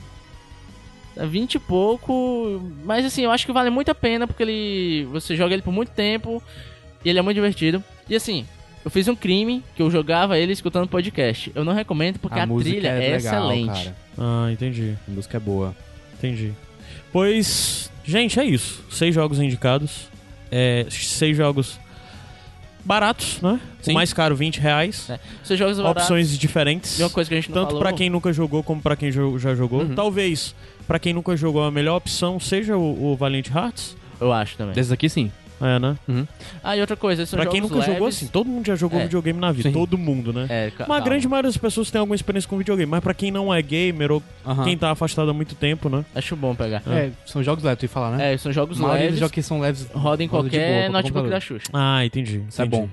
Tá 1.15 1.25
20 1.25 1.55
e 1.55 1.59
pouco. 1.59 2.61
Mas 2.83 3.05
assim, 3.05 3.23
eu 3.23 3.31
acho 3.31 3.45
que 3.45 3.51
vale 3.51 3.69
muito 3.69 3.89
a 3.89 3.95
pena 3.95 4.27
porque 4.27 4.43
ele. 4.43 5.07
Você 5.11 5.35
joga 5.35 5.53
ele 5.53 5.63
por 5.63 5.71
muito 5.71 5.89
tempo. 5.89 6.43
E 7.03 7.09
ele 7.09 7.19
é 7.19 7.21
muito 7.21 7.35
divertido. 7.35 7.83
E 8.09 8.15
assim, 8.15 8.45
eu 8.83 8.91
fiz 8.91 9.07
um 9.07 9.15
crime 9.15 9.63
que 9.75 9.81
eu 9.81 9.89
jogava 9.89 10.37
ele 10.37 10.51
escutando 10.51 10.87
podcast. 10.87 11.51
Eu 11.55 11.63
não 11.63 11.73
recomendo 11.73 12.19
porque 12.19 12.39
a, 12.39 12.45
música 12.45 12.71
trilha 12.71 12.89
é, 12.89 12.99
legal, 12.99 13.17
excelente. 13.17 13.67
cara. 13.67 13.95
Ah, 14.17 14.51
entendi. 14.51 14.95
A 15.07 15.11
música 15.11 15.37
é 15.37 15.39
boa. 15.39 15.75
Entendi. 16.17 16.51
Pois, 17.11 17.91
gente, 18.03 18.39
é 18.39 18.43
isso. 18.43 18.83
Seis 18.89 19.15
jogos 19.15 19.39
indicados. 19.39 20.09
É, 20.51 20.85
seis 20.89 21.35
jogos 21.35 21.79
baratos, 22.85 23.41
né? 23.41 23.59
Sim. 23.81 23.91
O 23.91 23.93
mais 23.95 24.13
caro, 24.13 24.35
20 24.35 24.59
reais. 24.59 25.09
É. 25.09 25.19
Você 25.43 25.57
joga 25.57 25.73
baratos. 25.75 26.03
Opções 26.03 26.37
diferentes. 26.37 26.99
E 26.99 27.03
uma 27.03 27.09
coisa 27.09 27.27
que 27.27 27.33
a 27.33 27.37
gente 27.41 27.49
não 27.49 27.55
Tanto 27.55 27.67
falou. 27.67 27.81
pra 27.81 27.93
quem 27.93 28.09
nunca 28.09 28.31
jogou 28.31 28.63
como 28.63 28.81
pra 28.81 28.95
quem 28.95 29.11
já 29.11 29.55
jogou. 29.55 29.81
Uhum. 29.81 29.95
Talvez 29.95 30.53
pra 30.87 30.99
quem 30.99 31.13
nunca 31.13 31.35
jogou 31.35 31.63
a 31.63 31.71
melhor 31.71 31.97
opção 31.97 32.39
seja 32.39 32.77
o, 32.77 33.11
o 33.11 33.15
Valiant 33.15 33.49
Hearts. 33.49 33.97
Eu 34.21 34.31
acho 34.31 34.55
também. 34.55 34.73
Desses 34.75 34.91
aqui, 34.91 35.09
sim. 35.09 35.31
É, 35.61 35.79
né? 35.79 35.95
Ah, 36.63 36.75
e 36.75 36.81
outra 36.81 36.95
coisa, 36.97 37.21
esses 37.23 37.29
são 37.31 37.39
Pra 37.39 37.49
quem 37.49 37.61
nunca 37.61 37.79
jogou, 37.81 37.93
leves. 38.05 38.17
assim, 38.17 38.27
todo 38.27 38.47
mundo 38.47 38.65
já 38.67 38.75
jogou 38.75 38.99
É. 38.99 39.03
videogame 39.03 39.39
na 39.39 39.51
vida. 39.51 39.69
Sim. 39.69 39.73
Todo 39.73 39.97
mundo, 39.97 40.33
né? 40.33 40.45
É, 40.49 40.69
ca- 40.71 40.83
Uma 40.83 40.95
calma. 40.95 41.01
grande 41.05 41.27
maioria 41.27 41.49
das 41.49 41.57
pessoas 41.57 41.89
tem 41.89 41.99
alguma 41.99 42.15
experiência 42.15 42.49
com 42.49 42.57
videogame, 42.57 42.89
mas 42.89 43.01
pra 43.01 43.13
quem 43.13 43.31
não 43.31 43.53
é 43.53 43.61
gamer 43.61 44.11
ou 44.11 44.23
Aham. 44.45 44.63
quem 44.65 44.77
tá 44.77 44.91
afastado 44.91 45.29
há 45.31 45.33
muito 45.33 45.55
tempo, 45.55 45.87
né? 45.89 46.03
Acho 46.13 46.35
bom 46.35 46.53
pegar. 46.53 46.81
É, 46.87 47.11
são 47.25 47.41
jogos 47.41 47.63
leves, 47.63 47.79
tu 47.79 47.83
ia 47.83 47.89
falar, 47.89 48.17
né? 48.17 48.33
É, 48.33 48.37
são 48.37 48.51
jogos 48.51 48.81
a 48.81 48.93
leves. 48.93 49.11
dos 49.11 49.19
jogos 49.19 49.31
que 49.33 49.41
são 49.41 49.59
leves 49.61 49.87
Roda 49.93 50.23
em 50.23 50.27
qualquer 50.27 50.89
boa, 50.89 51.01
notebook 51.01 51.29
da 51.29 51.39
Xuxa. 51.39 51.69
Ah, 51.73 52.05
entendi. 52.05 52.43
Isso 52.49 52.61
é 52.61 52.65
bom. 52.65 52.89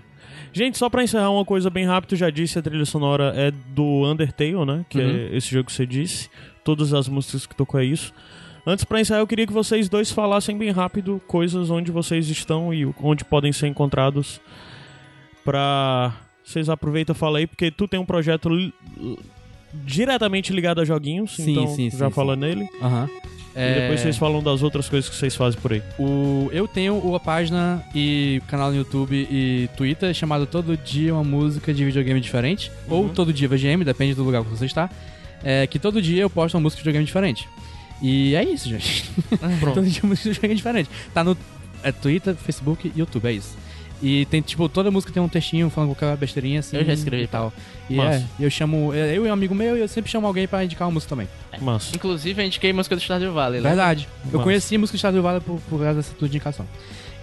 Gente, 0.53 0.77
só 0.79 0.88
pra 0.90 1.03
encerrar 1.03 1.31
uma 1.31 1.44
coisa 1.46 1.70
bem 1.70 1.87
rápido, 1.87 2.14
já 2.14 2.29
disse, 2.29 2.59
a 2.59 2.62
trilha 2.62 2.85
sonora 2.85 3.33
é 3.35 3.51
do 3.51 4.05
Undertale, 4.07 4.64
né? 4.66 4.85
Que 4.88 4.98
Uhum. 4.98 5.29
é 5.33 5.37
esse 5.37 5.51
jogo 5.51 5.64
que 5.66 5.72
você 5.72 5.87
disse. 5.87 6.29
Todas 6.62 6.92
as 6.94 7.09
músicas 7.09 7.46
que 7.46 7.57
tocou 7.57 7.81
é 7.81 7.85
isso. 7.85 8.12
Antes 8.66 8.85
pra 8.85 9.01
encerrar, 9.01 9.20
eu 9.20 9.27
queria 9.27 9.46
que 9.46 9.53
vocês 9.53 9.88
dois 9.88 10.11
falassem 10.12 10.57
bem 10.57 10.70
rápido 10.70 11.20
coisas 11.27 11.68
onde 11.70 11.90
vocês 11.90 12.29
estão 12.29 12.72
e 12.72 12.87
onde 13.03 13.25
podem 13.25 13.53
ser 13.53 13.66
encontrados 13.66 14.40
pra... 15.44 16.12
Vocês 16.44 16.68
aproveitam 16.68 17.14
e 17.14 17.18
fala 17.18 17.38
aí, 17.38 17.46
porque 17.46 17.70
tu 17.70 17.87
tem 17.87 17.98
um 18.01 18.05
projeto 18.05 18.48
li- 18.48 18.75
diretamente 19.72 20.53
ligado 20.53 20.81
a 20.81 20.85
joguinhos, 20.85 21.37
Sim, 21.37 21.53
então 21.53 21.68
sim, 21.68 21.88
já 21.90 22.09
sim, 22.09 22.12
fala 22.12 22.35
nele. 22.37 22.68
Aham. 22.83 23.09
E 23.55 23.75
depois 23.81 24.01
É, 24.01 24.03
vocês 24.05 24.16
falam 24.16 24.42
das 24.42 24.62
outras 24.62 24.88
coisas 24.88 25.09
que 25.11 25.14
vocês 25.14 25.37
fazem 25.37 25.61
por 25.61 25.72
aí. 25.72 25.83
o, 25.98 26.48
eu 26.53 26.66
tenho 26.66 26.96
uma 26.98 27.20
página 27.20 27.85
e 27.94 28.40
canal 28.48 28.70
no 28.70 28.77
YouTube 28.77 29.14
e 29.31 29.68
Twitter 29.77 30.12
chamado 30.14 30.46
Todo 30.46 30.77
Dia 30.77 31.14
Uma 31.14 31.22
Música 31.22 31.72
de 31.72 31.85
Videogame 31.85 32.20
Diferente. 32.20 32.72
Ou 32.88 33.09
Todo 33.11 33.33
Dia 33.33 33.46
VGM, 33.48 33.85
depende 33.85 34.14
do 34.14 34.25
lugar 34.25 34.42
que 34.42 34.51
você 34.51 34.64
está. 34.66 34.88
É, 35.44 35.66
que 35.66 35.79
todo 35.79 36.01
dia 36.01 36.22
eu 36.22 36.31
posto 36.31 36.55
uma 36.55 36.62
música 36.62 36.79
de 36.79 36.85
videogame 36.85 37.05
diferente. 37.05 37.48
E 38.02 38.34
é 38.34 38.42
isso, 38.44 38.68
gente. 38.68 39.08
Pronto. 39.60 39.74
todo 39.74 39.86
dia 39.86 40.02
música 40.04 40.28
de 40.28 40.34
videogame 40.34 40.54
diferente. 40.56 40.90
Tá 41.14 41.22
no 41.22 41.36
é, 41.82 41.92
Twitter, 41.92 42.34
Facebook 42.34 42.92
e 42.94 42.98
YouTube, 42.98 43.26
é 43.26 43.32
isso. 43.32 43.56
E 44.02 44.24
tem, 44.26 44.40
tipo, 44.42 44.68
toda 44.68 44.90
música 44.90 45.12
tem 45.12 45.22
um 45.22 45.28
textinho 45.28 45.70
falando 45.70 45.90
qualquer 45.94 46.16
besteirinha 46.16 46.58
assim. 46.58 46.76
Eu 46.76 46.84
já 46.84 46.92
escrevi 46.92 47.22
e 47.22 47.26
tal. 47.28 47.52
E 47.88 47.94
Massa. 47.94 48.28
é, 48.40 48.44
eu 48.44 48.50
chamo. 48.50 48.92
Eu 48.92 49.24
e 49.24 49.28
um 49.28 49.32
amigo 49.32 49.54
meu, 49.54 49.76
e 49.76 49.80
eu 49.80 49.86
sempre 49.86 50.10
chamo 50.10 50.26
alguém 50.26 50.48
pra 50.48 50.64
indicar 50.64 50.88
uma 50.88 50.94
música 50.94 51.10
também. 51.10 51.28
Massa. 51.60 51.94
Inclusive, 51.94 52.42
eu 52.42 52.46
indiquei 52.46 52.72
música 52.72 52.96
do 52.96 53.00
Stardew 53.00 53.32
Valley. 53.32 53.60
né? 53.60 53.68
Verdade. 53.68 54.08
Eu 54.32 54.40
conheci 54.40 54.74
a 54.74 54.78
música 54.80 54.96
do 54.96 54.98
Stardew 54.98 55.22
Valley 55.22 55.40
por, 55.40 55.60
por 55.70 55.78
causa 55.80 55.94
dessa 55.94 56.12
tua 56.14 56.26
indicação. 56.26 56.66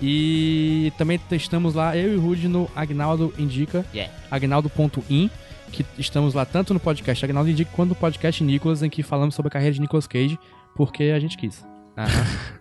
E 0.02 0.94
também 0.98 1.18
testamos 1.20 1.74
lá, 1.74 1.98
eu 1.98 2.14
e 2.14 2.16
o 2.16 2.22
Rude 2.22 2.48
no 2.48 2.70
Agnaldo 2.74 3.34
Indica, 3.38 3.86
Yeah. 3.94 4.14
agnaldo.in, 4.32 5.30
que 5.72 5.86
estamos 5.98 6.34
lá 6.34 6.46
tanto 6.46 6.74
no 6.74 6.80
podcast 6.80 7.24
Agnaldo 7.26 7.50
Indica 7.50 7.70
quanto 7.76 7.90
no 7.90 7.96
podcast 7.96 8.42
Nicolas, 8.42 8.82
em 8.82 8.90
que 8.90 9.04
falamos 9.04 9.36
sobre 9.36 9.50
a 9.50 9.52
carreira 9.52 9.74
de 9.74 9.82
Nicolas 9.82 10.08
Cage, 10.08 10.40
porque 10.76 11.04
a 11.06 11.20
gente 11.20 11.38
quis. 11.38 11.66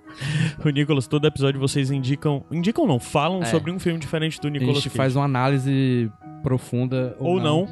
O 0.64 0.68
Nicolas, 0.71 1.07
todo 1.07 1.27
episódio 1.29 1.61
vocês 1.61 1.90
indicam. 1.92 2.44
Indicam 2.51 2.87
não, 2.87 2.99
falam 2.99 3.40
É. 3.42 3.44
sobre 3.44 3.71
um 3.71 3.79
filme 3.79 4.01
diferente 4.01 4.40
do 4.40 4.49
a 4.49 4.51
Nicolas 4.51 4.77
gente 4.77 4.87
Cage. 4.88 4.97
faz 4.97 5.14
uma 5.14 5.25
análise 5.25 6.11
profunda 6.42 7.14
ou, 7.21 7.35
Ou 7.35 7.40
não. 7.40 7.68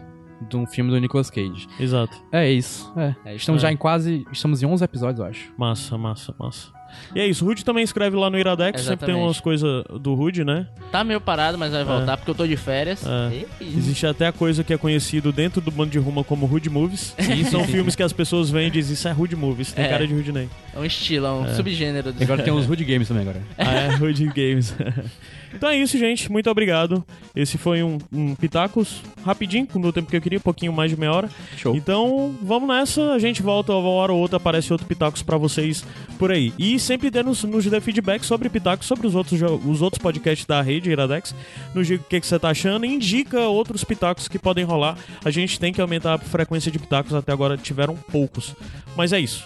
de 0.49 0.57
um 0.57 0.64
filme 0.66 0.90
do 0.92 0.99
Nicolas 1.01 1.29
Cage. 1.29 1.66
Exato. 1.81 2.16
É 2.31 2.49
isso. 2.49 2.92
É. 2.96 3.16
É 3.25 3.35
estamos 3.35 3.62
já 3.62 3.72
em 3.72 3.77
quase. 3.77 4.25
Estamos 4.31 4.62
em 4.62 4.66
11 4.66 4.85
episódios, 4.85 5.18
eu 5.18 5.27
acho. 5.27 5.53
Massa, 5.59 5.99
massa, 5.99 6.33
massa. 6.38 6.70
E 7.14 7.20
é 7.20 7.26
isso, 7.26 7.44
o 7.44 7.48
Rude 7.48 7.64
também 7.64 7.82
escreve 7.85 8.16
lá 8.16 8.28
no 8.28 8.38
Iradex, 8.38 8.80
sempre 8.82 9.06
tem 9.06 9.14
Exatamente. 9.14 9.26
umas 9.26 9.40
coisas 9.40 9.85
do 10.00 10.14
Rude, 10.14 10.44
né? 10.44 10.66
Tá 10.92 11.02
meio 11.04 11.20
parado, 11.20 11.56
mas 11.56 11.72
vai 11.72 11.85
voltar 11.85 12.16
porque 12.16 12.30
eu 12.30 12.35
tô 12.35 12.46
de 12.46 12.56
férias. 12.56 13.02
É. 13.06 13.44
Existe 13.61 14.06
até 14.06 14.26
a 14.26 14.32
coisa 14.32 14.62
que 14.64 14.72
é 14.72 14.78
conhecido 14.78 15.32
dentro 15.32 15.61
do 15.61 15.70
bando 15.70 15.90
de 15.90 15.98
Ruma 15.98 16.22
como 16.24 16.46
Rude 16.46 16.68
Movies. 16.70 17.14
E 17.37 17.44
são 17.44 17.64
filmes 17.64 17.94
que 17.94 18.02
as 18.02 18.12
pessoas 18.12 18.48
veem 18.50 18.68
e 18.68 18.70
dizem, 18.70 18.94
isso 18.94 19.06
é 19.06 19.12
Rude 19.12 19.37
Movies, 19.37 19.72
tem 19.72 19.85
É. 19.85 19.88
cara 19.88 20.06
de 20.06 20.14
Rude 20.14 20.32
Ney. 20.32 20.48
É 20.74 20.78
um 20.78 20.85
estilo, 20.85 21.26
é 21.26 21.32
um 21.32 21.54
subgênero. 21.54 22.12
Do... 22.12 22.22
Agora 22.22 22.42
tem 22.42 22.52
os 22.54 22.68
Hood 22.68 22.85
Games 22.85 23.09
também 23.09 23.22
agora. 23.22 23.42
Ah, 23.59 23.72
é, 23.74 23.88
Rude 23.96 24.26
Games. 24.26 24.74
então 25.57 25.69
é 25.69 25.77
isso, 25.77 25.99
gente, 25.99 26.31
muito 26.31 26.49
obrigado. 26.51 27.05
Esse 27.35 27.59
foi 27.59 27.83
um, 27.83 27.99
um 28.12 28.35
Pitacos, 28.35 29.03
rapidinho, 29.25 29.66
com 29.66 29.79
o 29.81 29.92
tempo 29.92 30.11
que 30.11 30.16
eu 30.16 30.21
queria, 30.21 30.38
um 30.38 30.42
pouquinho 30.42 30.73
mais 30.73 30.90
de 30.90 30.99
meia 30.99 31.12
hora. 31.12 31.31
Show. 31.57 31.75
Então, 31.75 32.35
vamos 32.42 32.69
nessa. 32.69 33.12
A 33.12 33.19
gente 33.19 33.42
volta 33.42 33.73
uma 33.73 33.88
hora 33.88 34.12
ou 34.12 34.21
outra, 34.21 34.37
aparece 34.37 34.73
outro 34.73 34.87
Pitacos 34.87 35.23
pra 35.23 35.37
vocês 35.37 35.85
por 36.19 36.31
aí. 36.31 36.53
E 36.59 36.79
sempre 36.79 37.11
dê 37.11 37.23
nos, 37.23 37.45
nos 37.45 37.64
dê 37.66 37.81
feedback 37.81 38.25
sobre 38.25 38.49
Pitacos, 38.49 38.87
sobre 38.87 39.07
os 39.07 39.14
outros, 39.14 39.40
os 39.42 39.83
outros 39.83 40.03
podcasts 40.03 40.47
da 40.47 40.62
rede 40.62 40.90
Iradex. 40.90 41.35
Nos 41.75 41.87
diga 41.87 42.03
o 42.03 42.09
que, 42.09 42.21
que 42.21 42.27
você 42.27 42.38
tá 42.38 42.51
achando 42.51 42.87
indica 42.87 43.40
outros 43.40 43.85
Pitacos 43.85 44.29
que 44.29 44.38
podem 44.38 44.64
rolar. 44.64 44.97
A 45.25 45.31
gente 45.31 45.59
tem 45.59 45.73
que 45.73 45.81
aumentar 45.81 46.14
a 46.14 46.19
frequência 46.19 46.71
de 46.71 46.79
Pitacos, 46.79 47.14
até 47.14 47.33
agora 47.33 47.57
tiveram 47.57 47.97
poucos. 47.97 48.55
Mas 48.97 49.12
é 49.12 49.21
isso. 49.21 49.45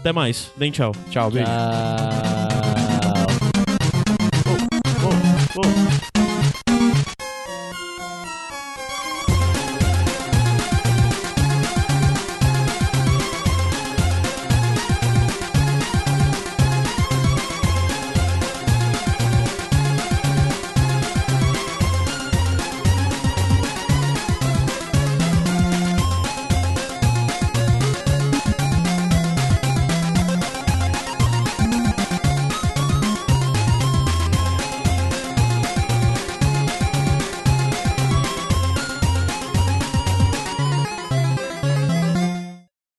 Até 0.00 0.12
mais. 0.12 0.50
Deem 0.56 0.70
tchau. 0.70 0.92
Tchau, 1.10 1.30
beijo. 1.30 1.48
Ah... 1.48 2.43